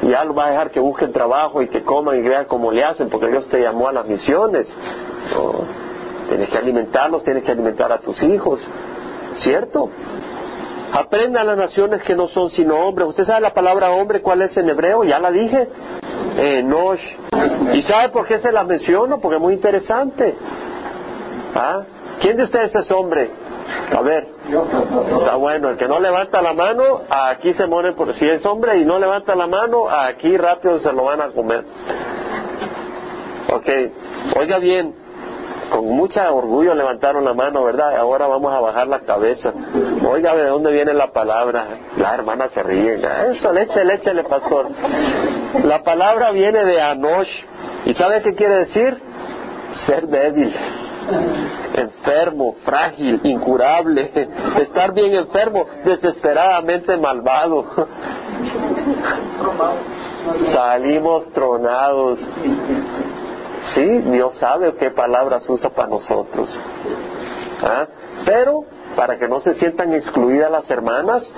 Y 0.01 0.09
ya 0.09 0.25
lo 0.25 0.33
vas 0.33 0.47
a 0.47 0.51
dejar 0.53 0.71
que 0.71 0.81
busquen 0.81 1.13
trabajo 1.13 1.61
y 1.61 1.69
que 1.69 1.83
coman 1.83 2.19
y 2.19 2.23
crean 2.23 2.47
como 2.47 2.73
le 2.73 2.83
hacen, 2.83 3.11
porque 3.11 3.29
Dios 3.29 3.47
te 3.49 3.61
llamó 3.61 3.89
a 3.89 3.93
las 3.93 4.07
misiones. 4.07 4.67
Tienes 6.27 6.49
que 6.49 6.57
alimentarlos, 6.57 7.23
tienes 7.23 7.45
que 7.45 7.53
alimentar 7.53 7.93
a 7.93 7.99
tus 7.99 8.23
hijos. 8.23 8.59
¿Cierto? 9.35 9.91
Aprenda 10.93 11.43
a 11.43 11.45
las 11.45 11.57
naciones 11.57 12.03
que 12.03 12.17
no 12.17 12.29
son 12.29 12.51
sino 12.51 12.77
hombres. 12.77 13.09
¿Usted 13.09 13.25
sabe 13.25 13.41
la 13.41 13.55
palabra 13.55 13.91
hombre 13.91 14.21
cuál 14.21 14.43
es 14.43 14.57
en 14.57 14.69
hebreo? 14.69 15.05
Ya 15.05 15.19
la 15.19 15.31
dije. 15.31 15.69
Enosh. 16.37 17.03
¿Y 17.75 17.83
sabe 17.83 18.09
por 18.09 18.27
qué 18.27 18.39
se 18.39 18.51
la 18.51 18.65
menciono? 18.65 19.21
Porque 19.21 19.37
es 19.37 19.43
muy 19.43 19.55
interesante. 19.55 20.35
¿Ah? 21.55 21.83
¿Quién 22.21 22.37
de 22.37 22.45
ustedes 22.45 22.75
es 22.75 22.91
hombre? 22.91 23.31
A 23.97 24.01
ver. 24.03 24.27
Está 25.21 25.37
bueno. 25.37 25.71
El 25.71 25.77
que 25.77 25.87
no 25.87 26.01
levanta 26.01 26.43
la 26.43 26.55
mano, 26.55 27.03
aquí 27.09 27.53
se 27.55 27.67
muere 27.67 27.93
por 27.93 28.13
si 28.15 28.27
es 28.27 28.45
hombre 28.45 28.79
y 28.79 28.85
no 28.85 28.99
levanta 28.99 29.35
la 29.37 29.47
mano, 29.47 29.89
aquí 29.89 30.37
rápido 30.37 30.81
se 30.81 30.93
lo 30.93 31.05
van 31.05 31.21
a 31.21 31.29
comer. 31.29 31.65
Ok. 33.53 33.69
Oiga 34.37 34.59
bien 34.59 35.00
con 35.71 35.87
mucho 35.89 36.21
orgullo 36.35 36.75
levantaron 36.75 37.25
la 37.25 37.33
mano, 37.33 37.65
¿verdad? 37.65 37.97
Ahora 37.97 38.27
vamos 38.27 38.53
a 38.53 38.61
bajar 38.61 38.87
la 38.89 39.01
cabeza. 39.01 39.53
Oiga, 40.09 40.35
¿de 40.35 40.47
dónde 40.47 40.73
viene 40.73 40.93
la 40.93 41.13
palabra? 41.13 41.67
La 41.97 42.15
hermana 42.15 42.49
se 42.51 42.63
ríe. 42.63 43.01
Eso, 43.31 43.57
échale, 43.57 43.95
échale, 43.95 44.25
pastor. 44.25 44.69
La 45.65 45.83
palabra 45.83 46.31
viene 46.33 46.65
de 46.65 46.81
Anosh. 46.81 47.29
¿Y 47.87 47.95
sabe 47.95 48.23
qué 48.23 48.35
quiere 48.35 48.67
decir? 48.67 49.01
Ser 49.87 50.09
débil, 50.09 50.53
enfermo, 51.75 52.57
frágil, 52.65 53.21
incurable, 53.23 54.11
estar 54.61 54.93
bien 54.93 55.15
enfermo, 55.15 55.65
desesperadamente 55.85 56.97
malvado. 56.97 57.65
Salimos 60.53 61.33
tronados. 61.33 62.19
Sí, 63.75 63.99
Dios 64.11 64.37
sabe 64.39 64.75
qué 64.75 64.91
palabras 64.91 65.49
usa 65.49 65.71
para 65.71 65.89
nosotros. 65.89 66.49
¿Ah? 67.63 67.87
Pero, 68.25 68.65
para 68.97 69.17
que 69.19 69.29
no 69.29 69.41
se 69.41 69.55
sientan 69.55 69.95
excluidas 69.95 70.51
las 70.51 70.69
hermanas, 70.71 71.23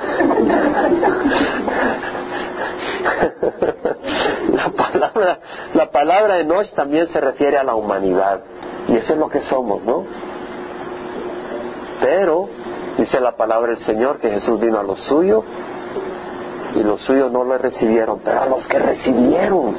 la 4.53 4.71
palabra, 4.71 5.39
la 5.75 5.91
palabra 5.91 6.41
Enoch 6.41 6.73
también 6.75 7.09
se 7.09 7.21
refiere 7.21 7.59
a 7.59 7.65
la 7.65 7.75
humanidad. 7.75 8.41
Y 8.89 8.97
eso 8.97 9.13
es 9.13 9.19
lo 9.19 9.29
que 9.29 9.41
somos, 9.43 9.83
¿no? 9.83 10.05
Pero, 12.01 12.49
dice 12.99 13.21
la 13.21 13.37
palabra 13.37 13.73
del 13.73 13.85
Señor, 13.85 14.19
que 14.19 14.31
Jesús 14.31 14.59
vino 14.61 14.79
a 14.79 14.83
los 14.83 14.99
suyos 15.01 15.45
y 16.75 16.83
los 16.83 17.01
suyos 17.03 17.31
no 17.31 17.45
le 17.45 17.59
recibieron, 17.59 18.21
pero 18.25 18.41
a 18.41 18.47
los 18.47 18.67
que 18.67 18.79
recibieron, 18.79 19.77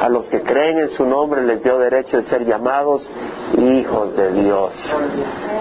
a 0.00 0.08
los 0.08 0.28
que 0.28 0.42
creen 0.42 0.78
en 0.78 0.90
su 0.90 1.04
nombre 1.04 1.42
les 1.44 1.62
dio 1.62 1.78
derecho 1.78 2.18
de 2.18 2.28
ser 2.28 2.44
llamados 2.44 3.08
hijos 3.56 4.16
de 4.16 4.32
Dios, 4.32 4.72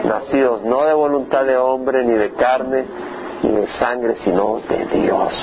nacidos 0.03 0.63
no 0.63 0.85
de 0.85 0.93
voluntad 0.93 1.45
de 1.45 1.57
hombre, 1.57 2.03
ni 2.03 2.13
de 2.13 2.31
carne, 2.33 2.85
ni 3.43 3.51
de 3.51 3.67
sangre, 3.79 4.15
sino 4.23 4.61
de 4.67 4.85
Dios. 4.85 5.33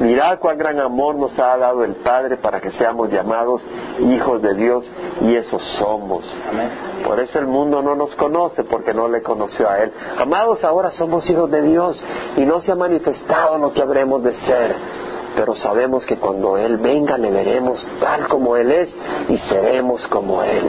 Mirad 0.00 0.38
cuál 0.38 0.56
gran 0.56 0.78
amor 0.78 1.16
nos 1.16 1.36
ha 1.40 1.56
dado 1.56 1.82
el 1.82 1.96
Padre 1.96 2.36
para 2.36 2.60
que 2.60 2.70
seamos 2.72 3.10
llamados 3.10 3.60
hijos 3.98 4.40
de 4.40 4.54
Dios 4.54 4.84
y 5.22 5.34
eso 5.34 5.58
somos. 5.78 6.24
Por 7.04 7.18
eso 7.18 7.40
el 7.40 7.48
mundo 7.48 7.82
no 7.82 7.96
nos 7.96 8.14
conoce 8.14 8.62
porque 8.62 8.94
no 8.94 9.08
le 9.08 9.22
conoció 9.22 9.68
a 9.68 9.80
Él. 9.80 9.92
Amados, 10.18 10.62
ahora 10.62 10.92
somos 10.92 11.28
hijos 11.28 11.50
de 11.50 11.62
Dios 11.62 12.00
y 12.36 12.42
no 12.42 12.60
se 12.60 12.70
ha 12.70 12.76
manifestado 12.76 13.58
lo 13.58 13.72
que 13.72 13.82
habremos 13.82 14.22
de 14.22 14.34
ser 14.34 14.76
pero 15.38 15.54
sabemos 15.54 16.04
que 16.04 16.16
cuando 16.16 16.56
Él 16.56 16.78
venga 16.78 17.16
le 17.16 17.30
veremos 17.30 17.78
tal 18.00 18.26
como 18.26 18.56
Él 18.56 18.72
es 18.72 18.96
y 19.28 19.38
seremos 19.38 20.04
como 20.08 20.42
Él. 20.42 20.68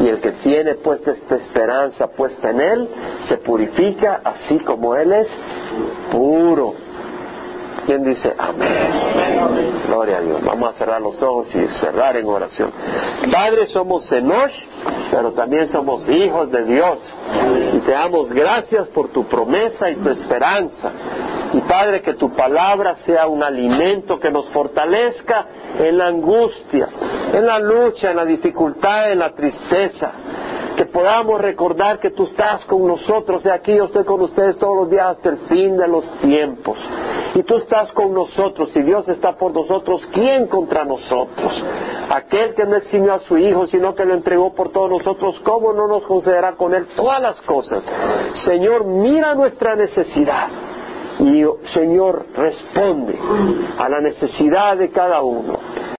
Y 0.00 0.08
el 0.08 0.20
que 0.20 0.32
tiene 0.32 0.74
puesta 0.74 1.12
esta 1.12 1.36
esperanza 1.36 2.08
puesta 2.08 2.50
en 2.50 2.60
Él, 2.60 2.88
se 3.28 3.36
purifica 3.36 4.22
así 4.24 4.58
como 4.58 4.96
Él 4.96 5.12
es 5.12 5.28
puro. 6.10 6.74
¿Quién 7.86 8.02
dice 8.02 8.34
amén? 8.36 9.78
Gloria 9.86 10.16
a 10.16 10.20
Dios. 10.20 10.44
Vamos 10.44 10.74
a 10.74 10.78
cerrar 10.78 11.00
los 11.00 11.22
ojos 11.22 11.54
y 11.54 11.68
cerrar 11.78 12.16
en 12.16 12.26
oración. 12.26 12.72
Padre, 13.30 13.68
somos 13.68 14.10
Enosh, 14.10 14.64
pero 15.12 15.30
también 15.30 15.68
somos 15.68 16.08
hijos 16.08 16.50
de 16.50 16.64
Dios. 16.64 16.98
Y 17.72 17.78
te 17.78 17.92
damos 17.92 18.32
gracias 18.32 18.88
por 18.88 19.10
tu 19.10 19.26
promesa 19.26 19.88
y 19.90 19.94
tu 19.94 20.10
esperanza. 20.10 20.90
Y 21.52 21.60
Padre, 21.60 22.02
que 22.02 22.14
tu 22.14 22.34
palabra 22.34 22.96
sea 23.04 23.26
un 23.26 23.42
alimento 23.42 24.18
que 24.18 24.30
nos 24.30 24.48
fortalezca 24.50 25.46
en 25.78 25.98
la 25.98 26.06
angustia, 26.08 26.88
en 27.32 27.46
la 27.46 27.58
lucha, 27.58 28.10
en 28.10 28.16
la 28.16 28.24
dificultad, 28.24 29.12
en 29.12 29.18
la 29.20 29.34
tristeza. 29.34 30.12
Que 30.76 30.84
podamos 30.84 31.40
recordar 31.40 32.00
que 32.00 32.10
tú 32.10 32.24
estás 32.24 32.64
con 32.66 32.86
nosotros. 32.86 33.46
Y 33.46 33.48
aquí 33.48 33.74
yo 33.74 33.84
estoy 33.84 34.04
con 34.04 34.20
ustedes 34.20 34.58
todos 34.58 34.76
los 34.76 34.90
días 34.90 35.06
hasta 35.06 35.30
el 35.30 35.38
fin 35.48 35.76
de 35.76 35.88
los 35.88 36.04
tiempos. 36.18 36.76
Y 37.34 37.42
tú 37.44 37.56
estás 37.56 37.90
con 37.92 38.12
nosotros. 38.12 38.76
Y 38.76 38.82
Dios 38.82 39.08
está 39.08 39.36
por 39.36 39.54
nosotros, 39.54 40.06
¿quién 40.12 40.48
contra 40.48 40.84
nosotros? 40.84 41.64
Aquel 42.10 42.54
que 42.54 42.66
no 42.66 42.76
eximió 42.76 43.14
a 43.14 43.20
su 43.20 43.38
Hijo, 43.38 43.66
sino 43.66 43.94
que 43.94 44.04
lo 44.04 44.14
entregó 44.14 44.54
por 44.54 44.70
todos 44.70 44.90
nosotros, 44.90 45.40
¿cómo 45.44 45.72
no 45.72 45.86
nos 45.86 46.02
concederá 46.04 46.56
con 46.56 46.74
Él 46.74 46.88
todas 46.94 47.22
las 47.22 47.40
cosas? 47.42 47.82
Señor, 48.44 48.84
mira 48.84 49.34
nuestra 49.34 49.76
necesidad 49.76 50.48
y 51.26 51.44
Señor 51.72 52.26
responde 52.36 53.18
a 53.78 53.88
la 53.88 54.00
necesidad 54.00 54.76
de 54.76 54.90
cada 54.90 55.22
uno. 55.22 55.58